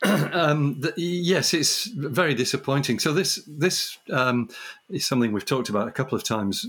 um, 0.32 0.80
the, 0.80 0.94
yes, 0.96 1.52
it's 1.52 1.86
very 1.86 2.34
disappointing. 2.34 3.00
So 3.00 3.12
this 3.12 3.42
this 3.48 3.98
um, 4.10 4.48
is 4.88 5.04
something 5.04 5.32
we've 5.32 5.44
talked 5.44 5.68
about 5.68 5.88
a 5.88 5.92
couple 5.92 6.16
of 6.16 6.22
times 6.22 6.66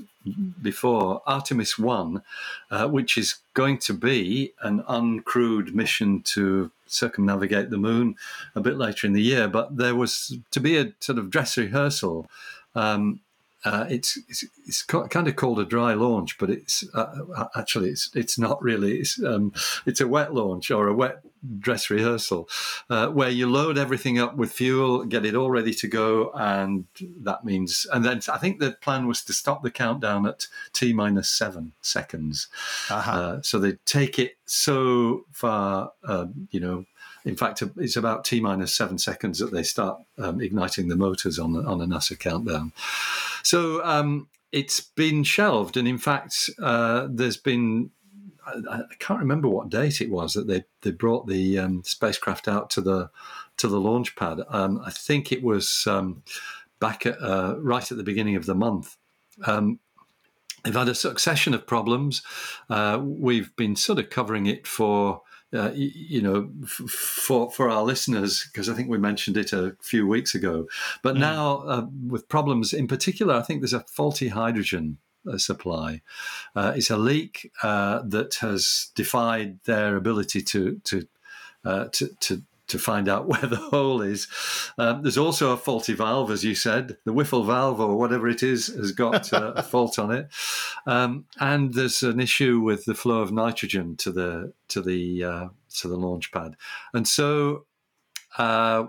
before. 0.62 1.22
Artemis 1.28 1.78
One, 1.78 2.24
uh, 2.72 2.88
which 2.88 3.20
is 3.20 3.36
going 3.54 3.78
to 3.80 3.94
be 3.94 4.54
an 4.64 4.82
uncrewed 4.90 5.76
mission 5.76 6.22
to 6.24 6.72
circumnavigate 6.88 7.70
the 7.70 7.78
moon 7.78 8.16
a 8.56 8.62
bit 8.62 8.78
later 8.78 9.06
in 9.06 9.14
the 9.14 9.22
year, 9.22 9.48
but 9.48 9.78
there 9.78 9.96
was 9.96 10.36
to 10.50 10.60
be 10.60 10.78
a 10.78 10.94
sort 11.00 11.20
of 11.20 11.30
dress 11.30 11.56
rehearsal. 11.56 12.28
Um, 12.74 13.20
uh, 13.66 13.86
it's, 13.90 14.18
it's, 14.28 14.46
it's 14.66 14.84
kind 14.84 15.28
of 15.28 15.36
called 15.36 15.60
a 15.60 15.66
dry 15.66 15.94
launch, 15.94 16.38
but 16.38 16.50
it's 16.50 16.84
uh, 16.94 17.08
uh, 17.36 17.48
actually 17.56 17.90
it's 17.90 18.10
it's 18.16 18.40
not 18.40 18.62
really. 18.64 19.00
It's 19.00 19.22
um, 19.24 19.52
it's 19.86 20.00
a 20.00 20.08
wet 20.08 20.34
launch 20.34 20.72
or 20.72 20.88
a 20.88 20.94
wet 20.94 21.22
dress 21.58 21.90
rehearsal, 21.90 22.48
uh, 22.90 23.08
where 23.08 23.30
you 23.30 23.50
load 23.50 23.78
everything 23.78 24.20
up 24.20 24.36
with 24.36 24.52
fuel, 24.52 25.06
get 25.06 25.26
it 25.26 25.36
all 25.36 25.52
ready 25.52 25.74
to 25.74 25.88
go, 25.88 26.32
and 26.36 26.86
that 27.22 27.44
means. 27.44 27.86
And 27.92 28.06
then 28.06 28.22
I 28.32 28.38
think 28.38 28.60
the 28.60 28.72
plan 28.72 29.08
was 29.08 29.24
to 29.26 29.34
stop 29.34 29.62
the 29.62 29.72
countdown 29.72 30.26
at 30.26 30.48
t 30.72 30.94
minus 30.94 31.30
seven 31.30 31.74
seconds. 31.82 32.48
Uh-huh. 32.90 33.12
Uh, 33.12 33.42
so 33.42 33.60
they 33.60 33.74
take 33.86 34.20
it 34.20 34.38
so 34.46 35.26
far, 35.32 35.92
um, 36.04 36.48
you 36.52 36.60
know, 36.60 36.86
in 37.26 37.36
fact, 37.36 37.62
it's 37.78 37.98
about 37.98 38.24
t 38.24 38.40
minus 38.40 38.74
seven 38.74 38.98
seconds 38.98 39.40
that 39.40 39.52
they 39.52 39.64
start 39.64 40.02
um, 40.18 40.42
igniting 40.42 40.88
the 40.88 40.96
motors 40.96 41.38
on 41.38 41.54
the, 41.54 41.62
on 41.64 41.82
a 41.82 41.86
NASA 41.86 42.18
countdown. 42.18 42.72
So 43.44 43.84
um, 43.84 44.28
it's 44.52 44.80
been 44.80 45.24
shelved, 45.24 45.78
and 45.78 45.88
in 45.88 45.98
fact, 45.98 46.50
uh, 46.62 47.08
there's 47.10 47.38
been 47.38 47.92
I, 48.70 48.82
can't 49.00 49.20
remember 49.20 49.48
what 49.48 49.70
date 49.70 50.02
it 50.02 50.10
was 50.10 50.34
that 50.34 50.48
they, 50.48 50.64
they 50.82 50.92
brought 50.92 51.28
the 51.28 51.60
um, 51.60 51.84
spacecraft 51.84 52.48
out 52.48 52.70
to 52.72 52.82
the 52.82 53.10
to 53.58 53.68
the 53.68 53.80
launch 53.80 54.16
pad. 54.16 54.40
Um, 54.50 54.82
I 54.86 54.92
think 54.92 55.32
it 55.32 55.44
was 55.44 55.86
um, 55.88 56.24
back 56.80 57.06
at 57.06 57.22
uh, 57.22 57.56
right 57.60 57.90
at 57.92 57.98
the 57.98 58.04
beginning 58.04 58.36
of 58.36 58.46
the 58.46 58.56
month. 58.56 58.98
Um, 59.46 59.80
they've 60.64 60.74
had 60.74 60.88
a 60.88 60.96
succession 60.96 61.54
of 61.54 61.68
problems. 61.68 62.22
Uh, 62.70 63.00
we've 63.02 63.56
been 63.56 63.76
sort 63.76 64.00
of 64.00 64.10
covering 64.10 64.46
it 64.46 64.66
for 64.66 65.22
uh, 65.54 65.72
you 65.74 66.22
know, 66.22 66.50
f- 66.64 66.90
for 66.90 67.50
for 67.52 67.70
our 67.70 67.84
listeners, 67.84 68.48
because 68.52 68.70
I 68.70 68.74
think 68.74 68.90
we 68.90 68.98
mentioned 68.98 69.38
it 69.38 69.54
a 69.54 69.76
few 69.82 70.08
weeks 70.08 70.36
ago. 70.36 70.68
But 71.02 71.16
mm. 71.16 71.20
now, 71.20 71.58
uh, 71.60 71.86
with 72.08 72.30
problems 72.30 72.74
in 72.74 72.88
particular, 72.88 73.34
I 73.34 73.42
think 73.42 73.62
there's 73.62 73.74
a 73.74 73.86
faulty 73.88 74.30
hydrogen 74.30 74.98
uh, 75.28 75.38
supply. 75.38 76.02
Uh, 76.56 76.74
it's 76.76 76.90
a 76.90 76.98
leak 76.98 77.52
uh, 77.64 78.02
that 78.06 78.36
has 78.36 78.92
defied 78.96 79.60
their 79.66 79.96
ability 79.96 80.42
to 80.44 80.80
to 80.84 81.08
uh, 81.66 81.86
to, 81.92 82.10
to 82.20 82.44
to 82.70 82.80
find 82.80 83.10
out 83.10 83.28
where 83.28 83.46
the 83.46 83.58
hole 83.58 84.02
is. 84.02 84.28
Um, 84.78 85.04
there's 85.04 85.18
also 85.18 85.52
a 85.52 85.58
faulty 85.58 85.94
valve, 85.94 86.32
as 86.32 86.44
you 86.44 86.56
said. 86.56 86.98
The 87.06 87.14
Wiffle 87.14 87.46
valve, 87.46 87.80
or 87.80 87.96
whatever 87.96 88.28
it 88.28 88.44
is, 88.44 88.68
has 88.68 88.92
got 88.92 89.32
uh, 89.34 89.54
a 89.56 89.64
fault 89.72 90.00
on 90.00 90.12
it, 90.12 90.30
um, 90.86 91.26
and 91.40 91.74
there's 91.74 92.04
an 92.04 92.20
issue 92.20 92.60
with 92.60 92.86
the 92.86 92.96
flow 92.96 93.22
of 93.22 93.32
nitrogen 93.32 93.96
to 93.98 94.12
the 94.12 94.54
to 94.70 94.82
the 94.82 95.24
uh, 95.24 95.48
to 95.80 95.88
the 95.88 95.98
launch 95.98 96.32
pad, 96.32 96.56
and 96.94 97.08
so. 97.08 97.66
Uh, 98.38 98.86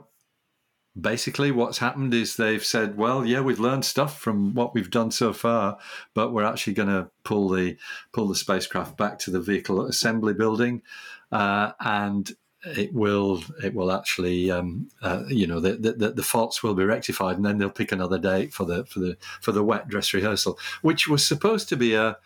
basically 1.00 1.50
what's 1.50 1.78
happened 1.78 2.12
is 2.12 2.36
they've 2.36 2.64
said, 2.64 2.96
well, 2.96 3.24
yeah, 3.24 3.40
we've 3.40 3.60
learned 3.60 3.84
stuff 3.84 4.18
from 4.18 4.54
what 4.54 4.74
we've 4.74 4.90
done 4.90 5.10
so 5.10 5.32
far, 5.32 5.78
but 6.14 6.32
we're 6.32 6.44
actually 6.44 6.74
going 6.74 6.88
to 6.88 7.08
pull 7.24 7.48
the 7.48 7.76
pull 8.12 8.28
the 8.28 8.34
spacecraft 8.34 8.96
back 8.96 9.18
to 9.20 9.30
the 9.30 9.40
vehicle 9.40 9.86
assembly 9.86 10.34
building, 10.34 10.82
uh, 11.32 11.72
and 11.80 12.32
it 12.64 12.92
will 12.92 13.42
it 13.62 13.75
will 13.75 13.90
actually 13.90 14.51
um, 14.51 14.90
uh, 15.03 15.23
you 15.29 15.46
know 15.46 15.61
the, 15.61 15.73
the 15.73 16.11
the 16.11 16.23
faults 16.23 16.62
will 16.62 16.75
be 16.75 16.85
rectified, 16.85 17.37
and 17.37 17.44
then 17.44 17.59
they'll 17.59 17.70
pick 17.70 17.92
another 17.92 18.18
date 18.18 18.53
for 18.53 18.64
the 18.64 18.85
for 18.85 19.01
the 19.01 19.16
for 19.40 19.53
the 19.53 19.64
wet 19.64 19.88
dress 19.88 20.12
rehearsal, 20.12 20.59
which 20.83 21.09
was 21.09 21.27
supposed 21.27 21.68
to 21.70 21.77
be 21.77 21.94
a 21.94 22.18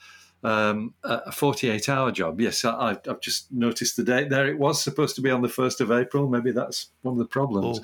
um, 0.45 0.95
a 1.03 1.33
48 1.33 1.89
hour 1.89 2.13
job. 2.13 2.41
Yes, 2.41 2.65
I, 2.65 2.99
have 3.07 3.21
just 3.21 3.51
noticed 3.51 3.97
the 3.97 4.05
date 4.05 4.29
there. 4.29 4.47
It 4.47 4.59
was 4.59 4.83
supposed 4.83 5.17
to 5.17 5.23
be 5.23 5.31
on 5.31 5.41
the 5.41 5.49
1st 5.49 5.81
of 5.81 5.91
April. 5.91 6.29
Maybe 6.29 6.53
that's 6.53 6.91
one 7.03 7.13
of 7.13 7.19
the 7.19 7.25
problems. 7.25 7.81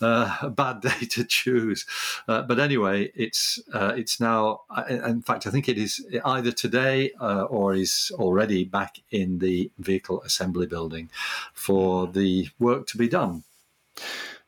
Uh, 0.00 0.36
a 0.42 0.50
bad 0.50 0.80
day 0.80 1.06
to 1.10 1.24
choose. 1.24 1.86
Uh, 2.26 2.42
but 2.42 2.58
anyway, 2.58 3.12
it's 3.14 3.60
uh, 3.72 3.94
it's 3.96 4.20
now, 4.20 4.62
in 4.88 5.22
fact, 5.22 5.46
I 5.46 5.50
think 5.50 5.68
it 5.68 5.78
is 5.78 6.04
either 6.24 6.52
today 6.52 7.12
uh, 7.20 7.44
or 7.44 7.74
is 7.74 8.10
already 8.14 8.64
back 8.64 9.00
in 9.10 9.38
the 9.38 9.70
vehicle 9.78 10.22
assembly 10.22 10.66
building 10.66 11.10
for 11.54 12.08
the 12.08 12.48
work 12.58 12.86
to 12.88 12.98
be 12.98 13.08
done. 13.08 13.44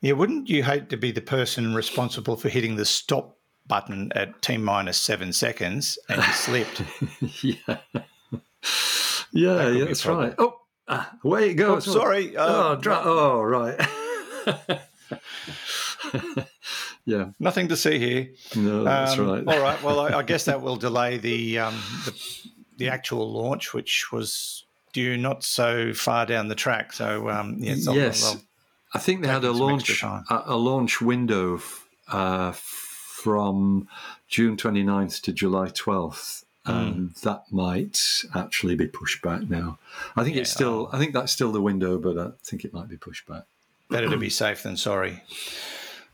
Yeah, 0.00 0.12
wouldn't 0.12 0.48
you 0.48 0.64
hate 0.64 0.88
to 0.90 0.96
be 0.96 1.12
the 1.12 1.20
person 1.20 1.74
responsible 1.74 2.36
for 2.36 2.48
hitting 2.48 2.74
the 2.74 2.84
stop 2.84 3.38
button 3.66 4.12
at 4.14 4.40
T 4.42 4.56
minus 4.56 4.98
seven 4.98 5.32
seconds 5.32 5.98
and 6.08 6.22
you 6.22 6.32
slipped. 6.32 6.82
yeah. 7.42 7.78
Yeah, 9.32 9.54
that 9.54 9.74
yeah 9.74 9.84
that's 9.86 10.06
right. 10.06 10.34
Oh, 10.38 10.58
uh, 10.88 11.04
away 11.24 11.50
it 11.50 11.54
goes. 11.54 11.88
Oh, 11.88 11.92
sorry. 11.92 12.36
Uh, 12.36 12.46
oh, 12.46 12.76
dra- 12.76 13.02
oh, 13.02 13.40
right. 13.40 13.80
yeah. 17.06 17.30
Nothing 17.40 17.68
to 17.68 17.76
see 17.76 17.98
here. 17.98 18.28
No, 18.56 18.84
that's 18.84 19.18
um, 19.18 19.26
right. 19.26 19.46
all 19.46 19.62
right. 19.62 19.82
Well, 19.82 20.00
I, 20.00 20.18
I, 20.18 20.22
guess 20.22 20.44
that 20.44 20.60
will 20.62 20.76
delay 20.76 21.16
the, 21.16 21.60
um, 21.60 21.74
the, 22.04 22.14
the 22.76 22.88
actual 22.88 23.32
launch, 23.32 23.72
which 23.72 24.12
was 24.12 24.64
due 24.92 25.16
not 25.16 25.44
so 25.44 25.94
far 25.94 26.26
down 26.26 26.48
the 26.48 26.54
track. 26.54 26.92
So 26.92 27.30
um, 27.30 27.56
yeah, 27.58 27.76
yes, 27.92 28.36
I 28.94 28.98
think 28.98 29.22
they 29.22 29.28
had 29.28 29.44
a 29.44 29.52
launch 29.52 30.02
a, 30.02 30.22
a, 30.28 30.56
launch 30.56 31.00
window 31.00 31.60
uh, 32.08 32.52
from 33.22 33.88
June 34.28 34.56
29th 34.56 35.20
to 35.22 35.32
July 35.32 35.68
12th. 35.68 36.44
And 36.64 37.10
mm. 37.10 37.20
that 37.22 37.44
might 37.50 37.98
actually 38.34 38.76
be 38.76 38.86
pushed 38.86 39.20
back 39.22 39.48
now. 39.48 39.78
I 40.16 40.22
think 40.22 40.36
yeah, 40.36 40.42
it's 40.42 40.50
still, 40.50 40.88
I 40.92 40.98
think 40.98 41.12
that's 41.12 41.32
still 41.32 41.50
the 41.50 41.60
window, 41.60 41.98
but 41.98 42.18
I 42.18 42.30
think 42.44 42.64
it 42.64 42.72
might 42.72 42.88
be 42.88 42.96
pushed 42.96 43.26
back. 43.26 43.42
Better 43.90 44.08
to 44.08 44.16
be 44.16 44.30
safe 44.42 44.62
than 44.62 44.76
sorry. 44.76 45.22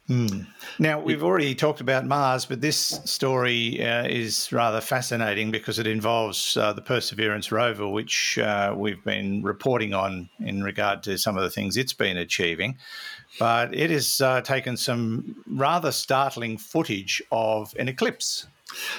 Hmm. 0.09 0.45
Now, 0.79 1.01
we've 1.01 1.23
already 1.23 1.55
talked 1.55 1.83
about 1.83 2.07
Mars, 2.07 2.47
but 2.47 2.63
this 2.63 2.79
story 3.05 3.85
uh, 3.85 4.07
is 4.07 4.51
rather 4.51 4.81
fascinating 4.81 5.51
because 5.51 5.79
it 5.79 5.87
involves 5.87 6.57
uh, 6.57 6.73
the 6.73 6.81
Perseverance 6.81 7.53
rover, 7.53 7.87
which 7.87 8.39
uh, 8.39 8.75
we've 8.75 9.05
been 9.05 9.43
reporting 9.43 9.93
on 9.93 10.31
in 10.41 10.63
regard 10.63 11.03
to 11.03 11.19
some 11.19 11.37
of 11.37 11.43
the 11.43 11.51
things 11.51 11.77
it's 11.77 11.93
been 11.93 12.17
achieving. 12.17 12.79
But 13.39 13.75
it 13.75 13.91
has 13.91 14.21
uh, 14.21 14.41
taken 14.41 14.77
some 14.77 15.37
rather 15.47 15.93
startling 15.93 16.59
footage 16.59 17.23
of 17.31 17.75
an 17.79 17.89
eclipse. 17.89 18.47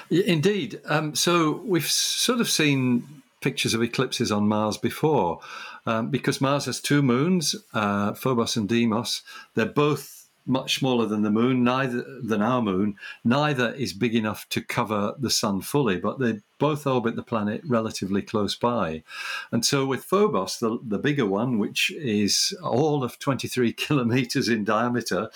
Indeed. 0.10 0.82
Um, 0.86 1.16
so 1.16 1.62
we've 1.66 1.90
sort 1.90 2.40
of 2.40 2.50
seen 2.50 3.22
pictures 3.42 3.74
of 3.74 3.82
eclipses 3.82 4.32
on 4.32 4.48
Mars 4.48 4.78
before 4.78 5.40
um, 5.86 6.10
because 6.10 6.42
Mars 6.42 6.66
has 6.66 6.80
two 6.80 7.02
moons, 7.02 7.56
uh, 7.74 8.14
Phobos 8.14 8.56
and 8.56 8.68
Deimos. 8.68 9.22
They're 9.56 9.66
both 9.66 10.19
much 10.46 10.80
smaller 10.80 11.06
than 11.06 11.22
the 11.22 11.32
moon, 11.32 11.64
neither 11.64 12.04
than 12.22 12.42
our 12.42 12.62
moon. 12.62 12.96
Neither 13.24 13.74
is 13.74 13.94
big 13.94 14.16
enough 14.16 14.48
to 14.50 14.62
cover 14.62 15.14
the 15.20 15.30
sun 15.30 15.62
fully, 15.62 15.98
but 15.98 16.20
they 16.20 16.40
both 16.58 16.86
orbit 16.86 17.16
the 17.16 17.24
planet 17.24 17.62
relatively 17.66 18.22
close 18.22 18.56
by. 18.56 19.04
And 19.52 19.66
so 19.66 19.86
with 19.86 20.04
Phobos, 20.04 20.60
the, 20.60 20.80
the 20.84 21.00
bigger 21.00 21.26
one, 21.26 21.60
which 21.60 21.92
is 21.92 22.56
all 22.64 23.04
of 23.04 23.20
23 23.20 23.74
kilometers 23.74 24.50
in 24.50 24.64
diameter, 24.64 25.30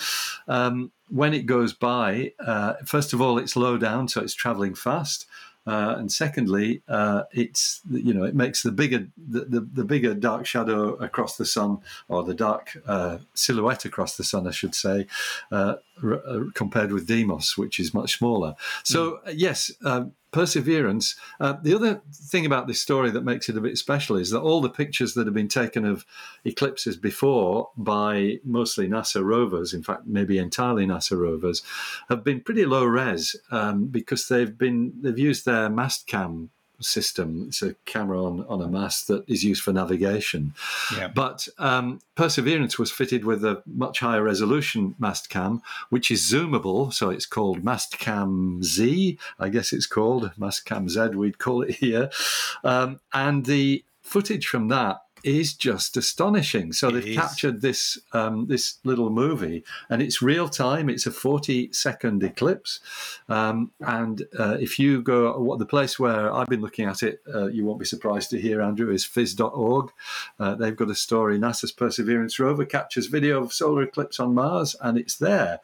um, 0.47 0.91
when 1.09 1.33
it 1.33 1.45
goes 1.45 1.73
by, 1.73 2.33
uh, 2.39 2.73
first 2.85 3.13
of 3.13 3.21
all, 3.21 3.37
it's 3.37 3.55
low 3.55 3.77
down, 3.77 4.07
so 4.07 4.21
it's 4.21 4.33
traveling 4.33 4.73
fast. 4.73 5.27
Uh, 5.65 5.95
and 5.97 6.11
secondly, 6.11 6.81
uh, 6.87 7.23
it's 7.31 7.81
you 7.89 8.13
know 8.13 8.23
it 8.23 8.35
makes 8.35 8.63
the 8.63 8.71
bigger 8.71 9.07
the, 9.17 9.45
the, 9.45 9.59
the, 9.61 9.83
bigger 9.85 10.13
dark 10.13 10.45
shadow 10.45 10.95
across 10.95 11.37
the 11.37 11.45
sun 11.45 11.77
or 12.09 12.23
the 12.23 12.33
dark 12.33 12.77
uh, 12.85 13.17
silhouette 13.33 13.85
across 13.85 14.17
the 14.17 14.25
sun, 14.25 14.45
I 14.45 14.51
should 14.51 14.75
say, 14.75 15.07
uh, 15.51 15.75
r- 16.03 16.21
uh, 16.27 16.43
compared 16.53 16.91
with 16.91 17.07
Deimos, 17.07 17.57
which 17.57 17.79
is 17.79 17.93
much 17.93 18.17
smaller. 18.17 18.55
So 18.83 19.19
mm. 19.25 19.33
yes, 19.37 19.71
um, 19.85 20.13
perseverance. 20.33 21.15
Uh, 21.39 21.53
the 21.61 21.73
other 21.73 22.01
thing 22.11 22.45
about 22.45 22.67
this 22.67 22.81
story 22.81 23.11
that 23.11 23.23
makes 23.23 23.47
it 23.47 23.55
a 23.55 23.61
bit 23.61 23.77
special 23.77 24.17
is 24.17 24.31
that 24.31 24.41
all 24.41 24.59
the 24.59 24.69
pictures 24.69 25.13
that 25.13 25.27
have 25.27 25.33
been 25.33 25.47
taken 25.47 25.85
of 25.85 26.05
eclipses 26.43 26.97
before 26.97 27.69
by 27.77 28.39
mostly 28.43 28.89
NASA 28.89 29.23
rovers, 29.23 29.73
in 29.73 29.83
fact, 29.83 30.01
maybe 30.05 30.37
entirely 30.37 30.85
NASA 30.85 31.17
rovers, 31.17 31.61
have 32.09 32.23
been 32.23 32.41
pretty 32.41 32.65
low 32.65 32.83
res 32.83 33.35
um, 33.51 33.85
because 33.85 34.27
they've 34.27 34.57
been 34.57 34.93
they've 35.01 35.19
used 35.19 35.45
their 35.45 35.69
Mastcam 35.69 36.49
system. 36.83 37.45
It's 37.47 37.61
a 37.61 37.75
camera 37.85 38.23
on, 38.23 38.45
on 38.47 38.61
a 38.61 38.67
mast 38.67 39.07
that 39.07 39.27
is 39.27 39.43
used 39.43 39.63
for 39.63 39.73
navigation. 39.73 40.53
Yeah. 40.95 41.07
But 41.07 41.47
um, 41.57 41.99
Perseverance 42.15 42.77
was 42.77 42.91
fitted 42.91 43.25
with 43.25 43.43
a 43.43 43.61
much 43.65 43.99
higher 43.99 44.23
resolution 44.23 44.95
mast 44.99 45.29
cam, 45.29 45.61
which 45.89 46.11
is 46.11 46.21
zoomable. 46.21 46.93
So 46.93 47.09
it's 47.09 47.25
called 47.25 47.63
Mastcam 47.63 48.63
Z, 48.63 49.17
I 49.39 49.49
guess 49.49 49.73
it's 49.73 49.87
called 49.87 50.31
Mastcam 50.39 50.89
Z, 50.89 51.15
we'd 51.15 51.39
call 51.39 51.61
it 51.61 51.75
here. 51.75 52.09
Um, 52.63 52.99
and 53.13 53.45
the 53.45 53.83
footage 54.01 54.47
from 54.47 54.67
that 54.67 55.01
is 55.23 55.53
just 55.53 55.95
astonishing. 55.97 56.73
So 56.73 56.91
they've 56.91 57.15
captured 57.15 57.61
this 57.61 57.97
um, 58.11 58.47
this 58.47 58.79
little 58.83 59.09
movie, 59.09 59.63
and 59.89 60.01
it's 60.01 60.21
real 60.21 60.49
time. 60.49 60.89
It's 60.89 61.05
a 61.05 61.11
forty 61.11 61.71
second 61.71 62.23
eclipse, 62.23 62.79
um, 63.29 63.71
and 63.79 64.23
uh, 64.37 64.57
if 64.59 64.77
you 64.77 65.01
go, 65.01 65.39
what 65.39 65.59
the 65.59 65.65
place 65.65 65.97
where 65.97 66.31
I've 66.33 66.47
been 66.47 66.61
looking 66.61 66.85
at 66.85 67.03
it, 67.03 67.21
uh, 67.33 67.47
you 67.47 67.65
won't 67.65 67.79
be 67.79 67.85
surprised 67.85 68.29
to 68.31 68.41
hear 68.41 68.61
Andrew 68.61 68.91
is 68.91 69.05
phys.org. 69.05 69.91
Uh, 70.39 70.55
they've 70.55 70.75
got 70.75 70.89
a 70.89 70.95
story. 70.95 71.39
NASA's 71.39 71.71
Perseverance 71.71 72.39
rover 72.39 72.65
captures 72.65 73.07
video 73.07 73.43
of 73.43 73.53
solar 73.53 73.83
eclipse 73.83 74.19
on 74.19 74.33
Mars, 74.33 74.75
and 74.81 74.97
it's 74.97 75.15
there. 75.15 75.59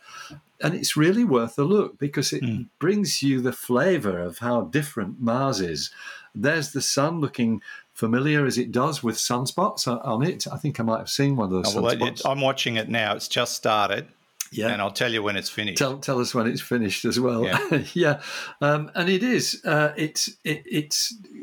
And 0.61 0.75
it's 0.75 0.97
really 0.97 1.23
worth 1.23 1.57
a 1.57 1.63
look 1.63 1.97
because 1.97 2.33
it 2.33 2.43
mm. 2.43 2.67
brings 2.79 3.23
you 3.23 3.39
the 3.39 3.53
flavour 3.53 4.19
of 4.19 4.39
how 4.39 4.61
different 4.61 5.21
Mars 5.21 5.61
is. 5.61 5.89
There's 6.35 6.71
the 6.71 6.81
sun 6.81 7.21
looking 7.21 7.61
familiar 7.99 8.45
as 8.45 8.57
it 8.57 8.71
does 8.71 9.03
with 9.03 9.17
sunspots 9.17 9.85
on 9.85 10.23
it. 10.23 10.47
I 10.47 10.57
think 10.57 10.79
I 10.79 10.83
might 10.83 10.99
have 10.99 11.09
seen 11.09 11.35
one 11.35 11.45
of 11.45 11.51
those. 11.51 11.75
Oh, 11.75 11.81
well, 11.81 12.01
it, 12.01 12.21
I'm 12.23 12.39
watching 12.39 12.77
it 12.77 12.88
now. 12.88 13.13
It's 13.13 13.27
just 13.27 13.55
started. 13.55 14.07
Yeah, 14.51 14.69
and 14.69 14.81
I'll 14.81 14.89
tell 14.89 15.12
you 15.12 15.21
when 15.21 15.35
it's 15.35 15.49
finished. 15.49 15.77
Tell, 15.77 15.99
tell 15.99 16.19
us 16.19 16.33
when 16.33 16.47
it's 16.47 16.62
finished 16.62 17.05
as 17.05 17.19
well. 17.19 17.43
Yeah, 17.43 17.83
yeah. 17.93 18.21
Um, 18.62 18.89
and 18.95 19.09
it 19.09 19.21
is. 19.21 19.62
Uh, 19.65 19.91
it's 19.97 20.29
it, 20.43 20.63
it 20.65 20.95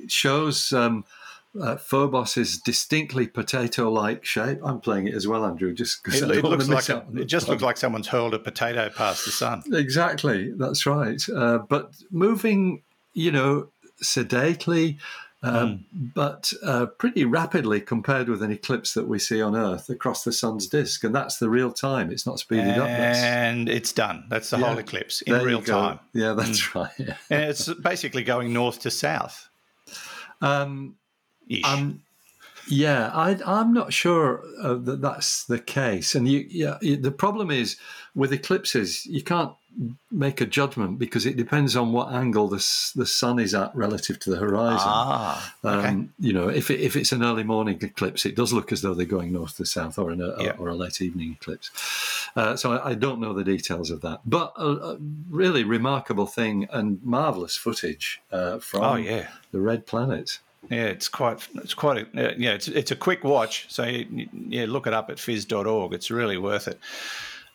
shows. 0.08 0.72
Um, 0.72 1.04
uh, 1.60 1.76
Phobos 1.76 2.36
is 2.36 2.58
distinctly 2.58 3.26
potato-like 3.26 4.26
shape. 4.26 4.58
I'm 4.62 4.78
playing 4.78 5.08
it 5.08 5.14
as 5.14 5.26
well, 5.26 5.46
Andrew. 5.46 5.72
Just 5.72 6.06
it, 6.08 6.22
it 6.22 6.44
looks 6.44 6.68
like 6.68 6.90
a, 6.90 7.02
it 7.14 7.24
just 7.24 7.48
looks 7.48 7.62
like 7.62 7.78
someone's 7.78 8.08
hurled 8.08 8.34
a 8.34 8.38
potato 8.38 8.90
past 8.90 9.24
the 9.24 9.30
sun. 9.30 9.62
Exactly, 9.72 10.52
that's 10.52 10.84
right. 10.84 11.22
Uh, 11.34 11.58
but 11.58 11.94
moving, 12.10 12.82
you 13.14 13.32
know, 13.32 13.68
sedately, 14.02 14.98
mm. 15.52 15.84
but 16.14 16.52
uh, 16.62 16.86
pretty 16.86 17.24
rapidly 17.24 17.80
compared 17.80 18.28
with 18.28 18.42
an 18.42 18.50
eclipse 18.50 18.94
that 18.94 19.08
we 19.08 19.18
see 19.18 19.42
on 19.42 19.56
Earth 19.56 19.88
across 19.88 20.24
the 20.24 20.32
sun's 20.32 20.66
disk. 20.66 21.04
And 21.04 21.14
that's 21.14 21.38
the 21.38 21.48
real 21.48 21.72
time. 21.72 22.10
It's 22.10 22.26
not 22.26 22.38
speeded 22.38 22.68
and 22.68 22.82
up. 22.82 22.88
And 22.88 23.68
it's 23.68 23.92
done. 23.92 24.24
That's 24.28 24.50
the 24.50 24.58
yeah. 24.58 24.66
whole 24.66 24.78
eclipse 24.78 25.22
in 25.22 25.34
real 25.34 25.62
time. 25.62 26.00
Yeah, 26.12 26.32
that's 26.32 26.60
mm. 26.60 26.74
right. 26.74 26.90
Yeah. 26.98 27.16
And 27.30 27.44
it's 27.44 27.72
basically 27.74 28.24
going 28.24 28.52
north 28.52 28.80
to 28.80 28.90
south. 28.90 29.48
Um, 30.40 30.96
um, 31.64 32.02
yeah, 32.68 33.10
I, 33.12 33.60
am 33.60 33.72
not 33.72 33.92
sure 33.92 34.42
uh, 34.60 34.74
that 34.74 35.00
that's 35.00 35.44
the 35.44 35.58
case. 35.58 36.14
And 36.14 36.28
you, 36.28 36.46
yeah, 36.48 36.78
the 36.80 37.12
problem 37.12 37.50
is 37.50 37.76
with 38.14 38.32
eclipses, 38.32 39.06
you 39.06 39.22
can't 39.22 39.52
make 40.10 40.40
a 40.40 40.46
judgment 40.46 40.98
because 40.98 41.26
it 41.26 41.36
depends 41.36 41.76
on 41.76 41.92
what 41.92 42.10
angle 42.10 42.48
the 42.48 42.64
the 42.94 43.04
sun 43.04 43.38
is 43.38 43.54
at 43.54 43.74
relative 43.76 44.18
to 44.20 44.30
the 44.30 44.36
horizon. 44.36 44.88
Ah, 44.88 45.54
okay. 45.64 45.88
Um, 45.88 46.14
you 46.18 46.32
know, 46.32 46.48
if 46.48 46.70
it, 46.70 46.80
if 46.80 46.96
it's 46.96 47.12
an 47.12 47.22
early 47.22 47.44
morning 47.44 47.78
eclipse, 47.82 48.24
it 48.24 48.34
does 48.34 48.52
look 48.52 48.72
as 48.72 48.82
though 48.82 48.94
they're 48.94 49.06
going 49.06 49.32
north 49.32 49.56
to 49.58 49.66
south, 49.66 49.98
or, 49.98 50.12
a, 50.12 50.16
yeah. 50.16 50.56
or 50.58 50.68
a 50.68 50.74
late 50.74 51.02
evening 51.02 51.32
eclipse. 51.32 51.70
Uh, 52.34 52.56
so 52.56 52.72
I, 52.72 52.90
I, 52.90 52.94
don't 52.94 53.20
know 53.20 53.34
the 53.34 53.44
details 53.44 53.90
of 53.90 54.00
that, 54.00 54.20
but 54.24 54.52
a, 54.56 54.66
a 54.66 54.96
really 55.28 55.64
remarkable 55.64 56.26
thing 56.26 56.68
and 56.70 57.02
marvelous 57.02 57.56
footage 57.56 58.22
uh, 58.32 58.58
from 58.58 58.82
oh, 58.82 58.94
yeah. 58.96 59.28
the 59.52 59.60
red 59.60 59.86
planet. 59.86 60.38
Yeah, 60.70 60.86
it's 60.86 61.08
quite 61.08 61.46
it's 61.56 61.74
quite 61.74 62.08
a, 62.14 62.34
yeah 62.36 62.52
it's 62.52 62.66
it's 62.68 62.90
a 62.90 62.96
quick 62.96 63.22
watch. 63.22 63.66
So 63.68 63.84
yeah, 63.84 64.66
look 64.66 64.86
it 64.86 64.92
up 64.92 65.10
at 65.10 65.16
phys.org. 65.16 65.92
It's 65.92 66.10
really 66.10 66.38
worth 66.38 66.68
it. 66.68 66.80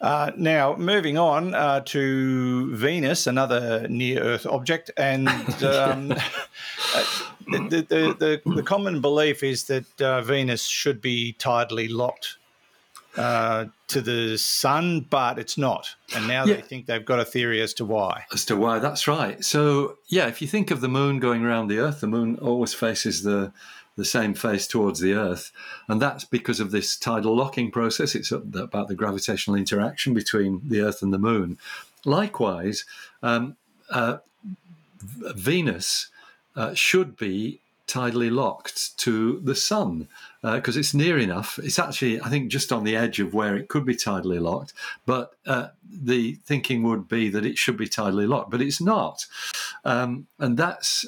Uh, 0.01 0.31
now, 0.35 0.75
moving 0.77 1.15
on 1.19 1.53
uh, 1.53 1.79
to 1.81 2.75
Venus, 2.75 3.27
another 3.27 3.87
near 3.87 4.19
Earth 4.19 4.47
object. 4.47 4.89
And 4.97 5.29
um, 5.63 6.11
uh, 6.11 7.05
the, 7.47 7.85
the, 7.87 8.15
the, 8.17 8.41
the, 8.55 8.63
common 8.63 8.99
belief 8.99 9.43
is 9.43 9.65
that 9.65 10.01
uh, 10.01 10.21
Venus 10.23 10.65
should 10.65 11.01
be 11.01 11.35
tidally 11.37 11.87
locked 11.87 12.37
uh, 13.17 13.65
to 13.87 14.01
the 14.01 14.37
sun, 14.37 15.05
but 15.09 15.37
it's 15.37 15.57
not. 15.57 15.95
And 16.15 16.27
now 16.27 16.45
yeah. 16.45 16.55
they 16.55 16.61
think 16.61 16.85
they've 16.85 17.05
got 17.05 17.19
a 17.19 17.25
theory 17.25 17.61
as 17.61 17.73
to 17.75 17.85
why. 17.85 18.23
As 18.31 18.45
to 18.45 18.55
why, 18.55 18.79
that's 18.79 19.07
right. 19.07 19.43
So, 19.43 19.97
yeah, 20.07 20.27
if 20.27 20.41
you 20.41 20.47
think 20.47 20.71
of 20.71 20.81
the 20.81 20.87
moon 20.87 21.19
going 21.19 21.43
around 21.43 21.67
the 21.67 21.79
Earth, 21.79 22.01
the 22.01 22.07
moon 22.07 22.37
always 22.41 22.73
faces 22.73 23.23
the 23.23 23.51
the 23.97 24.05
same 24.05 24.33
face 24.33 24.67
towards 24.67 25.01
the 25.01 25.13
Earth, 25.13 25.51
and 25.89 26.01
that's 26.01 26.23
because 26.23 26.61
of 26.61 26.71
this 26.71 26.95
tidal 26.95 27.35
locking 27.35 27.69
process. 27.69 28.15
It's 28.15 28.31
about 28.31 28.87
the 28.87 28.95
gravitational 28.95 29.57
interaction 29.57 30.13
between 30.13 30.61
the 30.63 30.79
Earth 30.79 31.01
and 31.01 31.13
the 31.13 31.19
Moon. 31.19 31.57
Likewise, 32.05 32.85
um, 33.21 33.57
uh, 33.89 34.19
Venus 35.01 36.07
uh, 36.55 36.73
should 36.73 37.17
be 37.17 37.59
tidally 37.85 38.31
locked 38.31 38.97
to 38.99 39.41
the 39.41 39.55
Sun 39.55 40.07
because 40.41 40.75
uh, 40.75 40.79
it's 40.79 40.93
near 40.93 41.17
enough. 41.17 41.59
It's 41.59 41.77
actually, 41.77 42.19
I 42.21 42.29
think, 42.29 42.51
just 42.51 42.71
on 42.71 42.83
the 42.83 42.95
edge 42.95 43.19
of 43.19 43.33
where 43.33 43.55
it 43.55 43.67
could 43.67 43.85
be 43.85 43.95
tidally 43.95 44.41
locked. 44.41 44.73
But 45.05 45.35
uh, 45.45 45.67
the 45.87 46.35
thinking 46.45 46.83
would 46.83 47.07
be 47.07 47.29
that 47.29 47.45
it 47.45 47.57
should 47.57 47.77
be 47.77 47.87
tidally 47.87 48.27
locked, 48.27 48.49
but 48.49 48.61
it's 48.61 48.81
not. 48.81 49.25
Um, 49.85 50.27
and 50.39 50.57
that's 50.57 51.05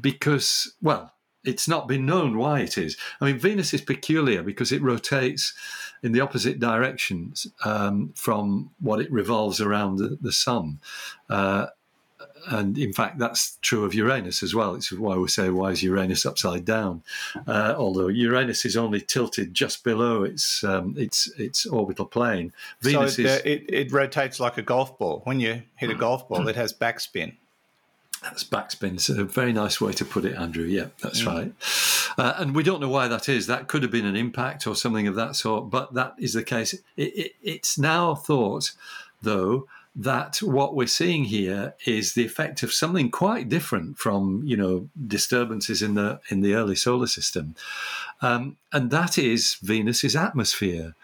because, 0.00 0.74
well, 0.80 1.12
it's 1.44 1.68
not 1.68 1.88
been 1.88 2.06
known 2.06 2.36
why 2.36 2.60
it 2.60 2.76
is. 2.76 2.96
I 3.20 3.26
mean, 3.26 3.38
Venus 3.38 3.72
is 3.72 3.80
peculiar 3.80 4.42
because 4.42 4.72
it 4.72 4.82
rotates 4.82 5.54
in 6.02 6.12
the 6.12 6.20
opposite 6.20 6.58
directions 6.58 7.46
um, 7.64 8.12
from 8.14 8.70
what 8.80 9.00
it 9.00 9.10
revolves 9.10 9.60
around 9.60 9.96
the, 9.96 10.18
the 10.20 10.32
sun. 10.32 10.80
Uh, 11.30 11.66
and 12.46 12.78
in 12.78 12.92
fact, 12.92 13.18
that's 13.18 13.58
true 13.62 13.84
of 13.84 13.94
Uranus 13.94 14.42
as 14.42 14.54
well. 14.54 14.74
It's 14.74 14.92
why 14.92 15.16
we 15.16 15.28
say, 15.28 15.50
why 15.50 15.70
is 15.70 15.82
Uranus 15.82 16.24
upside 16.24 16.64
down? 16.64 17.02
Uh, 17.46 17.74
although 17.76 18.08
Uranus 18.08 18.64
is 18.64 18.76
only 18.76 19.00
tilted 19.00 19.54
just 19.54 19.84
below 19.84 20.22
its 20.22 20.64
um, 20.64 20.94
its 20.96 21.28
its 21.38 21.66
orbital 21.66 22.06
plane. 22.06 22.52
Venus 22.80 23.16
so 23.16 23.22
it, 23.22 23.26
is, 23.26 23.36
it, 23.44 23.64
it 23.68 23.92
rotates 23.92 24.40
like 24.40 24.58
a 24.58 24.62
golf 24.62 24.98
ball. 24.98 25.20
When 25.24 25.40
you 25.40 25.62
hit 25.76 25.90
a 25.90 25.94
golf 25.94 26.28
ball, 26.28 26.48
it 26.48 26.56
has 26.56 26.72
backspin. 26.72 27.34
That's 28.22 28.44
backspin. 28.44 28.94
It's 28.94 29.08
a 29.08 29.24
very 29.24 29.52
nice 29.52 29.80
way 29.80 29.92
to 29.92 30.04
put 30.04 30.24
it, 30.24 30.36
Andrew. 30.36 30.64
Yeah, 30.64 30.86
that's 31.02 31.22
mm. 31.22 31.26
right. 31.26 31.52
Uh, 32.18 32.34
and 32.38 32.54
we 32.54 32.62
don't 32.62 32.80
know 32.80 32.88
why 32.88 33.08
that 33.08 33.28
is. 33.28 33.46
That 33.46 33.68
could 33.68 33.82
have 33.82 33.92
been 33.92 34.06
an 34.06 34.16
impact 34.16 34.66
or 34.66 34.74
something 34.74 35.06
of 35.06 35.14
that 35.16 35.36
sort, 35.36 35.70
but 35.70 35.94
that 35.94 36.14
is 36.18 36.32
the 36.32 36.42
case. 36.42 36.72
It, 36.72 36.82
it, 36.96 37.32
it's 37.42 37.78
now 37.78 38.14
thought, 38.14 38.72
though, 39.22 39.68
that 39.98 40.42
what 40.42 40.76
we're 40.76 40.86
seeing 40.86 41.24
here 41.24 41.74
is 41.86 42.12
the 42.12 42.24
effect 42.24 42.62
of 42.62 42.72
something 42.72 43.10
quite 43.10 43.48
different 43.48 43.98
from 43.98 44.42
you 44.44 44.56
know 44.56 44.88
disturbances 45.06 45.80
in 45.80 45.94
the 45.94 46.20
in 46.28 46.42
the 46.42 46.54
early 46.54 46.76
solar 46.76 47.06
system, 47.06 47.54
um, 48.20 48.56
and 48.72 48.90
that 48.90 49.16
is 49.16 49.56
Venus's 49.62 50.14
atmosphere. 50.14 50.94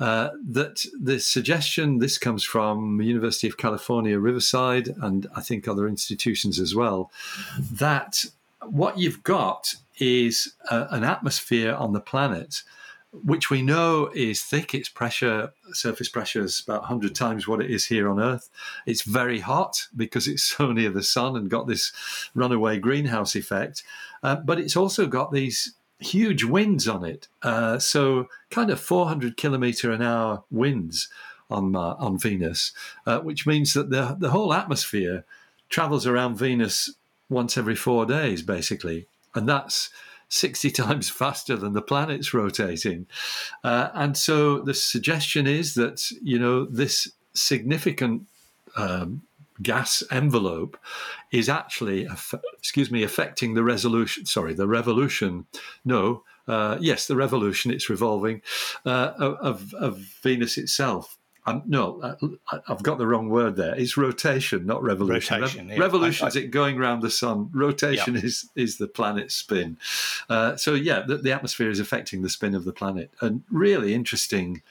Uh, 0.00 0.30
that 0.48 0.84
the 0.98 1.20
suggestion 1.20 1.98
this 1.98 2.16
comes 2.16 2.42
from 2.42 3.00
University 3.02 3.46
of 3.46 3.58
California 3.58 4.18
Riverside 4.18 4.88
and 5.02 5.26
I 5.36 5.42
think 5.42 5.68
other 5.68 5.86
institutions 5.86 6.58
as 6.58 6.74
well 6.74 7.10
that 7.58 8.24
what 8.62 8.96
you've 8.96 9.22
got 9.22 9.74
is 9.98 10.54
a, 10.70 10.86
an 10.90 11.04
atmosphere 11.04 11.74
on 11.74 11.92
the 11.92 12.00
planet 12.00 12.62
which 13.12 13.50
we 13.50 13.62
know 13.62 14.10
is 14.14 14.42
thick. 14.42 14.74
Its 14.74 14.88
pressure, 14.88 15.52
surface 15.72 16.08
pressure, 16.08 16.42
is 16.42 16.60
about 16.60 16.82
100 16.82 17.14
times 17.14 17.48
what 17.48 17.60
it 17.60 17.70
is 17.70 17.86
here 17.86 18.08
on 18.08 18.20
Earth. 18.20 18.48
It's 18.86 19.02
very 19.02 19.40
hot 19.40 19.88
because 19.96 20.28
it's 20.28 20.42
so 20.56 20.72
near 20.72 20.90
the 20.90 21.02
sun 21.02 21.36
and 21.36 21.50
got 21.50 21.66
this 21.66 21.92
runaway 22.34 22.78
greenhouse 22.78 23.34
effect. 23.34 23.82
Uh, 24.22 24.36
but 24.36 24.60
it's 24.60 24.76
also 24.76 25.06
got 25.06 25.32
these 25.32 25.74
huge 25.98 26.44
winds 26.44 26.88
on 26.88 27.04
it. 27.04 27.28
Uh, 27.42 27.78
so, 27.78 28.28
kind 28.50 28.70
of 28.70 28.80
400 28.80 29.36
kilometer 29.36 29.90
an 29.90 30.02
hour 30.02 30.44
winds 30.50 31.08
on 31.50 31.74
uh, 31.74 31.94
on 31.98 32.18
Venus, 32.18 32.72
uh, 33.06 33.20
which 33.20 33.46
means 33.46 33.74
that 33.74 33.90
the 33.90 34.16
the 34.18 34.30
whole 34.30 34.52
atmosphere 34.52 35.24
travels 35.68 36.06
around 36.06 36.36
Venus 36.36 36.94
once 37.28 37.56
every 37.56 37.74
four 37.74 38.06
days, 38.06 38.42
basically, 38.42 39.06
and 39.34 39.48
that's 39.48 39.90
60 40.30 40.70
times 40.82 41.10
faster 41.10 41.56
than 41.56 41.74
the 41.74 41.82
planet's 41.82 42.32
rotating. 42.32 43.06
Uh, 43.62 43.90
and 43.94 44.16
so 44.16 44.60
the 44.60 44.74
suggestion 44.74 45.46
is 45.46 45.74
that, 45.74 46.10
you 46.22 46.38
know, 46.38 46.64
this 46.64 47.12
significant 47.34 48.22
um, 48.76 49.22
gas 49.62 50.02
envelope 50.10 50.78
is 51.32 51.48
actually, 51.48 52.08
excuse 52.58 52.90
me, 52.90 53.02
affecting 53.02 53.54
the 53.54 53.62
resolution, 53.62 54.24
sorry, 54.24 54.54
the 54.54 54.66
revolution. 54.66 55.46
No, 55.84 56.24
uh, 56.48 56.78
yes, 56.80 57.06
the 57.06 57.16
revolution, 57.16 57.70
it's 57.70 57.90
revolving 57.90 58.42
uh, 58.86 59.12
of, 59.18 59.74
of 59.74 59.98
Venus 60.22 60.56
itself. 60.58 61.18
Um, 61.46 61.62
no, 61.66 62.00
uh, 62.00 62.60
I've 62.68 62.82
got 62.82 62.98
the 62.98 63.06
wrong 63.06 63.28
word 63.28 63.56
there. 63.56 63.74
It's 63.74 63.96
rotation, 63.96 64.66
not 64.66 64.82
revolution. 64.82 65.40
Rotation, 65.40 65.68
Re- 65.68 65.74
yeah. 65.74 65.80
Revolution 65.80 66.28
is 66.28 66.36
it 66.36 66.50
going 66.50 66.78
around 66.78 67.00
the 67.00 67.10
sun. 67.10 67.50
Rotation 67.52 68.14
yeah. 68.14 68.22
is 68.22 68.48
is 68.54 68.78
the 68.78 68.86
planet's 68.86 69.34
spin. 69.34 69.78
Uh, 70.28 70.56
so 70.56 70.74
yeah, 70.74 71.00
the, 71.00 71.16
the, 71.16 71.32
atmosphere 71.32 71.70
is 71.70 71.80
affecting 71.80 72.22
the 72.22 72.28
spin 72.28 72.54
of 72.54 72.64
the 72.64 72.72
planet, 72.72 73.10
and 73.20 73.42
really 73.50 73.94
interesting. 73.94 74.62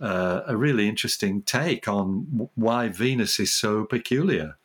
Uh, 0.00 0.40
a 0.46 0.56
really 0.56 0.88
interesting 0.88 1.42
take 1.42 1.86
on 1.86 2.48
why 2.54 2.88
Venus 2.88 3.38
is 3.38 3.52
so 3.52 3.84
peculiar. 3.84 4.56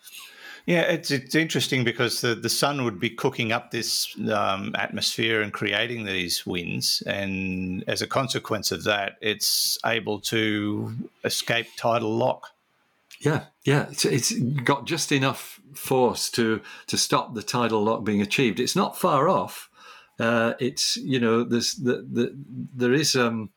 Yeah, 0.66 0.82
it's 0.82 1.12
it's 1.12 1.36
interesting 1.36 1.84
because 1.84 2.22
the, 2.22 2.34
the 2.34 2.50
sun 2.50 2.84
would 2.86 3.00
be 3.00 3.12
cooking 3.12 3.52
up 3.52 3.70
this 3.70 4.16
um, 4.32 4.74
atmosphere 4.76 5.42
and 5.42 5.54
creating 5.54 6.06
these 6.06 6.46
winds, 6.46 7.04
and 7.06 7.84
as 7.88 8.02
a 8.02 8.08
consequence 8.08 8.72
of 8.72 8.84
that, 8.86 9.18
it's 9.22 9.78
able 9.86 10.20
to 10.22 10.92
escape 11.24 11.68
tidal 11.78 12.16
lock. 12.18 12.50
Yeah, 13.20 13.46
yeah, 13.64 13.86
it's, 13.92 14.06
it's 14.06 14.32
got 14.64 14.86
just 14.86 15.12
enough 15.12 15.60
force 15.76 16.32
to 16.32 16.62
to 16.88 16.98
stop 16.98 17.36
the 17.36 17.44
tidal 17.44 17.84
lock 17.84 18.04
being 18.04 18.22
achieved. 18.22 18.60
It's 18.60 18.76
not 18.76 18.98
far 18.98 19.30
off. 19.30 19.70
Uh, 20.20 20.54
it's 20.60 20.98
you 20.98 21.20
know 21.20 21.44
there's 21.44 21.74
the, 21.74 22.08
the 22.12 22.36
there 22.74 22.94
is 22.94 23.16
um 23.16 23.52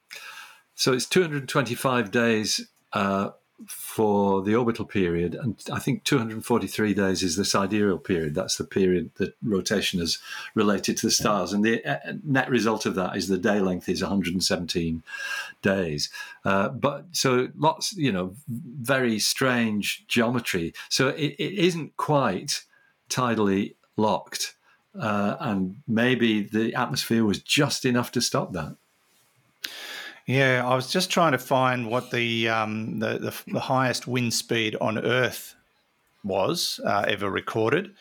so 0.74 0.92
it's 0.92 1.06
225 1.06 2.10
days 2.10 2.68
uh, 2.92 3.30
for 3.66 4.42
the 4.42 4.54
orbital 4.54 4.84
period, 4.84 5.34
and 5.34 5.60
I 5.72 5.80
think 5.80 6.04
243 6.04 6.94
days 6.94 7.22
is 7.24 7.34
the 7.34 7.44
sidereal 7.44 7.98
period. 7.98 8.34
That's 8.34 8.56
the 8.56 8.64
period 8.64 9.10
that 9.16 9.34
rotation 9.42 10.00
is 10.00 10.18
related 10.54 10.96
to 10.98 11.06
the 11.06 11.10
stars, 11.10 11.52
and 11.52 11.64
the 11.64 11.84
uh, 11.84 12.14
net 12.24 12.48
result 12.48 12.86
of 12.86 12.94
that 12.94 13.16
is 13.16 13.26
the 13.26 13.38
day 13.38 13.60
length 13.60 13.88
is 13.88 14.00
117 14.00 15.02
days. 15.62 16.08
Uh, 16.44 16.68
but 16.68 17.06
so 17.10 17.48
lots, 17.56 17.94
you 17.94 18.12
know, 18.12 18.34
very 18.48 19.18
strange 19.18 20.06
geometry. 20.06 20.72
So 20.88 21.08
it, 21.08 21.34
it 21.38 21.54
isn't 21.54 21.96
quite 21.96 22.64
tidally 23.10 23.74
locked, 23.96 24.54
uh, 24.98 25.36
and 25.40 25.78
maybe 25.88 26.44
the 26.44 26.74
atmosphere 26.74 27.24
was 27.24 27.42
just 27.42 27.84
enough 27.84 28.12
to 28.12 28.20
stop 28.20 28.52
that. 28.52 28.76
Yeah, 30.28 30.62
I 30.62 30.74
was 30.74 30.92
just 30.92 31.08
trying 31.08 31.32
to 31.32 31.38
find 31.38 31.88
what 31.88 32.10
the 32.10 32.50
um, 32.50 32.98
the, 32.98 33.18
the, 33.18 33.52
the, 33.52 33.60
highest 33.60 34.06
wind 34.06 34.34
speed 34.34 34.76
on 34.78 34.98
Earth 34.98 35.54
was 36.22 36.78
uh, 36.84 37.06
ever 37.08 37.30
recorded, 37.30 37.94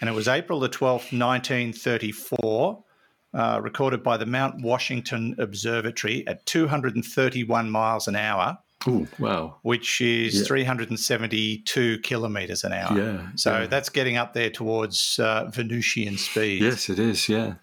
and 0.00 0.08
it 0.08 0.14
was 0.14 0.26
April 0.26 0.60
the 0.60 0.70
twelfth, 0.70 1.12
nineteen 1.12 1.74
thirty 1.74 2.10
four. 2.10 2.82
Uh, 3.34 3.60
recorded 3.60 4.00
by 4.02 4.16
the 4.16 4.24
Mount 4.24 4.62
Washington 4.62 5.34
Observatory 5.40 6.24
at 6.28 6.46
231 6.46 7.68
miles 7.68 8.06
an 8.06 8.14
hour. 8.14 8.56
Ooh, 8.86 9.08
wow. 9.18 9.56
Which 9.62 10.00
is 10.00 10.36
yeah. 10.36 10.44
372 10.44 11.98
kilometers 11.98 12.62
an 12.62 12.72
hour. 12.72 12.96
Yeah. 12.96 13.26
So 13.34 13.58
yeah. 13.58 13.66
that's 13.66 13.88
getting 13.88 14.16
up 14.16 14.34
there 14.34 14.50
towards 14.50 15.18
uh, 15.18 15.50
Venusian 15.52 16.16
speed. 16.16 16.62
Yes, 16.62 16.88
it 16.88 17.00
is. 17.00 17.28
Yeah. 17.28 17.54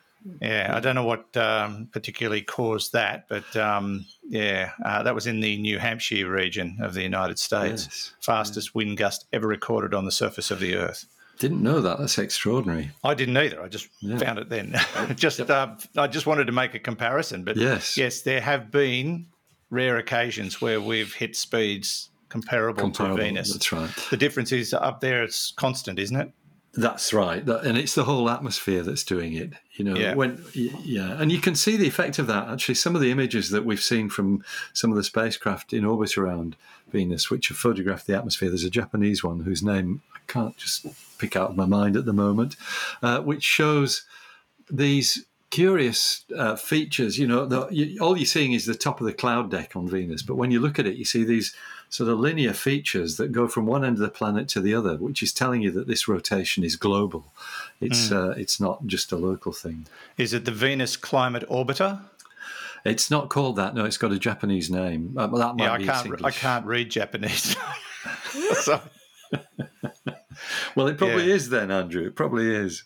Yeah, 0.42 0.72
I 0.74 0.80
don't 0.80 0.96
know 0.96 1.06
what 1.06 1.36
um, 1.38 1.90
particularly 1.92 2.42
caused 2.42 2.94
that, 2.94 3.28
but 3.28 3.56
um, 3.56 4.06
yeah, 4.28 4.72
uh, 4.84 5.04
that 5.04 5.16
was 5.16 5.28
in 5.28 5.40
the 5.40 5.58
New 5.58 5.80
Hampshire 5.80 6.30
region 6.30 6.78
of 6.82 6.94
the 6.94 7.02
United 7.02 7.40
States. 7.40 7.86
Yes. 7.86 8.14
Fastest 8.20 8.70
yeah. 8.70 8.72
wind 8.76 8.98
gust 8.98 9.26
ever 9.34 9.48
recorded 9.48 9.94
on 9.94 10.06
the 10.06 10.12
surface 10.12 10.52
of 10.52 10.60
the 10.60 10.76
Earth. 10.76 11.06
Didn't 11.40 11.64
know 11.64 11.82
that. 11.82 11.98
That's 11.98 12.20
extraordinary. 12.20 12.92
I 13.04 13.16
didn't 13.16 13.36
either. 13.36 13.64
I 13.64 13.68
just 13.68 13.90
yeah. 14.02 14.18
found 14.20 14.38
it 14.38 14.50
then. 14.50 14.76
just 15.16 15.40
yep. 15.40 15.50
uh, 15.50 15.76
I 15.98 16.06
just 16.06 16.28
wanted 16.28 16.46
to 16.46 16.52
make 16.52 16.76
a 16.76 16.80
comparison, 16.80 17.44
but 17.44 17.58
yes, 17.58 17.98
yes, 17.98 18.22
there 18.22 18.42
have 18.42 18.70
been 18.70 19.28
rare 19.72 19.98
occasions 19.98 20.62
where 20.62 20.80
we've 20.80 21.14
hit 21.14 21.36
speeds 21.36 22.10
comparable, 22.30 22.82
comparable 22.82 23.18
to 23.18 23.24
Venus. 23.24 23.52
That's 23.52 23.72
right. 23.72 23.90
The 24.12 24.18
difference 24.18 24.52
is 24.52 24.72
up 24.74 25.02
there; 25.02 25.24
it's 25.24 25.52
constant, 25.52 25.98
isn't 25.98 26.16
it? 26.16 26.32
That's 26.74 27.12
right, 27.12 27.46
that, 27.46 27.66
and 27.66 27.78
it's 27.78 27.96
the 27.96 28.06
whole 28.06 28.30
atmosphere 28.30 28.82
that's 28.82 29.04
doing 29.04 29.34
it. 29.34 29.52
You 29.74 29.84
know, 29.84 29.96
Yeah. 29.96 30.16
when 30.16 30.42
yeah, 30.54 31.20
and 31.20 31.30
you 31.30 31.40
can 31.42 31.54
see 31.54 31.76
the 31.76 31.88
effect 31.88 32.18
of 32.18 32.28
that. 32.28 32.48
Actually, 32.48 32.76
some 32.76 32.96
of 32.96 33.02
the 33.02 33.12
images 33.12 33.50
that 33.50 33.66
we've 33.66 33.82
seen 33.84 34.10
from 34.10 34.44
some 34.72 34.90
of 34.90 34.96
the 34.96 35.04
spacecraft 35.04 35.74
in 35.74 35.84
orbit 35.84 36.18
around 36.18 36.56
Venus, 36.90 37.30
which 37.30 37.50
have 37.50 37.58
photographed 37.58 38.08
the 38.08 38.16
atmosphere. 38.16 38.48
There's 38.50 38.64
a 38.64 38.70
Japanese 38.70 39.22
one 39.22 39.42
whose 39.42 39.62
name 39.62 40.02
I 40.16 40.20
can't 40.28 40.56
just 40.56 40.86
pick 41.18 41.36
out 41.36 41.50
of 41.50 41.58
my 41.58 41.66
mind 41.66 41.98
at 41.98 42.06
the 42.06 42.14
moment, 42.14 42.56
uh, 43.04 43.20
which 43.20 43.44
shows 43.44 44.04
these 44.70 45.26
curious 45.50 46.24
uh, 46.38 46.56
features. 46.56 47.20
You 47.20 47.28
know, 47.28 47.46
the, 47.46 47.68
you, 47.70 48.00
all 48.00 48.16
you're 48.16 48.26
seeing 48.26 48.54
is 48.54 48.66
the 48.66 48.76
top 48.76 49.02
of 49.02 49.06
the 49.08 49.14
cloud 49.14 49.52
deck 49.52 49.76
on 49.76 49.90
Venus, 49.90 50.22
but 50.24 50.36
when 50.36 50.52
you 50.52 50.62
look 50.62 50.80
at 50.80 50.88
it, 50.88 50.96
you 50.96 51.04
see 51.04 51.26
these 51.26 51.54
sort 51.92 52.10
of 52.10 52.18
linear 52.20 52.54
features 52.54 53.18
that 53.18 53.32
go 53.32 53.48
from 53.48 53.68
one 53.68 53.86
end 53.86 53.98
of 53.98 54.02
the 54.02 54.10
planet 54.10 54.48
to 54.48 54.60
the 54.62 54.74
other, 54.74 54.96
which 54.98 55.22
is 55.22 55.32
telling 55.32 55.62
you 55.62 55.70
that 55.72 55.88
this 55.88 56.08
rotation 56.08 56.64
is 56.64 56.76
global. 56.76 57.32
It's 57.80 58.12
uh, 58.12 58.34
it's 58.38 58.60
not 58.60 58.88
just 58.88 59.12
a 59.12 59.18
local 59.18 59.52
thing. 59.52 59.86
Is 60.18 60.34
it 60.34 60.46
the 60.46 60.52
Venus 60.52 60.98
Climate 60.98 61.44
Orbiter? 61.50 62.00
It's 62.84 63.12
not 63.12 63.30
called 63.30 63.58
that. 63.58 63.76
No, 63.76 63.86
it's 63.86 63.98
got 63.98 64.12
a 64.12 64.18
Japanese 64.18 64.72
name. 64.72 65.16
Uh, 65.16 65.28
well, 65.32 65.40
that 65.42 65.56
might 65.56 65.66
Yeah, 65.82 65.94
I 65.94 66.02
can't. 66.04 66.26
I 66.26 66.32
can't 66.32 66.66
read 66.66 66.90
Japanese. 66.90 67.56
so, 68.62 68.82
Well, 70.76 70.88
it 70.88 70.98
probably 70.98 71.28
Yeah. 71.28 71.36
is 71.36 71.50
then, 71.50 71.70
Andrew. 71.72 72.06
It 72.08 72.16
probably 72.16 72.50
is. 72.50 72.84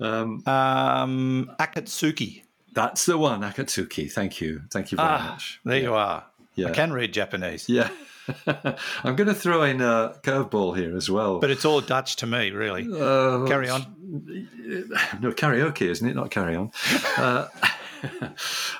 Um, 0.00 0.42
um, 0.46 1.50
Akatsuki. 1.60 2.42
that's 2.72 3.06
the 3.06 3.16
one, 3.16 3.42
Akatsuki. 3.42 4.10
Thank 4.10 4.40
you. 4.40 4.62
Thank 4.72 4.90
you 4.90 4.96
very 4.96 5.08
Ah, 5.08 5.28
much. 5.30 5.60
there 5.64 5.78
you 5.80 5.94
are. 5.94 6.24
Yeah. 6.56 6.68
I 6.68 6.70
can 6.72 6.92
read 6.92 7.12
Japanese, 7.12 7.68
Yeah. 7.68 7.90
I'm 9.04 9.16
going 9.16 9.28
to 9.28 9.34
throw 9.34 9.62
in 9.62 9.80
a 9.80 10.14
curveball 10.22 10.76
here 10.76 10.96
as 10.96 11.10
well. 11.10 11.38
but 11.40 11.50
it's 11.50 11.64
all 11.64 11.80
Dutch 11.80 12.16
to 12.16 12.26
me, 12.26 12.50
really. 12.50 12.82
Uh, 12.90 13.46
Carry 13.46 13.68
on. 13.68 13.96
No, 15.20 15.30
karaoke, 15.32 15.82
isn't 15.82 16.06
it? 16.08 16.14
Not 16.14 16.30
carry 16.30 16.56
on. 16.56 16.70
Uh, 17.18 17.48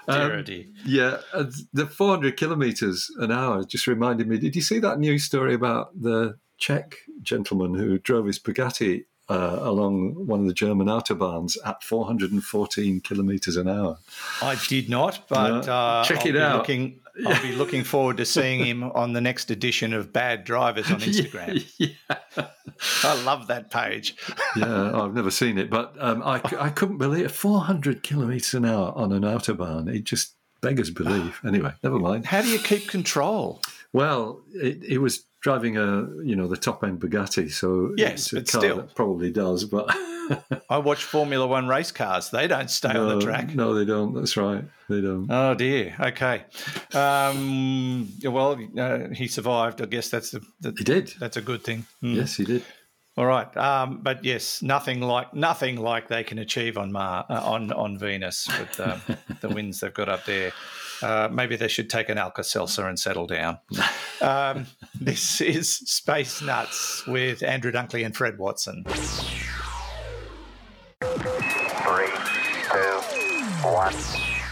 um, 0.07 0.45
yeah, 0.84 1.18
uh, 1.32 1.45
the 1.72 1.86
400 1.86 2.36
kilometers 2.36 3.11
an 3.18 3.32
hour 3.32 3.64
just 3.64 3.86
reminded 3.86 4.28
me. 4.28 4.36
Did 4.38 4.55
you 4.55 4.61
see 4.62 4.78
that 4.80 4.99
news 4.99 5.24
story 5.24 5.55
about 5.55 5.99
the 6.01 6.36
Czech 6.59 6.97
gentleman 7.22 7.74
who 7.74 7.99
drove 7.99 8.26
his 8.26 8.38
Bugatti 8.38 9.05
uh, 9.30 9.59
along 9.62 10.26
one 10.26 10.40
of 10.40 10.47
the 10.47 10.53
German 10.53 10.88
autobahns 10.88 11.57
at 11.64 11.82
414 11.82 13.01
kilometers 13.01 13.57
an 13.57 13.66
hour? 13.68 13.97
I 14.42 14.57
did 14.68 14.90
not, 14.90 15.26
but 15.28 15.64
No. 15.66 15.72
uh, 15.72 16.05
Check 16.05 16.20
I'll 16.20 16.26
it 16.28 16.36
out. 16.36 16.59
Looking, 16.59 17.01
I'll 17.26 17.42
be 17.42 17.52
looking 17.52 17.84
forward 17.84 18.16
to 18.18 18.24
seeing 18.24 18.64
him 18.64 18.82
on 18.94 19.12
the 19.12 19.20
next 19.20 19.50
edition 19.50 19.92
of 19.92 20.12
Bad 20.12 20.44
Drivers 20.44 20.90
on 20.90 21.00
Instagram. 21.00 21.64
yeah, 21.78 22.46
I 23.02 23.22
love 23.22 23.46
that 23.48 23.70
page. 23.70 24.16
yeah, 24.56 25.00
I've 25.00 25.14
never 25.14 25.30
seen 25.30 25.58
it, 25.58 25.70
but 25.70 25.94
um, 26.00 26.22
I, 26.22 26.40
I 26.58 26.70
couldn't 26.70 26.98
believe 26.98 27.26
it. 27.26 27.30
400 27.30 28.02
kilometers 28.02 28.54
an 28.54 28.64
hour 28.64 28.92
on 28.96 29.12
an 29.12 29.22
autobahn. 29.22 29.88
It 29.94 30.04
just 30.04 30.34
beggars 30.60 30.90
belief. 30.90 31.40
Anyway, 31.46 31.72
never 31.82 31.98
mind. 31.98 32.26
How 32.26 32.42
do 32.42 32.48
you 32.48 32.58
keep 32.58 32.88
control? 32.88 33.60
Well, 33.92 34.42
it, 34.54 34.82
it 34.82 34.98
was 34.98 35.24
driving 35.40 35.76
a 35.76 36.08
you 36.24 36.34
know 36.34 36.48
the 36.48 36.56
top 36.56 36.82
end 36.82 37.00
Bugatti, 37.00 37.52
so 37.52 37.92
Yes, 37.96 38.32
it's 38.32 38.54
a 38.54 38.58
car 38.58 38.60
still. 38.62 38.76
that 38.78 38.94
probably 38.94 39.30
does, 39.30 39.64
but 39.64 39.94
I 40.70 40.78
watch 40.78 41.04
Formula 41.04 41.46
One 41.46 41.68
race 41.68 41.90
cars. 41.92 42.30
They 42.30 42.46
don't 42.46 42.70
stay 42.70 42.90
on 42.90 43.18
the 43.18 43.24
track. 43.24 43.54
no, 43.54 43.74
they 43.74 43.84
don't. 43.84 44.14
That's 44.14 44.36
right, 44.36 44.64
they 44.88 45.00
don't. 45.00 45.26
Oh 45.30 45.54
dear. 45.54 45.94
Okay. 46.00 46.44
Um, 46.94 48.08
well, 48.24 48.58
uh, 48.78 49.08
he 49.12 49.28
survived. 49.28 49.82
I 49.82 49.86
guess 49.86 50.08
that's 50.08 50.30
the, 50.30 50.40
the 50.60 50.74
He 50.76 50.84
did. 50.84 51.12
that's 51.20 51.36
a 51.36 51.42
good 51.42 51.62
thing. 51.62 51.86
Mm. 52.02 52.16
Yes, 52.16 52.36
he 52.36 52.44
did. 52.44 52.62
All 53.16 53.26
right. 53.26 53.54
Um, 53.56 54.00
but 54.02 54.24
yes, 54.24 54.60
nothing 54.62 55.00
like 55.00 55.32
nothing 55.34 55.76
like 55.76 56.08
they 56.08 56.24
can 56.24 56.38
achieve 56.38 56.76
on 56.76 56.90
Mar 56.90 57.24
uh, 57.30 57.40
on 57.44 57.72
on 57.72 57.96
Venus 57.98 58.48
with 58.58 58.80
um, 58.80 59.00
the 59.40 59.48
winds 59.48 59.80
they've 59.80 59.94
got 59.94 60.08
up 60.08 60.24
there. 60.24 60.52
Uh, 61.02 61.28
maybe 61.30 61.54
they 61.54 61.68
should 61.68 61.90
take 61.90 62.08
an 62.08 62.18
Alka 62.18 62.42
Seltzer 62.42 62.86
and 62.88 62.98
settle 62.98 63.26
down. 63.26 63.58
Um, 64.20 64.66
this 64.98 65.40
is 65.42 65.74
Space 65.74 66.40
Nuts 66.40 67.04
with 67.06 67.42
Andrew 67.42 67.72
Dunkley 67.72 68.06
and 68.06 68.16
Fred 68.16 68.38
Watson. 68.38 68.84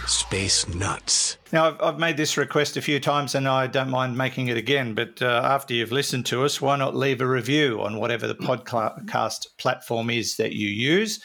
Space 0.07 0.69
Nuts. 0.69 1.39
Now, 1.53 1.69
I've, 1.69 1.81
I've 1.81 1.99
made 1.99 2.17
this 2.17 2.37
request 2.37 2.77
a 2.77 2.83
few 2.83 3.01
times 3.01 3.35
and 3.35 3.49
I 3.49 3.67
don't 3.67 3.89
mind 3.89 4.17
making 4.17 4.49
it 4.49 4.57
again, 4.57 4.95
but 4.95 5.23
uh, 5.23 5.41
after 5.45 5.75
you've 5.75 5.93
listened 5.93 6.27
to 6.27 6.45
us, 6.45 6.61
why 6.61 6.77
not 6.77 6.95
leave 6.95 7.21
a 7.21 7.27
review 7.27 7.81
on 7.81 7.99
whatever 7.99 8.27
the 8.27 8.35
podcast 8.35 9.47
platform 9.59 10.11
is 10.11 10.37
that 10.37 10.53
you 10.53 10.69
use? 10.69 11.23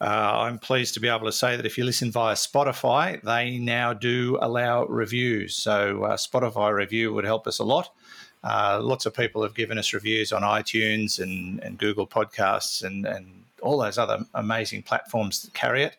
Uh, 0.00 0.04
I'm 0.04 0.58
pleased 0.58 0.94
to 0.94 1.00
be 1.00 1.08
able 1.08 1.26
to 1.26 1.32
say 1.32 1.56
that 1.56 1.66
if 1.66 1.76
you 1.76 1.84
listen 1.84 2.12
via 2.12 2.34
Spotify, 2.34 3.20
they 3.22 3.58
now 3.58 3.92
do 3.92 4.38
allow 4.40 4.84
reviews. 4.86 5.56
So, 5.56 6.04
uh, 6.04 6.16
Spotify 6.16 6.72
review 6.72 7.12
would 7.14 7.24
help 7.24 7.46
us 7.46 7.58
a 7.58 7.64
lot. 7.64 7.90
Uh, 8.44 8.78
lots 8.82 9.06
of 9.06 9.14
people 9.14 9.42
have 9.42 9.54
given 9.54 9.78
us 9.78 9.92
reviews 9.92 10.32
on 10.32 10.42
iTunes 10.42 11.18
and, 11.18 11.60
and 11.64 11.78
Google 11.78 12.06
Podcasts 12.06 12.84
and, 12.84 13.04
and 13.04 13.42
all 13.62 13.78
those 13.78 13.98
other 13.98 14.24
amazing 14.34 14.82
platforms 14.82 15.42
that 15.42 15.54
carry 15.54 15.82
it. 15.82 15.96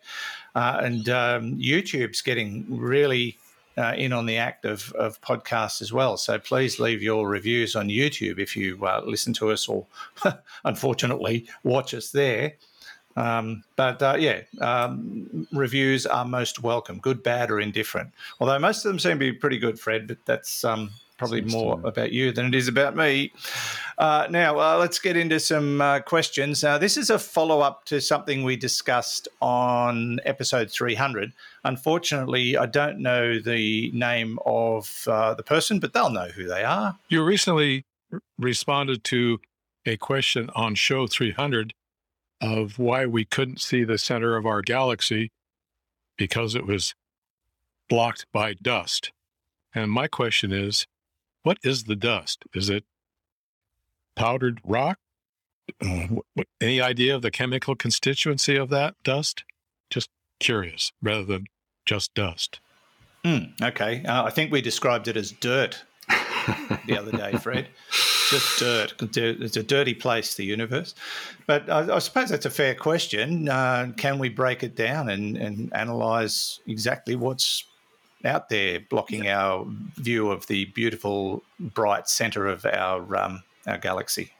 Uh, 0.60 0.78
and 0.84 1.08
um, 1.08 1.56
YouTube's 1.56 2.22
getting 2.22 2.66
really 2.68 3.38
uh, 3.78 3.94
in 3.96 4.12
on 4.12 4.26
the 4.26 4.36
act 4.36 4.66
of, 4.66 4.92
of 4.92 5.22
podcasts 5.22 5.82
as 5.82 5.94
well. 5.94 6.18
So 6.18 6.38
please 6.38 6.82
leave 6.82 7.02
your 7.02 7.30
reviews 7.30 7.78
on 7.78 7.88
YouTube 7.88 8.40
if 8.40 8.58
you 8.58 8.86
uh, 8.86 9.02
listen 9.06 9.32
to 9.36 9.52
us 9.52 9.70
or 9.70 9.88
unfortunately 10.66 11.48
watch 11.64 11.94
us 11.94 12.12
there. 12.12 12.56
Um, 13.16 13.64
but 13.78 14.04
uh, 14.04 14.18
yeah, 14.20 14.42
um, 14.60 15.48
reviews 15.54 16.06
are 16.06 16.26
most 16.26 16.62
welcome, 16.62 17.00
good, 17.00 17.24
bad, 17.24 17.52
or 17.52 17.62
indifferent. 17.62 18.12
Although 18.42 18.60
most 18.60 18.84
of 18.84 18.92
them 18.92 19.00
seem 19.00 19.14
to 19.14 19.18
be 19.18 19.32
pretty 19.32 19.60
good, 19.60 19.80
Fred, 19.80 20.10
but 20.10 20.18
that's 20.26 20.66
um, 20.66 20.92
probably 21.20 21.42
Seems 21.42 21.54
more 21.54 21.80
about 21.84 22.12
you 22.14 22.32
than 22.32 22.48
it 22.48 22.56
is 22.56 22.70
about 22.70 22.96
me. 22.96 23.34
Uh, 23.98 24.26
now, 24.30 24.58
uh, 24.58 24.78
let's 24.78 24.98
get 24.98 25.18
into 25.18 25.38
some 25.40 25.82
uh, 25.82 26.00
questions. 26.00 26.64
Uh, 26.64 26.78
this 26.78 26.96
is 26.96 27.10
a 27.10 27.20
follow 27.20 27.60
up 27.60 27.84
to 27.86 28.00
something 28.00 28.44
we 28.44 28.56
discussed 28.56 29.28
on 29.42 30.20
episode 30.24 30.72
300. 30.72 31.34
Unfortunately, 31.66 32.56
I 32.56 32.66
don't 32.66 33.00
know 33.00 33.38
the 33.38 33.92
name 33.92 34.40
of 34.46 35.04
uh, 35.08 35.34
the 35.34 35.44
person, 35.44 35.80
but 35.80 35.94
they'll 35.94 36.10
know 36.10 36.30
who 36.30 36.48
they 36.48 36.64
are. 36.64 36.98
You 37.10 37.22
recently 37.24 37.84
r- 38.12 38.22
responded 38.38 39.04
to 39.06 39.42
a 39.86 39.98
question 39.98 40.50
on 40.56 40.76
show 40.76 41.06
300 41.06 41.74
of 42.40 42.80
why 42.80 43.06
we 43.06 43.26
couldn't 43.26 43.60
see 43.60 43.84
the 43.84 43.98
center 43.98 44.38
of 44.38 44.46
our 44.46 44.62
galaxy 44.62 45.32
because 46.18 46.56
it 46.56 46.66
was 46.66 46.96
blocked 47.90 48.26
by 48.32 48.54
dust. 48.54 49.12
And 49.76 49.92
my 49.92 50.08
question 50.08 50.54
is 50.54 50.88
what 51.44 51.58
is 51.64 51.86
the 51.86 51.96
dust? 51.96 52.44
Is 52.54 52.70
it 52.70 52.84
powdered 54.16 54.60
rock? 54.64 55.00
Uh, 55.82 56.08
wh- 56.08 56.40
wh- 56.40 56.44
any 56.62 56.82
idea 56.82 57.16
of 57.16 57.22
the 57.22 57.32
chemical 57.32 57.76
constituency 57.76 58.56
of 58.56 58.70
that 58.70 58.96
dust? 59.04 59.44
Just 59.90 60.10
curious 60.40 60.92
rather 61.02 61.24
than 61.24 61.46
just 61.86 62.14
dust. 62.14 62.60
Hmm, 63.24 63.46
okay. 63.62 64.04
Uh, 64.06 64.24
I 64.24 64.30
think 64.30 64.52
we 64.52 64.62
described 64.62 65.08
it 65.08 65.18
as 65.18 65.32
dirt 65.32 65.84
the 66.88 66.98
other 66.98 67.12
day, 67.12 67.34
Fred. 67.34 67.68
Just 68.30 68.60
dirt. 68.60 68.94
It's 69.02 69.58
a 69.58 69.64
dirty 69.64 69.94
place, 69.94 70.36
the 70.36 70.46
universe. 70.46 70.96
But 71.48 71.70
I, 71.70 71.96
I 71.96 72.00
suppose 72.00 72.30
that's 72.30 72.46
a 72.46 72.52
fair 72.52 72.76
question. 72.76 73.50
Uh, 73.50 73.92
can 73.98 74.20
we 74.20 74.30
break 74.30 74.64
it 74.64 74.76
down 74.76 75.10
and, 75.10 75.36
and 75.36 75.74
analyze 75.74 76.60
exactly 76.68 77.16
what's 77.16 77.66
out 78.26 78.50
there 78.50 78.80
blocking 78.80 79.28
our 79.28 79.66
view 79.96 80.32
of 80.32 80.48
the 80.48 80.66
beautiful, 80.66 81.44
bright 81.60 82.08
center 82.10 82.48
of 82.48 82.66
our, 82.66 83.16
um, 83.16 83.44
our 83.66 83.78
galaxy? 83.78 84.32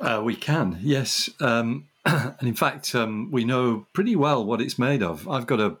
Uh, 0.00 0.20
we 0.24 0.34
can, 0.36 0.78
yes. 0.80 1.30
Um, 1.40 1.88
and 2.04 2.42
in 2.42 2.54
fact, 2.54 2.94
um, 2.94 3.30
we 3.30 3.44
know 3.44 3.86
pretty 3.92 4.16
well 4.16 4.44
what 4.44 4.60
it's 4.60 4.78
made 4.78 5.02
of. 5.02 5.28
I've 5.28 5.46
got 5.46 5.60
a 5.60 5.76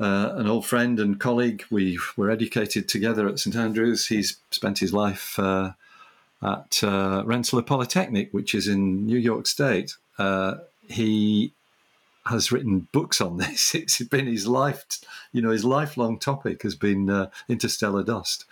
uh, 0.00 0.32
an 0.36 0.46
old 0.46 0.64
friend 0.64 0.98
and 0.98 1.20
colleague. 1.20 1.62
We 1.70 1.98
were 2.16 2.30
educated 2.30 2.88
together 2.88 3.28
at 3.28 3.38
St 3.38 3.54
Andrews. 3.54 4.06
He's 4.06 4.38
spent 4.50 4.78
his 4.78 4.94
life 4.94 5.38
uh, 5.38 5.72
at 6.42 6.82
uh, 6.82 7.22
Rensselaer 7.26 7.62
Polytechnic, 7.62 8.32
which 8.32 8.54
is 8.54 8.66
in 8.66 9.06
New 9.06 9.18
York 9.18 9.46
State. 9.46 9.96
Uh, 10.18 10.54
he 10.88 11.52
has 12.30 12.50
written 12.50 12.88
books 12.92 13.20
on 13.20 13.36
this. 13.36 13.74
It's 13.80 14.02
been 14.02 14.26
his 14.26 14.46
life, 14.46 14.84
you 15.32 15.42
know, 15.42 15.50
his 15.50 15.64
lifelong 15.64 16.18
topic 16.18 16.62
has 16.62 16.74
been 16.74 17.10
uh, 17.10 17.30
interstellar 17.48 18.02
dust. 18.02 18.44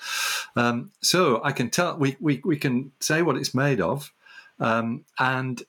Um, 0.57 0.91
so 1.01 1.41
I 1.43 1.53
can 1.53 1.71
tell 1.71 1.97
we, 1.97 2.17
we 2.21 2.41
we 2.45 2.57
can 2.57 2.93
say 3.01 3.23
what 3.23 3.37
it's 3.37 3.55
made 3.55 3.81
of. 3.81 4.13
Um, 4.61 5.05
and 5.19 5.63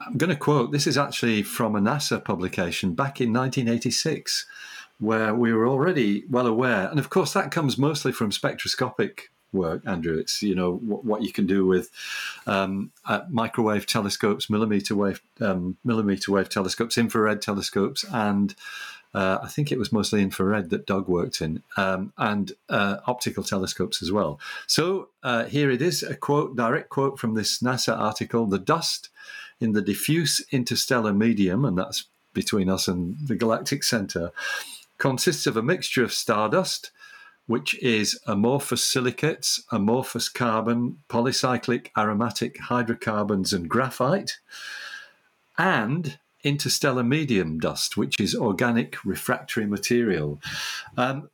I'm 0.00 0.16
going 0.16 0.30
to 0.30 0.36
quote 0.36 0.72
this 0.72 0.86
is 0.86 0.96
actually 0.96 1.42
from 1.42 1.76
a 1.76 1.80
NASA 1.80 2.24
publication 2.24 2.94
back 2.94 3.20
in 3.20 3.32
1986, 3.32 4.46
where 4.98 5.34
we 5.34 5.52
were 5.52 5.68
already 5.68 6.24
well 6.30 6.46
aware. 6.46 6.88
And 6.88 6.98
of 6.98 7.10
course, 7.10 7.32
that 7.32 7.50
comes 7.50 7.76
mostly 7.78 8.12
from 8.12 8.32
spectroscopic 8.32 9.30
work, 9.52 9.82
Andrew. 9.86 10.18
It's 10.18 10.42
you 10.42 10.54
know 10.54 10.76
what, 10.76 11.04
what 11.04 11.22
you 11.22 11.32
can 11.32 11.46
do 11.46 11.66
with 11.66 11.90
um, 12.46 12.92
uh, 13.06 13.22
microwave 13.28 13.86
telescopes, 13.86 14.50
millimeter 14.50 14.94
wave 14.94 15.20
um, 15.40 15.76
millimeter 15.84 16.32
wave 16.32 16.48
telescopes, 16.48 16.98
infrared 16.98 17.42
telescopes, 17.42 18.04
and 18.12 18.54
uh, 19.14 19.38
I 19.42 19.48
think 19.48 19.72
it 19.72 19.78
was 19.78 19.92
mostly 19.92 20.22
infrared 20.22 20.70
that 20.70 20.86
Doug 20.86 21.08
worked 21.08 21.40
in, 21.40 21.62
um, 21.76 22.12
and 22.18 22.52
uh, 22.68 22.98
optical 23.06 23.42
telescopes 23.42 24.02
as 24.02 24.12
well. 24.12 24.38
So 24.66 25.08
uh, 25.22 25.44
here 25.44 25.70
it 25.70 25.80
is, 25.80 26.02
a 26.02 26.14
quote, 26.14 26.56
direct 26.56 26.90
quote 26.90 27.18
from 27.18 27.34
this 27.34 27.60
NASA 27.60 27.98
article: 27.98 28.46
"The 28.46 28.58
dust 28.58 29.08
in 29.60 29.72
the 29.72 29.82
diffuse 29.82 30.40
interstellar 30.52 31.12
medium, 31.12 31.64
and 31.64 31.78
that's 31.78 32.04
between 32.34 32.68
us 32.68 32.86
and 32.86 33.16
the 33.26 33.34
galactic 33.34 33.82
center, 33.82 34.30
consists 34.98 35.46
of 35.46 35.56
a 35.56 35.62
mixture 35.62 36.04
of 36.04 36.12
stardust." 36.12 36.90
Which 37.48 37.74
is 37.82 38.20
amorphous 38.26 38.84
silicates, 38.84 39.64
amorphous 39.72 40.28
carbon, 40.28 40.98
polycyclic 41.08 41.88
aromatic 41.96 42.60
hydrocarbons, 42.60 43.52
and 43.52 43.68
graphite, 43.68 44.38
and 45.58 46.18
interstellar 46.44 47.02
medium 47.02 47.58
dust, 47.58 47.96
which 47.96 48.14
is 48.20 48.34
organic 48.34 49.04
refractory 49.04 49.66
material. 49.66 50.40
Um, 50.96 51.30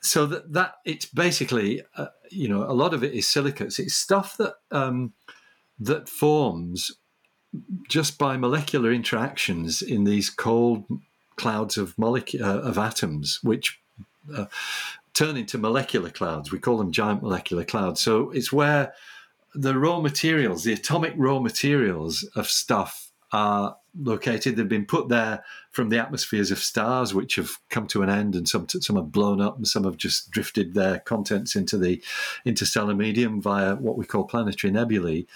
so 0.00 0.26
that, 0.26 0.52
that 0.52 0.76
it's 0.84 1.06
basically, 1.06 1.82
uh, 1.96 2.06
you 2.30 2.48
know, 2.48 2.62
a 2.62 2.72
lot 2.72 2.94
of 2.94 3.04
it 3.04 3.12
is 3.12 3.28
silicates. 3.28 3.78
It's 3.78 3.94
stuff 3.94 4.36
that 4.38 4.54
um, 4.70 5.12
that 5.78 6.08
forms 6.08 6.92
just 7.88 8.18
by 8.18 8.36
molecular 8.36 8.92
interactions 8.92 9.82
in 9.82 10.04
these 10.04 10.30
cold 10.30 10.84
clouds 11.36 11.78
of 11.78 11.96
molecule 11.98 12.44
uh, 12.44 12.58
of 12.58 12.78
atoms, 12.78 13.40
which 13.42 13.80
uh, 14.34 14.46
turn 15.18 15.36
into 15.36 15.58
molecular 15.58 16.10
clouds. 16.10 16.52
We 16.52 16.60
call 16.60 16.78
them 16.78 16.92
giant 16.92 17.22
molecular 17.22 17.64
clouds. 17.64 18.00
So 18.00 18.30
it's 18.30 18.52
where 18.52 18.94
the 19.52 19.76
raw 19.76 20.00
materials, 20.00 20.62
the 20.62 20.74
atomic 20.74 21.14
raw 21.16 21.40
materials 21.40 22.22
of 22.36 22.46
stuff 22.46 23.10
are 23.32 23.76
located. 24.00 24.54
They've 24.54 24.68
been 24.68 24.86
put 24.86 25.08
there 25.08 25.42
from 25.72 25.88
the 25.88 25.98
atmospheres 25.98 26.52
of 26.52 26.60
stars, 26.60 27.14
which 27.14 27.34
have 27.34 27.50
come 27.68 27.88
to 27.88 28.02
an 28.02 28.08
end, 28.08 28.36
and 28.36 28.48
some 28.48 28.68
some 28.68 28.96
have 28.96 29.10
blown 29.10 29.40
up, 29.40 29.56
and 29.56 29.66
some 29.66 29.84
have 29.84 29.96
just 29.96 30.30
drifted 30.30 30.74
their 30.74 31.00
contents 31.00 31.56
into 31.56 31.76
the 31.76 32.00
interstellar 32.44 32.94
medium 32.94 33.42
via 33.42 33.74
what 33.74 33.98
we 33.98 34.06
call 34.06 34.24
planetary 34.24 34.72
nebulae. 34.72 35.26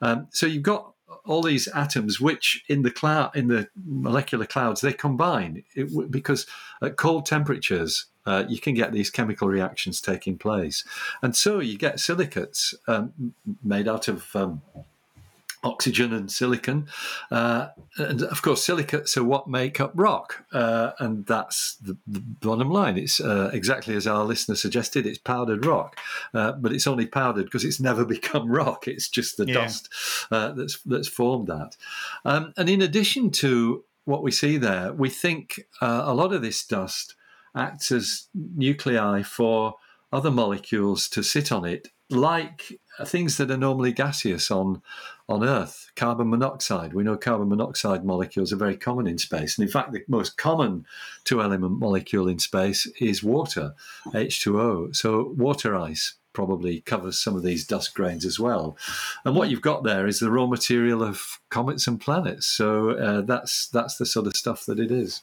Um, 0.00 0.28
so 0.30 0.46
you've 0.46 0.62
got 0.62 0.94
all 1.26 1.42
these 1.42 1.68
atoms, 1.68 2.20
which 2.20 2.64
in 2.68 2.82
the 2.82 2.90
cloud, 2.90 3.34
in 3.34 3.48
the 3.48 3.68
molecular 3.84 4.46
clouds, 4.46 4.80
they 4.80 4.92
combine 4.92 5.64
it, 5.74 6.10
because 6.10 6.46
at 6.80 6.96
cold 6.96 7.26
temperatures. 7.26 8.06
Uh, 8.26 8.44
you 8.48 8.58
can 8.58 8.74
get 8.74 8.92
these 8.92 9.10
chemical 9.10 9.48
reactions 9.48 10.00
taking 10.00 10.38
place, 10.38 10.84
and 11.22 11.34
so 11.34 11.60
you 11.60 11.78
get 11.78 12.00
silicates 12.00 12.74
um, 12.86 13.34
made 13.62 13.88
out 13.88 14.08
of 14.08 14.34
um, 14.34 14.62
oxygen 15.64 16.12
and 16.12 16.30
silicon. 16.30 16.88
Uh, 17.30 17.68
and 17.96 18.22
of 18.22 18.42
course, 18.42 18.64
silicates 18.64 19.16
are 19.16 19.24
what 19.24 19.48
make 19.48 19.80
up 19.80 19.92
rock. 19.94 20.44
Uh, 20.52 20.92
and 20.98 21.26
that's 21.26 21.76
the, 21.76 21.96
the, 22.06 22.20
bottom 22.20 22.70
line. 22.70 22.98
It's 22.98 23.20
uh, 23.20 23.50
exactly 23.52 23.94
as 23.94 24.06
our 24.06 24.24
listener 24.24 24.56
suggested 24.56 25.06
it's 25.06 25.18
powdered 25.18 25.64
rock, 25.64 25.98
uh, 26.34 26.52
but 26.52 26.72
it's 26.72 26.86
only 26.86 27.06
powdered 27.06 27.44
because 27.44 27.64
it's 27.64 27.80
never 27.80 28.04
become 28.16 28.50
rock. 28.50 28.88
It's 28.88 29.08
just 29.08 29.36
the 29.36 29.46
yeah. 29.46 29.54
dust 29.54 29.88
uh, 30.30 30.52
that's, 30.52 30.78
that's 30.82 31.08
formed 31.08 31.46
that. 31.48 31.76
Um, 32.24 32.52
and 32.56 32.68
in 32.68 32.82
addition 32.82 33.30
to 33.32 33.84
what 34.04 34.22
we 34.22 34.32
see 34.32 34.56
there, 34.56 34.92
we 34.92 35.08
think 35.08 35.66
uh, 35.80 36.02
a 36.04 36.14
lot 36.14 36.32
of 36.32 36.42
this 36.42 36.64
dust 36.66 37.14
acts 37.54 37.92
as 37.92 38.28
nuclei 38.34 39.22
for 39.22 39.76
other 40.12 40.30
molecules 40.30 41.08
to 41.08 41.22
sit 41.22 41.50
on 41.50 41.64
it, 41.64 41.88
like 42.10 42.78
things 43.06 43.38
that 43.38 43.50
are 43.50 43.56
normally 43.56 43.92
gaseous 43.92 44.50
on 44.50 44.82
on 45.28 45.42
Earth. 45.42 45.90
Carbon 45.96 46.28
monoxide. 46.28 46.92
We 46.92 47.04
know 47.04 47.16
carbon 47.16 47.48
monoxide 47.48 48.04
molecules 48.04 48.52
are 48.52 48.56
very 48.56 48.76
common 48.76 49.06
in 49.06 49.18
space, 49.18 49.56
and 49.56 49.66
in 49.66 49.72
fact, 49.72 49.92
the 49.92 50.04
most 50.08 50.36
common 50.36 50.86
two-element 51.24 51.78
molecule 51.78 52.28
in 52.28 52.38
space 52.38 52.86
is 53.00 53.22
water, 53.22 53.74
H2O. 54.08 54.94
So 54.94 55.32
water 55.36 55.74
ice 55.74 56.14
probably 56.32 56.80
covers 56.80 57.20
some 57.20 57.36
of 57.36 57.42
these 57.42 57.66
dust 57.66 57.94
grains 57.94 58.24
as 58.24 58.40
well. 58.40 58.76
And 59.24 59.36
what 59.36 59.50
you've 59.50 59.60
got 59.60 59.84
there 59.84 60.06
is 60.06 60.18
the 60.18 60.30
raw 60.30 60.46
material 60.46 61.02
of 61.02 61.40
comets 61.50 61.86
and 61.86 62.00
planets. 62.00 62.46
So 62.46 62.90
uh, 62.90 63.20
that's 63.22 63.68
that's 63.68 63.96
the 63.96 64.06
sort 64.06 64.26
of 64.26 64.36
stuff 64.36 64.66
that 64.66 64.78
it 64.78 64.90
is. 64.90 65.22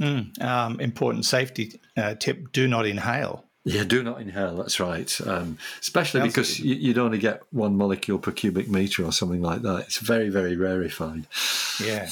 Mm, 0.00 0.42
um, 0.42 0.80
important 0.80 1.24
safety 1.24 1.80
uh, 1.96 2.14
tip: 2.14 2.52
do 2.52 2.68
not 2.68 2.86
inhale. 2.86 3.44
Yeah, 3.64 3.84
do 3.84 4.02
not 4.02 4.20
inhale. 4.20 4.56
That's 4.56 4.80
right. 4.80 5.20
Um, 5.26 5.58
especially 5.80 6.22
because 6.22 6.58
you, 6.58 6.88
would 6.88 6.98
only 6.98 7.18
get 7.18 7.42
one 7.50 7.76
molecule 7.76 8.18
per 8.18 8.32
cubic 8.32 8.68
meter 8.68 9.04
or 9.04 9.12
something 9.12 9.42
like 9.42 9.60
that. 9.62 9.80
It's 9.80 9.98
very, 9.98 10.30
very 10.30 10.56
rarefied. 10.56 11.26
Yeah. 11.84 12.08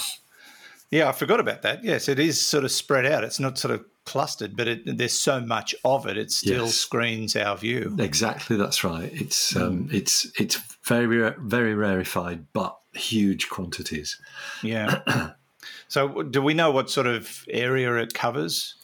Yeah, 0.91 1.09
I 1.09 1.13
forgot 1.13 1.41
about 1.41 1.63
that. 1.63 1.83
Yes, 1.83 2.09
it 2.09 2.19
is 2.19 2.41
sort 2.41 2.65
of 2.65 2.71
spread 2.71 3.07
out. 3.07 3.25
It's 3.25 3.41
not 3.41 3.59
sort 3.59 3.75
of 3.75 3.85
clustered, 4.05 4.57
but 4.57 4.69
it, 4.69 4.99
there's 4.99 5.19
so 5.19 5.41
much 5.41 5.75
of 5.85 6.07
it, 6.07 6.17
it 6.17 6.31
still 6.31 6.67
yes. 6.67 6.75
screens 6.75 7.35
our 7.35 7.57
view. 7.57 7.97
Exactly, 7.99 8.57
that's 8.57 8.85
right. 8.85 9.11
It's 9.13 9.55
mm. 9.55 9.63
um, 9.63 9.89
it's 9.91 10.31
it's 10.39 10.61
very 10.85 11.33
very 11.39 11.75
rarefied, 11.75 12.47
but 12.53 12.79
huge 12.93 13.49
quantities. 13.49 14.21
Yeah. 14.63 15.01
so, 15.89 16.23
do 16.23 16.43
we 16.43 16.55
know 16.55 16.71
what 16.71 16.91
sort 16.91 17.07
of 17.07 17.45
area 17.49 17.95
it 17.97 18.15
covers? 18.15 18.75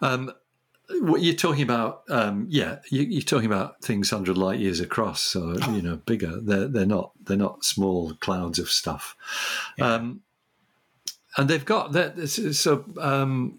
Um, 0.00 0.32
what 1.00 1.20
you're 1.22 1.34
talking 1.34 1.64
about, 1.64 2.02
um, 2.08 2.46
yeah, 2.48 2.78
you, 2.90 3.18
are 3.18 3.22
talking 3.22 3.46
about 3.46 3.82
things 3.82 4.10
hundred 4.10 4.38
light 4.38 4.60
years 4.60 4.80
across, 4.80 5.20
so 5.20 5.56
you 5.70 5.82
know, 5.82 5.96
bigger. 5.96 6.40
They're 6.40 6.68
they're 6.68 6.86
not 6.86 7.10
they're 7.24 7.36
not 7.36 7.64
small 7.64 8.14
clouds 8.20 8.58
of 8.58 8.70
stuff, 8.70 9.16
yeah. 9.76 9.94
um, 9.94 10.20
and 11.36 11.48
they've 11.48 11.64
got 11.64 11.92
that. 11.92 12.28
So 12.28 12.84
um, 13.00 13.58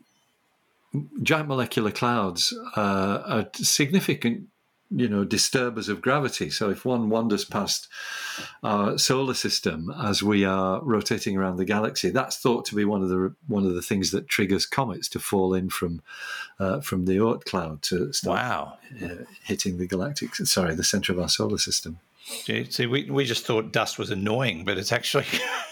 giant 1.21 1.49
molecular 1.49 1.91
clouds 1.91 2.57
uh, 2.77 3.21
are 3.25 3.49
significant 3.55 4.47
you 4.89 5.07
know 5.07 5.23
disturbers 5.23 5.89
of 5.89 6.01
gravity. 6.01 6.49
So 6.49 6.69
if 6.69 6.85
one 6.85 7.09
wanders 7.09 7.45
past 7.45 7.87
our 8.63 8.97
solar 8.97 9.33
system 9.33 9.93
as 10.01 10.23
we 10.23 10.45
are 10.45 10.81
rotating 10.81 11.37
around 11.37 11.57
the 11.57 11.65
galaxy, 11.65 12.09
that's 12.09 12.37
thought 12.37 12.65
to 12.65 12.75
be 12.75 12.85
one 12.85 13.01
of 13.01 13.09
the 13.09 13.35
one 13.47 13.65
of 13.65 13.73
the 13.73 13.81
things 13.81 14.11
that 14.11 14.27
triggers 14.27 14.65
comets 14.65 15.09
to 15.09 15.19
fall 15.19 15.53
in 15.53 15.69
from 15.69 16.01
uh, 16.59 16.79
from 16.81 17.05
the 17.05 17.17
Oort 17.17 17.45
cloud 17.45 17.81
to 17.83 18.13
start 18.13 18.39
wow. 18.39 18.77
uh, 19.03 19.23
hitting 19.43 19.77
the 19.77 19.87
galactic 19.87 20.35
sorry 20.35 20.75
the 20.75 20.83
center 20.83 21.11
of 21.11 21.19
our 21.19 21.29
solar 21.29 21.57
system. 21.57 21.99
See, 22.27 22.85
we, 22.85 23.09
we 23.09 23.23
just 23.23 23.45
thought 23.45 23.71
dust 23.71 23.97
was 23.97 24.09
annoying, 24.09 24.65
but 24.65 24.77
it's 24.77 24.91
actually 24.91 25.25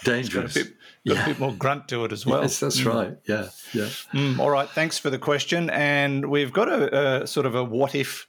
dangerous. 0.04 0.56
it's 0.56 0.68
got, 0.68 0.70
a 0.70 0.70
bit, 0.70 0.76
got 1.06 1.16
yeah. 1.16 1.22
a 1.22 1.26
bit, 1.26 1.38
more 1.38 1.52
grunt 1.52 1.86
to 1.88 2.06
it 2.06 2.12
as 2.12 2.24
well. 2.24 2.40
Yes, 2.40 2.60
that's 2.60 2.80
mm. 2.80 2.94
right. 2.94 3.18
Yeah, 3.26 3.48
yeah. 3.74 3.90
Mm, 4.14 4.38
all 4.38 4.48
right. 4.48 4.68
Thanks 4.70 4.96
for 4.98 5.10
the 5.10 5.18
question, 5.18 5.68
and 5.68 6.30
we've 6.30 6.54
got 6.54 6.70
a, 6.70 7.22
a 7.22 7.26
sort 7.26 7.44
of 7.44 7.54
a 7.54 7.62
what 7.62 7.94
if 7.94 8.26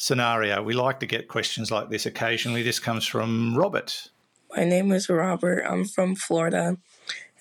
scenario. 0.00 0.62
We 0.62 0.72
like 0.72 0.98
to 1.00 1.06
get 1.06 1.28
questions 1.28 1.70
like 1.70 1.90
this 1.90 2.06
occasionally. 2.06 2.62
This 2.62 2.78
comes 2.78 3.06
from 3.06 3.54
Robert. 3.54 4.08
My 4.56 4.64
name 4.64 4.92
is 4.92 5.10
Robert. 5.10 5.62
I'm 5.68 5.84
from 5.84 6.14
Florida, 6.16 6.78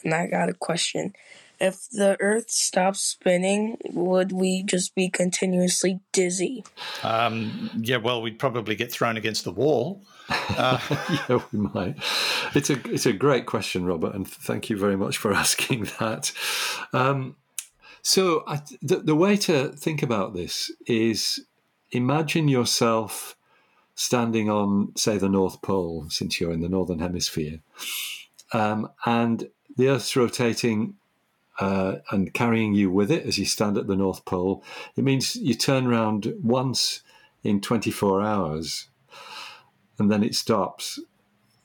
and 0.04 0.14
I 0.14 0.28
got 0.28 0.50
a 0.50 0.54
question. 0.54 1.14
If 1.62 1.90
the 1.90 2.18
Earth 2.20 2.52
stopped 2.52 2.98
spinning, 2.98 3.78
would 3.92 4.34
we 4.34 4.64
just 4.64 4.94
be 4.94 5.10
continuously 5.10 6.02
dizzy? 6.12 6.64
Um, 7.02 7.70
yeah, 7.78 7.98
well, 7.98 8.22
we'd 8.22 8.40
probably 8.40 8.76
get 8.76 8.92
thrown 8.92 9.18
against 9.18 9.46
the 9.46 9.52
wall. 9.52 10.04
Uh, 10.50 10.80
yeah, 11.30 11.40
we 11.52 11.60
might. 11.60 11.96
It's 12.54 12.70
a 12.70 12.74
it's 12.90 13.08
a 13.08 13.14
great 13.14 13.46
question, 13.48 13.86
Robert, 13.86 14.14
and 14.14 14.28
thank 14.28 14.70
you 14.70 14.78
very 14.78 14.96
much 14.96 15.18
for 15.18 15.34
asking 15.46 15.88
that. 16.00 16.32
Um, 16.94 17.36
so, 18.04 18.44
I, 18.46 18.62
the, 18.82 18.98
the 18.98 19.16
way 19.16 19.38
to 19.38 19.70
think 19.70 20.04
about 20.04 20.34
this 20.34 20.72
is 20.86 21.40
imagine 21.92 22.48
yourself 22.48 23.36
standing 23.96 24.50
on, 24.50 24.96
say, 24.96 25.18
the 25.18 25.30
North 25.30 25.62
Pole, 25.62 26.08
since 26.10 26.40
you're 26.40 26.54
in 26.54 26.62
the 26.62 26.70
Northern 26.70 27.00
Hemisphere, 27.00 27.60
um, 28.54 28.90
and 29.06 29.50
the 29.76 29.90
Earth's 29.90 30.16
rotating 30.16 30.96
uh, 31.60 31.98
and 32.12 32.34
carrying 32.34 32.74
you 32.74 32.90
with 32.90 33.12
it 33.12 33.26
as 33.26 33.38
you 33.38 33.46
stand 33.46 33.78
at 33.78 33.88
the 33.88 33.96
North 33.96 34.24
Pole. 34.26 34.64
It 34.96 35.04
means 35.04 35.36
you 35.36 35.54
turn 35.54 35.88
around 35.88 36.34
once 36.42 37.02
in 37.44 37.62
24 37.62 38.22
hours 38.22 38.88
and 39.98 40.10
then 40.10 40.24
it 40.24 40.36
stops. 40.36 41.00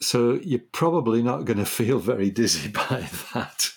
So 0.01 0.35
you're 0.43 0.61
probably 0.73 1.23
not 1.23 1.45
going 1.45 1.59
to 1.59 1.65
feel 1.81 1.99
very 1.99 2.31
dizzy 2.31 2.69
by 2.89 3.09
that. 3.33 3.71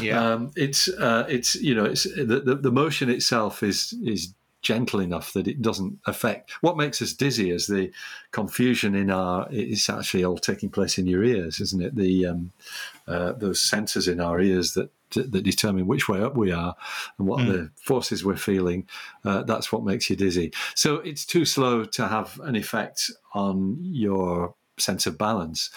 Yeah, 0.00 0.32
um, 0.32 0.50
it's 0.56 0.88
uh, 0.88 1.26
it's 1.28 1.54
you 1.56 1.74
know 1.74 1.84
it's 1.84 2.04
the, 2.04 2.42
the, 2.44 2.54
the 2.56 2.72
motion 2.72 3.10
itself 3.10 3.62
is 3.62 3.94
is 4.02 4.34
gentle 4.66 5.00
enough 5.00 5.32
that 5.32 5.46
it 5.46 5.62
doesn't 5.62 5.98
affect. 6.06 6.50
What 6.60 6.76
makes 6.76 7.00
us 7.00 7.12
dizzy 7.12 7.50
is 7.50 7.68
the 7.68 7.92
confusion 8.32 8.96
in 8.96 9.10
our. 9.10 9.46
It's 9.50 9.88
actually 9.88 10.24
all 10.24 10.38
taking 10.38 10.70
place 10.70 10.98
in 10.98 11.06
your 11.06 11.22
ears, 11.22 11.60
isn't 11.60 11.82
it? 11.82 11.94
The 11.94 12.26
um, 12.26 12.52
uh, 13.06 13.32
those 13.32 13.60
sensors 13.60 14.10
in 14.10 14.20
our 14.20 14.40
ears 14.40 14.74
that 14.74 14.90
that 15.14 15.44
determine 15.44 15.86
which 15.86 16.08
way 16.08 16.20
up 16.20 16.36
we 16.36 16.50
are 16.50 16.74
and 17.16 17.28
what 17.28 17.40
mm. 17.40 17.46
the 17.46 17.70
forces 17.80 18.24
we're 18.24 18.36
feeling. 18.36 18.88
Uh, 19.24 19.44
that's 19.44 19.70
what 19.70 19.84
makes 19.84 20.10
you 20.10 20.16
dizzy. 20.16 20.52
So 20.74 20.96
it's 20.96 21.24
too 21.24 21.44
slow 21.44 21.84
to 21.84 22.08
have 22.08 22.40
an 22.42 22.56
effect 22.56 23.12
on 23.32 23.78
your 23.82 24.56
sense 24.78 25.06
of 25.06 25.16
balance, 25.16 25.70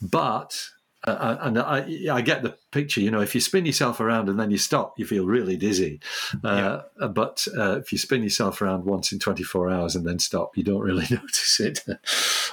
but 0.00 0.70
uh, 1.06 1.10
uh, 1.10 1.38
and 1.42 1.58
I, 1.58 1.86
I, 2.10 2.20
get 2.20 2.42
the 2.42 2.56
picture. 2.72 3.00
You 3.00 3.10
know, 3.10 3.20
if 3.20 3.34
you 3.34 3.40
spin 3.40 3.64
yourself 3.64 4.00
around 4.00 4.28
and 4.28 4.40
then 4.40 4.50
you 4.50 4.58
stop, 4.58 4.98
you 4.98 5.06
feel 5.06 5.26
really 5.26 5.56
dizzy. 5.56 6.00
Uh, 6.44 6.82
yeah. 7.00 7.08
But 7.08 7.46
uh, 7.56 7.78
if 7.78 7.92
you 7.92 7.98
spin 7.98 8.22
yourself 8.22 8.60
around 8.60 8.84
once 8.84 9.10
in 9.10 9.18
24 9.18 9.70
hours 9.70 9.96
and 9.96 10.06
then 10.06 10.18
stop, 10.18 10.56
you 10.56 10.62
don't 10.62 10.82
really 10.82 11.06
notice 11.10 11.60
it. 11.60 11.80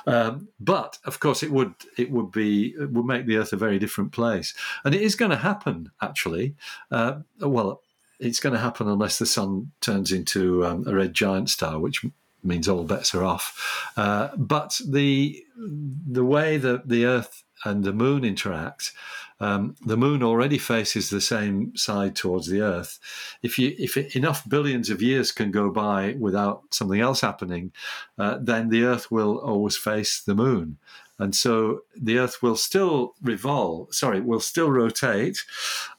um, 0.08 0.48
but 0.60 0.98
of 1.06 1.20
course, 1.20 1.44
it 1.44 1.52
would 1.52 1.74
it 1.98 2.10
would 2.10 2.32
be 2.32 2.74
it 2.80 2.92
would 2.92 3.06
make 3.06 3.26
the 3.26 3.38
Earth 3.38 3.54
a 3.54 3.58
very 3.58 3.78
different 3.78 4.12
place, 4.12 4.54
and 4.84 4.96
it 4.96 5.02
is 5.02 5.16
going 5.16 5.32
to 5.32 5.38
happen. 5.38 5.92
Actually, 6.02 6.56
uh, 6.92 7.20
well, 7.40 7.82
it's 8.20 8.40
going 8.40 8.54
to 8.54 8.60
happen 8.60 8.88
unless 8.88 9.20
the 9.20 9.26
sun 9.26 9.72
turns 9.82 10.12
into 10.12 10.66
um, 10.66 10.88
a 10.88 10.96
red 10.96 11.14
giant 11.14 11.50
star, 11.50 11.80
which 11.80 12.06
means 12.44 12.68
all 12.68 12.84
bets 12.84 13.14
are 13.14 13.24
off. 13.24 13.92
Uh, 13.98 14.30
but 14.38 14.80
the 14.88 15.44
the 15.56 16.26
way 16.26 16.58
that 16.58 16.88
the 16.88 17.06
Earth 17.06 17.43
and 17.66 17.84
the 17.84 17.94
moon 17.94 18.24
interact, 18.24 18.92
um, 19.40 19.76
the 19.86 19.98
moon 19.98 20.24
already 20.24 20.58
faces 20.58 21.10
the 21.10 21.22
same 21.22 21.76
side 21.76 22.16
towards 22.16 22.48
the 22.48 22.62
Earth. 22.62 23.00
If 23.42 23.60
you 23.60 23.76
if 23.78 23.98
enough 24.16 24.48
billions 24.48 24.90
of 24.90 25.02
years 25.02 25.32
can 25.32 25.52
go 25.52 25.70
by 25.70 26.16
without 26.20 26.64
something 26.72 27.02
else 27.02 27.22
happening, 27.22 27.72
uh, 28.18 28.38
then 28.42 28.70
the 28.70 28.84
Earth 28.84 29.12
will 29.12 29.38
always 29.40 29.76
face 29.76 30.22
the 30.22 30.36
moon. 30.36 30.78
And 31.20 31.36
so 31.36 31.82
the 31.96 32.18
Earth 32.18 32.42
will 32.42 32.56
still 32.56 33.14
revolve, 33.22 33.94
sorry, 33.94 34.20
will 34.20 34.40
still 34.40 34.72
rotate, 34.72 35.38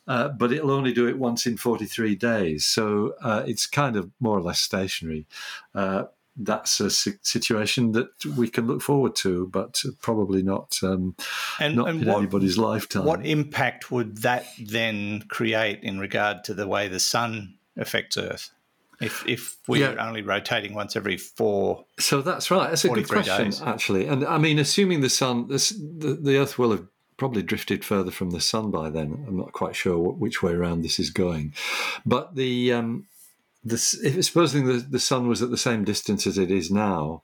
uh, 0.09 0.29
but 0.29 0.53
it'll 0.53 0.73
only 0.73 0.93
do 0.93 1.07
it 1.07 1.19
once 1.19 1.47
in 1.47 1.57
43 1.57 2.17
days. 2.17 2.67
So 2.67 3.15
uh, 3.23 3.45
it's 3.47 3.67
kind 3.67 3.97
of 3.97 4.11
more 4.21 4.39
or 4.39 4.43
less 4.43 4.61
stationary. 4.61 5.27
Uh, 5.75 6.05
that's 6.37 6.80
a 6.80 6.91
situation 6.91 7.93
that 7.93 8.09
we 8.37 8.49
can 8.49 8.66
look 8.66 8.82
forward 8.82 9.14
to, 9.16 9.47
but 9.49 9.82
probably 10.01 10.43
not, 10.43 10.78
um, 10.82 11.14
and, 11.61 11.76
not 11.76 11.89
and 11.89 12.03
in 12.03 12.09
what, 12.09 12.18
anybody's 12.18 12.59
lifetime. 12.59 13.05
What 13.05 13.24
impact 13.24 13.91
would 13.91 14.18
that 14.18 14.47
then 14.59 15.22
create 15.28 15.82
in 15.82 15.99
regard 15.99 16.45
to 16.45 16.55
the 16.55 16.66
way 16.66 16.89
the 16.89 17.01
sun 17.01 17.55
affects 17.76 18.16
Earth? 18.16 18.51
If, 19.01 19.26
if 19.26 19.57
we're 19.66 19.93
yeah. 19.93 20.07
only 20.07 20.22
rotating 20.22 20.74
once 20.74 20.97
every 20.97 21.16
four, 21.16 21.85
so 21.99 22.22
that's 22.22 22.51
right. 22.51 22.70
That's 22.70 22.85
a 22.85 22.89
good 22.89 23.09
question, 23.09 23.45
days. 23.45 23.61
actually. 23.61 24.07
And 24.07 24.24
I 24.24 24.39
mean, 24.39 24.59
assuming 24.59 25.01
the 25.01 25.11
sun, 25.11 25.49
this, 25.49 25.70
the, 25.70 26.18
the 26.20 26.39
Earth 26.39 26.59
will 26.59 26.70
have 26.70 26.87
probably 27.16 27.43
drifted 27.43 27.85
further 27.85 28.11
from 28.11 28.30
the 28.30 28.41
sun 28.41 28.70
by 28.70 28.91
then. 28.91 29.24
I'm 29.26 29.37
not 29.37 29.53
quite 29.53 29.76
sure 29.76 29.99
which 29.99 30.43
way 30.43 30.53
around 30.53 30.82
this 30.82 30.99
is 30.99 31.11
going, 31.11 31.55
but 32.07 32.35
the 32.35 32.72
um, 32.72 33.07
supposing 33.67 34.67
the, 34.67 34.75
the 34.75 34.99
sun 34.99 35.29
was 35.29 35.43
at 35.43 35.51
the 35.51 35.57
same 35.57 35.85
distance 35.85 36.27
as 36.27 36.39
it 36.39 36.51
is 36.51 36.71
now, 36.71 37.23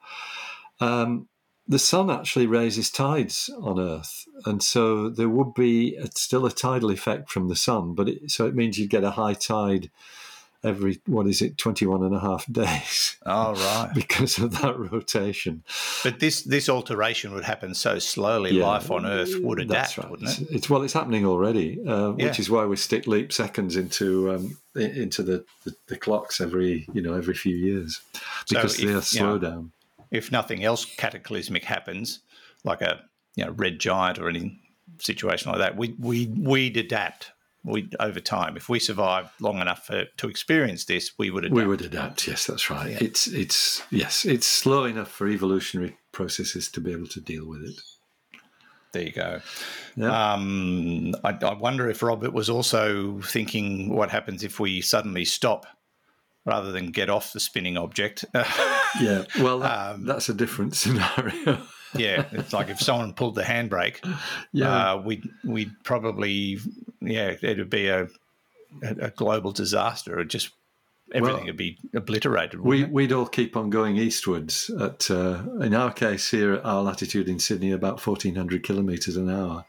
um, 0.80 1.28
the 1.68 1.78
sun 1.78 2.11
actually 2.11 2.47
raises 2.47 2.91
tides 2.91 3.49
on 3.61 3.78
Earth, 3.78 4.26
and 4.45 4.62
so 4.62 5.09
there 5.09 5.28
would 5.28 5.55
be 5.55 5.95
a, 5.97 6.09
still 6.14 6.45
a 6.45 6.51
tidal 6.51 6.91
effect 6.91 7.30
from 7.30 7.49
the 7.49 7.57
sun. 7.57 7.95
But 7.95 8.09
it, 8.09 8.30
so 8.30 8.47
it 8.47 8.57
means 8.57 8.78
you'd 8.78 8.91
get 8.91 9.05
a 9.05 9.12
high 9.12 9.34
tide 9.34 9.91
every 10.62 11.00
what 11.06 11.26
is 11.26 11.40
it 11.40 11.56
21 11.56 12.04
and 12.04 12.14
a 12.14 12.20
half 12.20 12.44
days 12.52 13.16
oh 13.26 13.54
right. 13.54 13.92
because 13.94 14.38
of 14.38 14.61
that 14.61 14.78
rotation. 14.78 15.64
But 16.02 16.20
this 16.20 16.42
this 16.42 16.68
alteration 16.68 17.32
would 17.32 17.44
happen 17.44 17.74
so 17.74 17.98
slowly 17.98 18.52
yeah, 18.52 18.66
life 18.66 18.90
on 18.90 19.06
earth 19.06 19.34
would 19.40 19.61
adapt 19.61 19.98
right. 19.98 20.11
wouldn't 20.11 20.40
it? 20.40 20.48
It's, 20.50 20.70
well 20.70 20.82
it's 20.82 20.92
happening 20.92 21.24
already 21.24 21.80
uh, 21.86 22.14
yeah. 22.16 22.26
which 22.26 22.38
is 22.38 22.50
why 22.50 22.64
we 22.64 22.76
stick 22.76 23.06
leap 23.06 23.32
seconds 23.32 23.76
into 23.76 24.32
um, 24.32 24.58
into 24.74 25.22
the, 25.22 25.44
the, 25.64 25.74
the, 25.88 25.96
clocks 25.96 26.40
every 26.40 26.86
you 26.92 27.02
know 27.02 27.14
every 27.14 27.34
few 27.34 27.56
years 27.56 28.00
because 28.48 28.76
so 28.76 28.86
if, 28.86 28.94
they 28.94 29.00
slow 29.00 29.32
know, 29.32 29.38
down 29.38 29.72
if 30.11 30.30
nothing 30.30 30.64
else 30.64 30.84
cataclysmic 30.84 31.64
happens 31.64 32.20
like 32.64 32.80
a 32.80 33.00
you 33.34 33.44
know 33.44 33.50
red 33.52 33.78
giant 33.78 34.18
or 34.18 34.28
any 34.28 34.61
situation 34.98 35.50
like 35.50 35.61
that 35.61 35.76
we 35.76 35.94
we 35.98 36.26
we'd 36.26 36.76
adapt 36.76 37.32
we 37.64 37.88
over 38.00 38.20
time, 38.20 38.56
if 38.56 38.68
we 38.68 38.78
survive 38.78 39.30
long 39.40 39.61
enough 39.61 39.86
for, 39.86 40.04
to 40.16 40.28
experience 40.28 40.84
this, 40.84 41.12
we 41.18 41.30
would 41.30 41.44
adapt. 41.44 41.56
We 41.56 41.66
would 41.66 41.82
adapt. 41.82 42.26
Yes, 42.26 42.46
that's 42.46 42.70
right. 42.70 42.92
Yeah. 42.92 42.98
It's 43.00 43.26
it's 43.26 43.82
yes, 43.90 44.24
it's 44.24 44.46
slow 44.46 44.84
enough 44.84 45.11
for 45.11 45.28
evolutionary 45.28 45.96
processes 46.12 46.70
to 46.72 46.80
be 46.80 46.92
able 46.92 47.08
to 47.08 47.20
deal 47.20 47.46
with 47.46 47.62
it. 47.62 47.80
There 48.92 49.02
you 49.02 49.12
go. 49.12 49.40
Yeah. 49.94 50.32
Um, 50.32 51.14
I, 51.22 51.30
I, 51.42 51.54
wonder 51.54 51.88
if 51.88 52.02
Robert 52.02 52.32
was 52.32 52.50
also 52.50 53.20
thinking 53.20 53.94
what 53.94 54.11
happens 54.11 54.42
if 54.42 54.58
we 54.58 54.80
suddenly 54.80 55.24
stop 55.24 55.66
rather 56.44 56.72
than 56.72 56.90
get 56.90 57.08
off 57.08 57.32
the 57.32 57.38
spinning 57.38 57.76
object. 57.76 58.24
yeah, 59.00 59.24
well, 59.38 59.61
that, 59.61 59.94
um, 59.94 60.06
that's 60.06 60.28
a 60.28 60.34
different 60.34 60.74
scenario 60.76 61.61
yeah, 61.95 62.26
it's 62.32 62.53
like 62.53 62.68
if 62.68 62.80
someone 62.80 63.12
pulled 63.14 63.34
the 63.34 63.43
handbrake, 63.43 63.99
yeah, 64.53 64.93
uh, 64.93 64.97
we'd 64.99 65.28
we'd 65.45 65.72
probably 65.84 66.59
yeah, 67.01 67.36
it'd 67.43 67.70
be 67.70 67.88
a 67.88 68.09
a, 68.82 69.11
global 69.11 69.53
disaster. 69.53 70.20
It 70.20 70.28
just 70.28 70.51
everything 71.12 71.38
well, 71.38 71.47
would 71.47 71.57
be 71.57 71.78
obliterated. 71.95 72.61
We 72.61 72.84
it? 72.84 72.91
we'd 72.91 73.12
all 73.12 73.26
keep 73.26 73.57
on 73.57 73.70
going 73.70 73.97
eastwards. 73.97 74.70
At 74.80 75.11
uh, 75.11 75.43
in 75.61 75.74
our 75.74 75.93
case 75.93 76.30
here, 76.30 76.55
at 76.55 76.64
our 76.64 76.82
latitude 76.82 77.28
in 77.28 77.38
Sydney, 77.38 77.72
about 77.72 78.01
fourteen 78.01 78.34
hundred 78.36 78.62
kilometres 78.62 79.16
an 79.16 79.30
hour. 79.30 79.64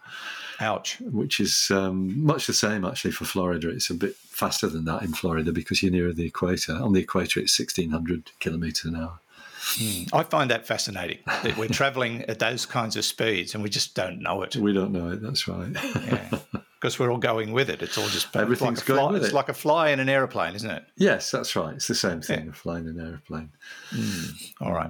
Ouch! 0.59 0.97
Which 1.01 1.39
is 1.39 1.72
um, 1.72 2.24
much 2.24 2.45
the 2.45 2.53
same 2.53 2.86
actually 2.86 3.11
for 3.11 3.26
Florida. 3.26 3.69
It's 3.69 3.89
a 3.89 3.95
bit 3.95 4.15
faster 4.15 4.67
than 4.67 4.86
that 4.86 5.01
in 5.01 5.13
Florida 5.13 5.51
because 5.51 5.82
you're 5.82 5.91
nearer 5.91 6.13
the 6.13 6.28
equator. 6.28 6.74
On 6.74 6.93
the 6.93 7.01
equator, 7.01 7.39
it's 7.39 7.53
sixteen 7.53 7.89
hundred 7.89 8.32
kilometres 8.39 8.86
an 8.86 8.95
hour. 8.95 9.20
Mm. 9.62 10.09
I 10.14 10.24
find 10.24 10.49
that 10.49 10.66
fascinating 10.66 11.20
that 11.28 11.55
we're 11.57 11.68
traveling 11.68 12.24
at 12.24 12.39
those 12.39 12.66
kinds 12.66 12.95
of 12.95 13.05
speeds 13.05 13.53
and 13.53 13.64
we 13.64 13.70
just 13.70 13.95
don't 13.95 14.20
know 14.20 14.41
it. 14.41 14.55
We 14.55 14.74
don't 14.74 14.91
know 14.91 15.09
it. 15.12 15.22
That's 15.22 15.47
right. 15.47 15.72
yeah. 15.95 16.39
Because 16.82 16.97
we're 16.97 17.11
all 17.11 17.19
going 17.19 17.51
with 17.51 17.69
it. 17.69 17.84
It's 17.84 17.95
all 17.95 18.07
just 18.07 18.36
everything's 18.36 18.79
like 18.79 18.88
going 18.88 18.99
fly, 18.99 19.11
with 19.11 19.21
It's 19.21 19.32
it. 19.32 19.36
like 19.36 19.49
a 19.49 19.53
fly 19.53 19.89
in 19.91 19.99
an 19.99 20.09
aeroplane, 20.09 20.55
isn't 20.55 20.69
it? 20.69 20.84
Yes, 20.97 21.29
that's 21.29 21.55
right. 21.55 21.75
It's 21.75 21.88
the 21.88 21.93
same 21.93 22.21
thing, 22.21 22.47
yeah. 22.47 22.51
flying 22.53 22.88
an 22.88 22.99
aeroplane. 22.99 23.51
Mm. 23.91 24.53
All 24.61 24.73
right, 24.73 24.89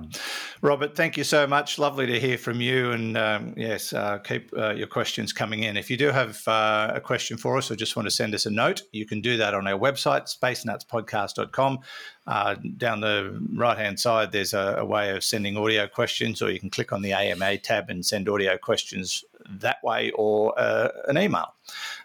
Robert. 0.61 0.95
Thank 0.95 1.17
you 1.17 1.25
so 1.25 1.45
much. 1.45 1.77
Lovely 1.77 2.07
to 2.07 2.17
hear 2.17 2.37
from 2.37 2.61
you. 2.61 2.91
And 2.91 3.17
um, 3.17 3.53
yes, 3.57 3.91
uh, 3.91 4.19
keep 4.19 4.53
uh, 4.57 4.69
your 4.73 4.87
questions 4.87 5.33
coming 5.33 5.63
in. 5.63 5.75
If 5.75 5.91
you 5.91 5.97
do 5.97 6.11
have 6.11 6.47
uh, 6.47 6.93
a 6.95 7.01
question 7.01 7.35
for 7.35 7.57
us 7.57 7.69
or 7.69 7.75
just 7.75 7.97
want 7.97 8.05
to 8.05 8.11
send 8.11 8.33
us 8.33 8.45
a 8.45 8.51
note, 8.51 8.83
you 8.93 9.05
can 9.05 9.19
do 9.19 9.35
that 9.35 9.53
on 9.53 9.67
our 9.67 9.77
website, 9.77 10.33
spacenutspodcast.com. 10.33 11.79
Uh, 12.27 12.55
down 12.77 13.01
the 13.01 13.37
right 13.55 13.77
hand 13.77 13.99
side, 13.99 14.31
there's 14.31 14.53
a, 14.53 14.75
a, 14.77 14.85
way 14.85 15.09
of 15.09 15.23
sending 15.23 15.57
audio 15.57 15.87
questions, 15.87 16.41
or 16.41 16.51
you 16.51 16.59
can 16.59 16.69
click 16.69 16.93
on 16.93 17.01
the 17.01 17.11
AMA 17.11 17.57
tab 17.57 17.89
and 17.89 18.05
send 18.05 18.29
audio 18.29 18.57
questions 18.57 19.25
that 19.59 19.83
way 19.83 20.11
or 20.15 20.57
uh, 20.59 20.89
an 21.07 21.17
email. 21.17 21.53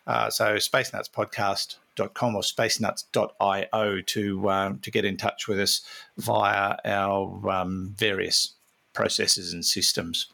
Uh, 0.07 0.31
so, 0.31 0.55
spacenutspodcast.com 0.57 2.37
or 2.37 2.43
spacenuts.io 2.43 4.01
to, 4.01 4.51
um, 4.51 4.79
to 4.81 4.91
get 4.91 5.05
in 5.05 5.17
touch 5.17 5.49
with 5.49 5.61
us 5.61 5.83
via 6.19 6.77
our 6.85 7.49
um, 7.51 7.95
various 7.97 8.55
processes 8.93 9.53
and 9.53 9.65
systems. 9.65 10.27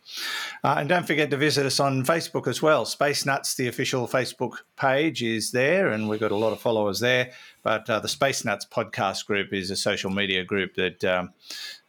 Uh, 0.64 0.76
and 0.78 0.88
don't 0.88 1.06
forget 1.06 1.30
to 1.30 1.36
visit 1.36 1.66
us 1.66 1.80
on 1.80 2.04
Facebook 2.04 2.46
as 2.46 2.62
well. 2.62 2.84
Space 2.84 3.26
Nuts, 3.26 3.54
the 3.54 3.68
official 3.68 4.06
Facebook 4.06 4.58
page, 4.76 5.22
is 5.22 5.50
there, 5.50 5.88
and 5.88 6.08
we've 6.08 6.20
got 6.20 6.30
a 6.30 6.36
lot 6.36 6.52
of 6.52 6.60
followers 6.60 7.00
there. 7.00 7.32
But 7.62 7.88
uh, 7.88 8.00
the 8.00 8.08
Space 8.08 8.44
Nuts 8.44 8.66
podcast 8.66 9.26
group 9.26 9.52
is 9.52 9.70
a 9.70 9.76
social 9.76 10.10
media 10.10 10.44
group 10.44 10.74
that 10.74 11.04
um, 11.04 11.32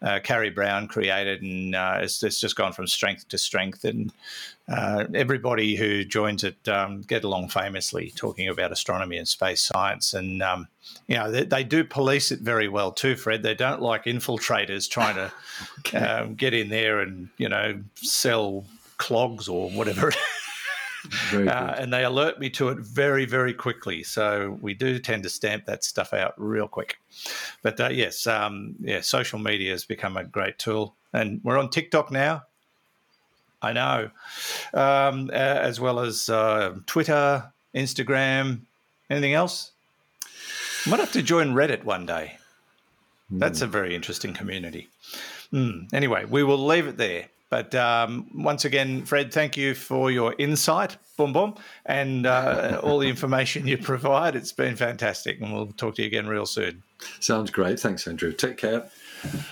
uh, 0.02 0.20
Carrie 0.24 0.50
Brown 0.50 0.88
created, 0.88 1.42
and 1.42 1.76
uh, 1.76 2.00
it's, 2.02 2.22
it's, 2.24 2.40
just 2.40 2.56
gone 2.56 2.74
from 2.74 2.88
strength 2.88 3.28
to 3.30 3.38
strength. 3.38 3.84
And 3.86 4.12
uh, 4.68 5.06
everybody 5.14 5.76
who 5.76 6.04
joins 6.04 6.44
it 6.44 6.68
um, 6.68 7.02
get 7.02 7.24
along 7.24 7.50
famously, 7.50 8.12
talking 8.16 8.48
about 8.48 8.72
astronomy 8.72 9.18
and 9.18 9.28
space 9.28 9.62
science. 9.62 10.14
And 10.14 10.44
um, 10.44 10.68
you 11.08 11.16
know 11.16 11.32
they, 11.32 11.44
they, 11.44 11.64
do 11.64 11.84
police 11.84 12.32
it 12.32 12.40
very 12.40 12.68
well 12.68 12.92
too, 12.92 13.16
Fred. 13.16 13.44
They 13.44 13.56
don't 13.56 13.82
like 13.82 14.06
infiltrators 14.06 14.90
trying 14.90 15.16
to 15.16 15.32
okay. 15.80 15.98
Um, 15.98 16.36
get 16.36 16.54
in 16.54 16.70
there 16.70 17.00
and 17.00 17.30
you 17.38 17.50
know 17.50 17.82
sell 18.14 18.66
clogs 18.98 19.48
or 19.48 19.70
whatever. 19.72 20.12
Uh, 21.34 21.76
and 21.78 21.92
they 21.92 22.06
alert 22.06 22.40
me 22.40 22.50
to 22.50 22.70
it 22.70 22.78
very, 22.78 23.26
very 23.26 23.54
quickly. 23.54 24.04
So 24.04 24.58
we 24.62 24.74
do 24.74 25.00
tend 25.00 25.24
to 25.24 25.30
stamp 25.30 25.66
that 25.66 25.84
stuff 25.84 26.14
out 26.14 26.34
real 26.38 26.70
quick. 26.70 26.96
But 27.62 27.78
uh, 27.78 27.90
yes, 27.90 28.26
um, 28.26 28.76
yeah, 28.80 29.02
social 29.02 29.38
media 29.38 29.72
has 29.72 29.84
become 29.84 30.16
a 30.16 30.24
great 30.24 30.58
tool, 30.58 30.96
and 31.12 31.42
we're 31.44 31.58
on 31.58 31.70
TikTok 31.70 32.10
now. 32.10 32.44
I 33.62 33.74
know, 33.74 34.12
um, 34.74 35.30
as 35.32 35.78
well 35.78 36.00
as 36.00 36.30
uh, 36.30 36.76
Twitter, 36.86 37.52
Instagram. 37.76 38.62
Anything 39.10 39.34
else? 39.34 39.72
Might 40.88 41.02
have 41.02 41.12
to 41.12 41.22
join 41.22 41.54
Reddit 41.54 41.84
one 41.84 42.06
day. 42.06 42.38
That's 43.30 43.62
a 43.62 43.68
very 43.68 43.94
interesting 43.94 44.34
community. 44.34 44.88
Mm. 45.52 45.94
Anyway, 45.94 46.26
we 46.26 46.44
will 46.44 46.64
leave 46.64 46.88
it 46.88 46.98
there. 46.98 47.28
But 47.54 47.76
um, 47.76 48.26
once 48.34 48.66
again, 48.66 49.06
Fred, 49.06 49.32
thank 49.32 49.56
you 49.56 49.76
for 49.76 50.10
your 50.10 50.34
insight, 50.40 50.98
boom 51.18 51.34
boom, 51.34 51.54
and 51.86 52.26
uh, 52.26 52.82
all 52.82 52.98
the 52.98 53.08
information 53.08 53.68
you 53.68 53.78
provide. 53.78 54.36
It's 54.36 54.52
been 54.52 54.76
fantastic, 54.76 55.40
and 55.40 55.54
we'll 55.54 55.68
talk 55.68 55.94
to 55.98 56.02
you 56.02 56.08
again 56.08 56.26
real 56.26 56.48
soon. 56.48 56.82
Sounds 57.20 57.52
great. 57.52 57.80
Thanks, 57.80 58.08
Andrew. 58.08 58.34
Take 58.34 58.58
care. 58.58 58.90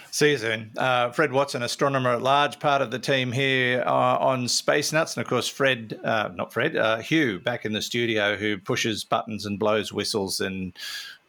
See 0.10 0.32
you 0.32 0.40
soon. 0.40 0.72
Uh, 0.78 1.12
Fred 1.12 1.32
Watson, 1.32 1.62
astronomer 1.62 2.14
at 2.14 2.24
large, 2.24 2.60
part 2.60 2.82
of 2.82 2.90
the 2.90 2.98
team 2.98 3.32
here 3.32 3.84
uh, 3.86 4.18
on 4.18 4.48
Space 4.48 4.92
Nuts. 4.92 5.16
And 5.16 5.24
of 5.24 5.30
course, 5.30 5.48
Fred, 5.48 6.00
uh, 6.04 6.30
not 6.34 6.52
Fred, 6.52 6.76
uh, 6.76 6.98
Hugh 7.02 7.40
back 7.40 7.66
in 7.66 7.74
the 7.74 7.84
studio 7.84 8.36
who 8.36 8.58
pushes 8.58 9.04
buttons 9.04 9.46
and 9.46 9.60
blows 9.60 9.94
whistles 9.94 10.40
and 10.40 10.74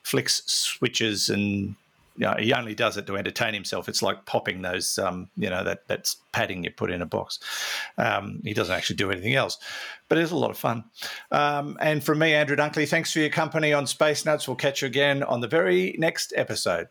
flicks 0.04 0.42
switches 0.46 1.28
and 1.28 1.74
you 2.16 2.26
know, 2.26 2.34
he 2.38 2.52
only 2.52 2.74
does 2.74 2.96
it 2.96 3.06
to 3.06 3.16
entertain 3.16 3.54
himself. 3.54 3.88
It's 3.88 4.02
like 4.02 4.26
popping 4.26 4.62
those, 4.62 4.98
um, 4.98 5.28
you 5.36 5.48
know, 5.50 5.64
that 5.64 5.86
that's 5.88 6.16
padding 6.32 6.64
you 6.64 6.70
put 6.70 6.90
in 6.90 7.02
a 7.02 7.06
box. 7.06 7.38
Um, 7.98 8.40
he 8.44 8.54
doesn't 8.54 8.74
actually 8.74 8.96
do 8.96 9.10
anything 9.10 9.34
else, 9.34 9.58
but 10.08 10.18
it's 10.18 10.32
a 10.32 10.36
lot 10.36 10.50
of 10.50 10.58
fun. 10.58 10.84
Um, 11.30 11.76
and 11.80 12.02
from 12.02 12.18
me, 12.18 12.34
Andrew 12.34 12.56
Dunkley, 12.56 12.88
thanks 12.88 13.12
for 13.12 13.20
your 13.20 13.30
company 13.30 13.72
on 13.72 13.86
Space 13.86 14.24
Nuts. 14.24 14.46
We'll 14.46 14.56
catch 14.56 14.82
you 14.82 14.86
again 14.86 15.22
on 15.22 15.40
the 15.40 15.48
very 15.48 15.94
next 15.98 16.32
episode. 16.36 16.88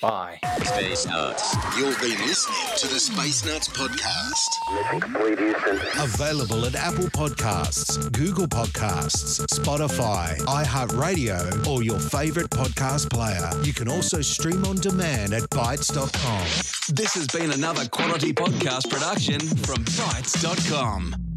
Bye. 0.00 0.38
Space 0.62 1.06
Nuts. 1.06 1.54
You'll 1.76 1.94
be 2.00 2.16
listening 2.26 2.76
to 2.78 2.88
the 2.88 2.98
Space 2.98 3.44
Nuts 3.44 3.68
podcast. 3.68 4.74
Mission 4.74 5.00
complete, 5.00 5.38
Houston. 5.38 5.76
Available 6.02 6.64
at 6.64 6.74
Apple 6.74 7.08
Podcasts, 7.08 8.10
Google 8.12 8.46
Podcasts, 8.46 9.44
Spotify, 9.46 10.38
iHeartRadio, 10.40 11.66
or 11.66 11.82
your 11.82 11.98
favorite 11.98 12.48
podcast 12.48 13.10
player. 13.10 13.50
You 13.62 13.74
can 13.74 13.88
also 13.88 14.22
stream 14.22 14.64
on 14.64 14.76
demand 14.76 15.34
at 15.34 15.42
Bitesz.com. 15.50 16.46
This 16.94 17.14
has 17.14 17.26
been 17.26 17.50
another 17.52 17.86
quality 17.88 18.32
podcast 18.32 18.88
production 18.88 19.38
from 19.40 19.84
Bitesz.com. 19.84 21.29